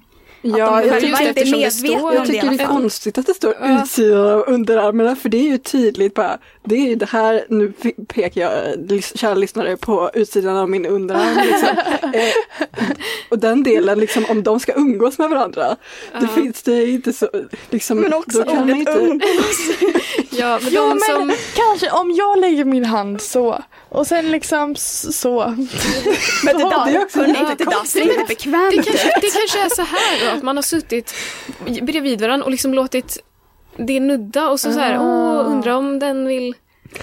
Att 0.45 0.59
Ja, 0.59 0.81
de 0.81 0.89
jag, 0.89 1.03
just 1.03 1.21
inte 1.21 1.33
det 1.33 1.47
står- 1.47 2.09
om 2.09 2.15
jag 2.15 2.27
tycker 2.27 2.51
det 2.51 2.63
är 2.63 2.67
konstigt 2.67 3.19
att 3.19 3.27
det 3.27 3.35
står 3.35 3.55
utsidan 3.81 4.27
av 4.27 4.45
underarmarna 4.49 5.17
för 5.17 5.29
det 5.29 5.37
är 5.37 5.43
ju 5.51 5.59
tydligt 5.59 6.15
bara. 6.15 6.39
Det 6.69 6.75
är 6.75 6.87
ju 6.89 6.95
det 6.97 7.07
här, 7.11 7.45
nu 7.49 7.73
pekar 8.09 8.41
jag 8.41 8.53
lys- 8.91 9.17
kära 9.19 9.35
lyssnare 9.35 9.77
på 9.77 10.11
utsidan 10.15 10.57
av 10.57 10.71
min 10.71 10.87
underarm. 10.87 11.37
Liksom. 11.47 11.69
eh, 12.13 12.33
och 13.29 13.39
den 13.39 13.63
delen, 13.63 13.99
liksom, 13.99 14.25
om 14.29 14.43
de 14.43 14.61
ska 14.61 14.73
umgås 14.73 15.19
med 15.19 15.31
varandra, 15.31 15.77
det 16.13 16.19
Ja. 16.21 16.29
finns 16.29 16.63
det 16.63 16.87
inte 16.91 17.13
så, 17.13 17.29
liksom, 17.71 18.01
Men 18.01 18.15
också 18.15 18.43
då 18.43 18.53
ordet 18.53 18.77
inte, 18.77 18.91
umgås. 18.93 19.59
Ja, 20.31 20.59
men 20.63 20.73
Jo 20.73 20.81
de 20.83 20.89
men 20.89 21.01
som... 21.17 21.33
kanske 21.55 21.91
om 21.91 22.11
jag 22.13 22.39
lägger 22.41 22.65
min 22.65 22.85
hand 22.85 23.23
så 23.23 23.63
och 23.89 24.07
sen 24.07 24.31
liksom 24.31 24.75
så. 24.77 25.55
Men 26.45 26.57
det 26.57 26.63
Ja, 26.63 26.69
där, 26.71 26.93
det 26.93 26.99
är 26.99 27.03
också 27.05 27.19
hörni, 27.19 27.33
lite 27.33 27.55
det 27.59 27.65
där 27.65 27.71
ser 27.71 27.77
konstigt. 27.77 28.03
inte 28.05 28.25
bekvämt 28.29 28.71
Det 28.77 28.83
kanske, 28.83 29.09
det 29.21 29.31
kanske 29.39 29.59
är 29.65 29.69
så 29.75 29.83
här 29.83 30.25
då, 30.31 30.37
att 30.37 30.43
man 30.43 30.57
har 30.57 30.63
suttit 30.63 31.15
bredvid 31.83 32.21
varandra 32.21 32.45
och 32.45 32.51
liksom 32.51 32.75
låtit 32.75 33.19
det 33.77 34.01
nudda 34.01 34.49
och 34.49 34.61
så, 34.61 34.73
så 34.73 34.79
här, 34.79 34.99
Ah. 35.01 35.26
Undrar 35.47 35.73
om 35.73 35.99
den 35.99 36.27
vill... 36.29 36.55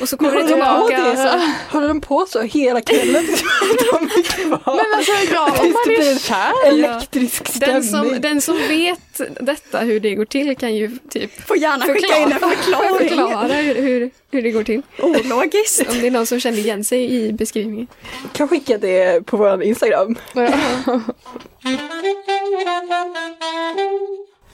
Och 0.02 0.10
så 0.10 0.18
kommer 0.18 0.32
det 0.32 0.42
håller 0.42 0.58
de 0.58 0.82
på 0.82 0.88
tillbaka. 0.88 1.10
det 1.12 1.18
Så, 1.18 1.24
så, 1.24 1.74
håller 1.76 1.88
de 1.88 2.02
på 2.02 2.26
så 2.30 2.42
hela 2.42 2.82
kvällen? 2.82 3.26
de 3.92 4.06
är 4.06 4.24
kvar. 4.24 4.76
Men 4.76 4.86
alltså 4.96 5.34
ja, 5.34 5.44
om 5.62 5.72
man 5.72 5.82
Det 5.86 5.94
är 5.94 5.98
blir 5.98 6.20
kär. 6.20 6.68
Elektrisk 6.68 7.48
stämning. 7.48 7.74
den, 7.74 7.84
som, 7.84 8.22
den 8.22 8.42
som 8.42 8.58
vet 8.58 9.22
detta, 9.40 9.80
hur 9.80 10.00
det 10.00 10.16
går 10.16 10.26
till, 10.26 10.58
kan 10.58 10.76
ju 10.76 10.98
typ 11.10 11.48
Får 11.48 11.58
gärna 11.58 11.86
skicka 11.86 12.18
in 12.18 12.32
en 12.32 12.40
förklaring. 12.40 13.10
förklara 13.10 13.54
hur, 13.54 13.76
hur, 13.76 14.12
hur 14.32 14.42
det 14.42 14.52
går 14.52 14.64
till. 14.64 14.82
Ologiskt. 15.00 15.90
Om 15.90 16.02
det 16.02 16.08
är 16.08 16.12
någon 16.12 16.26
som 16.26 16.40
känner 16.40 16.58
igen 16.58 16.84
sig 16.84 17.12
i 17.14 17.34
beskrivningen. 17.34 17.88
kan 18.34 18.48
skicka 18.48 18.78
det 18.78 19.26
på 19.26 19.38
vår 19.38 19.64
Instagram. 19.64 20.16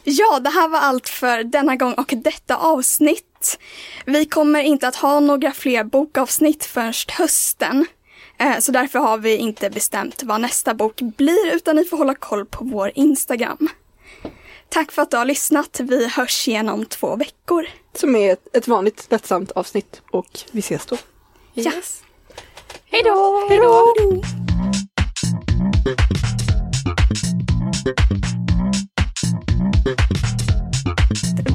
Ja, 0.04 0.40
det 0.40 0.50
här 0.50 0.68
var 0.68 0.80
allt 0.80 1.10
för 1.10 1.44
denna 1.44 1.76
gång 1.76 1.94
och 1.94 2.14
detta 2.24 2.56
avsnitt. 2.56 3.26
Vi 4.06 4.26
kommer 4.26 4.64
inte 4.64 4.88
att 4.88 4.96
ha 4.96 5.20
några 5.20 5.52
fler 5.52 5.84
bokavsnitt 5.84 6.66
först 6.66 7.12
hösten. 7.12 7.86
Eh, 8.38 8.60
Så 8.60 8.72
därför 8.72 9.00
har 9.00 9.18
vi 9.18 9.38
inte 9.38 9.70
bestämt 9.70 10.24
vad 10.24 10.42
nästa 10.42 10.74
bok 10.74 11.02
blir 11.02 11.56
utan 11.56 11.76
ni 11.76 11.86
får 11.86 11.98
hålla 11.98 12.16
koll 12.16 12.46
på 12.46 12.64
vår 12.64 12.92
Instagram. 12.96 13.70
Tack 14.70 14.92
för 14.92 15.02
att 15.02 15.12
du 15.12 15.18
har 15.18 15.26
lyssnat. 15.26 15.80
Vi 15.80 16.08
hörs 16.08 16.48
igen 16.48 16.70
om 16.70 16.86
två 16.86 17.16
veckor. 17.16 17.68
Som 17.96 18.16
är 18.16 18.34
ett, 18.34 18.56
ett 18.56 18.68
vanligt 18.68 19.08
lättsamt 19.10 19.52
avsnitt 19.52 20.02
och 20.12 20.40
vi 20.52 20.60
ses 20.60 20.86
då. 20.86 20.98
Yes. 21.56 22.02
Hej 22.92 23.02
då! 23.06 23.48
Hej 23.50 23.58
då! 23.58 23.94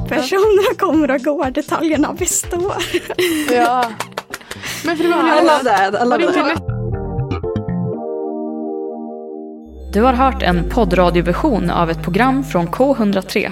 Personerna 0.08 0.74
kommer 0.78 1.10
och 1.10 1.20
går, 1.20 1.50
detaljerna 1.50 2.12
består. 2.12 2.74
Ja. 3.52 3.84
Men 4.84 4.96
för 4.96 5.04
det 5.04 5.10
var 5.10 5.18
I 5.18 5.40
love 5.40 5.64
that, 5.64 6.02
I 6.02 6.08
love. 6.08 6.54
Du 9.92 10.02
har 10.02 10.12
hört 10.12 10.42
en 10.42 10.70
poddradioversion 10.70 11.70
av 11.70 11.90
ett 11.90 12.02
program 12.02 12.44
från 12.44 12.68
K103. 12.68 13.50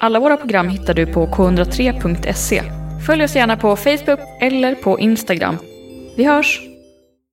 Alla 0.00 0.20
våra 0.20 0.36
program 0.36 0.68
hittar 0.68 0.94
du 0.94 1.06
på 1.06 1.26
k103.se. 1.26 2.62
Följ 3.06 3.24
oss 3.24 3.36
gärna 3.36 3.56
på 3.56 3.76
Facebook 3.76 4.20
eller 4.40 4.74
på 4.74 4.98
Instagram. 4.98 5.56
Vi 6.16 6.24
hörs! 6.24 6.71